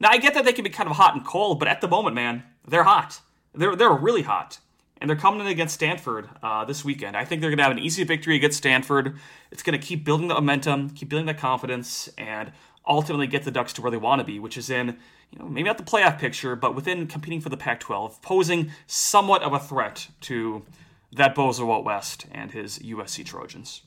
Now, 0.00 0.08
I 0.08 0.16
get 0.16 0.32
that 0.32 0.46
they 0.46 0.54
can 0.54 0.64
be 0.64 0.70
kind 0.70 0.88
of 0.88 0.96
hot 0.96 1.14
and 1.14 1.24
cold, 1.24 1.58
but 1.58 1.68
at 1.68 1.82
the 1.82 1.88
moment, 1.88 2.14
man, 2.14 2.44
they're 2.66 2.84
hot. 2.84 3.20
They're, 3.54 3.76
they're 3.76 3.92
really 3.92 4.22
hot 4.22 4.58
and 5.00 5.08
they're 5.08 5.16
coming 5.16 5.40
in 5.40 5.46
against 5.46 5.74
Stanford 5.74 6.28
uh, 6.42 6.64
this 6.64 6.84
weekend. 6.84 7.16
I 7.16 7.24
think 7.24 7.40
they're 7.40 7.50
going 7.50 7.58
to 7.58 7.64
have 7.64 7.72
an 7.72 7.78
easy 7.78 8.04
victory 8.04 8.36
against 8.36 8.58
Stanford. 8.58 9.16
It's 9.50 9.62
going 9.62 9.78
to 9.78 9.84
keep 9.84 10.04
building 10.04 10.28
the 10.28 10.34
momentum, 10.34 10.90
keep 10.90 11.08
building 11.08 11.26
the 11.26 11.34
confidence, 11.34 12.08
and 12.18 12.52
ultimately 12.90 13.26
get 13.26 13.44
the 13.44 13.50
Ducks 13.50 13.72
to 13.74 13.82
where 13.82 13.90
they 13.90 13.96
want 13.96 14.18
to 14.18 14.24
be, 14.24 14.38
which 14.38 14.58
is 14.58 14.68
in, 14.68 14.98
you 15.30 15.38
know, 15.38 15.46
maybe 15.46 15.68
not 15.68 15.78
the 15.78 15.84
playoff 15.84 16.18
picture, 16.18 16.56
but 16.56 16.74
within 16.74 17.06
competing 17.06 17.40
for 17.40 17.48
the 17.48 17.56
Pac-12, 17.56 18.20
posing 18.20 18.72
somewhat 18.86 19.42
of 19.42 19.52
a 19.52 19.58
threat 19.60 20.08
to 20.22 20.64
that 21.12 21.34
Bozo 21.34 21.74
out 21.74 21.84
west 21.84 22.26
and 22.32 22.50
his 22.50 22.78
USC 22.80 23.24
Trojans. 23.24 23.82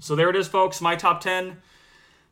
So 0.00 0.14
there 0.14 0.30
it 0.30 0.36
is, 0.36 0.46
folks. 0.48 0.80
My 0.80 0.96
top 0.96 1.20
ten. 1.20 1.58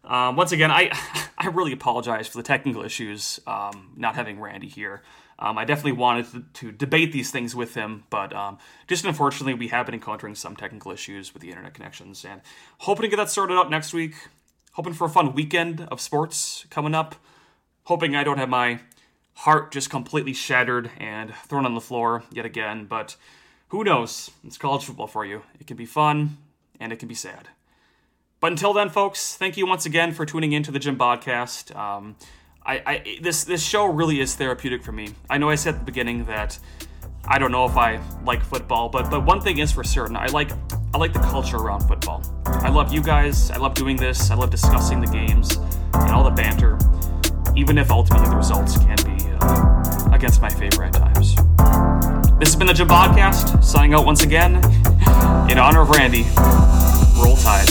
Um, 0.04 0.36
once 0.36 0.52
again, 0.52 0.70
I 0.70 0.90
I 1.38 1.48
really 1.48 1.72
apologize 1.72 2.28
for 2.28 2.38
the 2.38 2.44
technical 2.44 2.82
issues, 2.84 3.40
um, 3.46 3.92
not 3.96 4.14
having 4.14 4.40
Randy 4.40 4.68
here. 4.68 5.02
Um, 5.38 5.58
I 5.58 5.66
definitely 5.66 5.92
wanted 5.92 6.32
to, 6.32 6.44
to, 6.54 6.72
debate 6.72 7.12
these 7.12 7.30
things 7.30 7.54
with 7.54 7.74
him, 7.74 8.04
but 8.08 8.32
um, 8.34 8.56
just 8.86 9.04
unfortunately, 9.04 9.52
we 9.52 9.68
have 9.68 9.84
been 9.84 9.94
encountering 9.94 10.34
some 10.34 10.56
technical 10.56 10.92
issues 10.92 11.34
with 11.34 11.42
the 11.42 11.50
internet 11.50 11.74
connections, 11.74 12.24
and 12.24 12.40
hoping 12.78 13.02
to 13.02 13.08
get 13.08 13.16
that 13.16 13.28
sorted 13.28 13.58
out 13.58 13.70
next 13.70 13.92
week. 13.92 14.14
Hoping 14.76 14.92
for 14.92 15.06
a 15.06 15.08
fun 15.08 15.32
weekend 15.32 15.88
of 15.90 16.02
sports 16.02 16.66
coming 16.68 16.94
up. 16.94 17.14
Hoping 17.84 18.14
I 18.14 18.22
don't 18.22 18.36
have 18.36 18.50
my 18.50 18.80
heart 19.32 19.72
just 19.72 19.88
completely 19.88 20.34
shattered 20.34 20.90
and 20.98 21.34
thrown 21.34 21.64
on 21.64 21.72
the 21.72 21.80
floor 21.80 22.24
yet 22.30 22.44
again, 22.44 22.84
but 22.84 23.16
who 23.68 23.82
knows? 23.82 24.30
It's 24.44 24.58
college 24.58 24.84
football 24.84 25.06
for 25.06 25.24
you. 25.24 25.40
It 25.58 25.66
can 25.66 25.78
be 25.78 25.86
fun 25.86 26.36
and 26.78 26.92
it 26.92 26.98
can 26.98 27.08
be 27.08 27.14
sad. 27.14 27.48
But 28.38 28.52
until 28.52 28.74
then, 28.74 28.90
folks, 28.90 29.34
thank 29.34 29.56
you 29.56 29.66
once 29.66 29.86
again 29.86 30.12
for 30.12 30.26
tuning 30.26 30.52
in 30.52 30.62
to 30.64 30.70
the 30.70 30.78
Gym 30.78 30.98
Podcast. 30.98 31.74
Um, 31.74 32.16
I, 32.62 32.82
I 32.84 33.18
this 33.22 33.44
this 33.44 33.62
show 33.62 33.86
really 33.86 34.20
is 34.20 34.34
therapeutic 34.34 34.82
for 34.82 34.92
me. 34.92 35.14
I 35.30 35.38
know 35.38 35.48
I 35.48 35.54
said 35.54 35.76
at 35.76 35.80
the 35.80 35.86
beginning 35.86 36.26
that 36.26 36.58
I 37.24 37.38
don't 37.38 37.50
know 37.50 37.64
if 37.64 37.78
I 37.78 37.98
like 38.26 38.42
football, 38.42 38.90
but 38.90 39.10
but 39.10 39.24
one 39.24 39.40
thing 39.40 39.56
is 39.56 39.72
for 39.72 39.84
certain, 39.84 40.18
I 40.18 40.26
like 40.26 40.50
I 40.96 40.98
like 40.98 41.12
the 41.12 41.18
culture 41.18 41.58
around 41.58 41.86
football. 41.86 42.22
I 42.46 42.70
love 42.70 42.90
you 42.90 43.02
guys. 43.02 43.50
I 43.50 43.58
love 43.58 43.74
doing 43.74 43.98
this. 43.98 44.30
I 44.30 44.34
love 44.34 44.48
discussing 44.48 44.98
the 44.98 45.06
games 45.06 45.56
and 45.92 46.10
all 46.10 46.24
the 46.24 46.30
banter, 46.30 46.78
even 47.54 47.76
if 47.76 47.90
ultimately 47.90 48.30
the 48.30 48.36
results 48.36 48.78
can 48.78 48.96
be 49.04 49.22
uh, 49.42 50.08
against 50.14 50.40
my 50.40 50.48
favorite 50.48 50.96
at 50.96 51.14
times. 51.14 51.34
This 52.38 52.48
has 52.48 52.56
been 52.56 52.66
the 52.66 52.72
Gym 52.72 52.88
Podcast, 52.88 53.62
signing 53.62 53.92
out 53.92 54.06
once 54.06 54.22
again 54.22 54.54
in 55.50 55.58
honor 55.58 55.82
of 55.82 55.90
Randy. 55.90 56.24
Roll 57.22 57.36
Tide. 57.36 57.68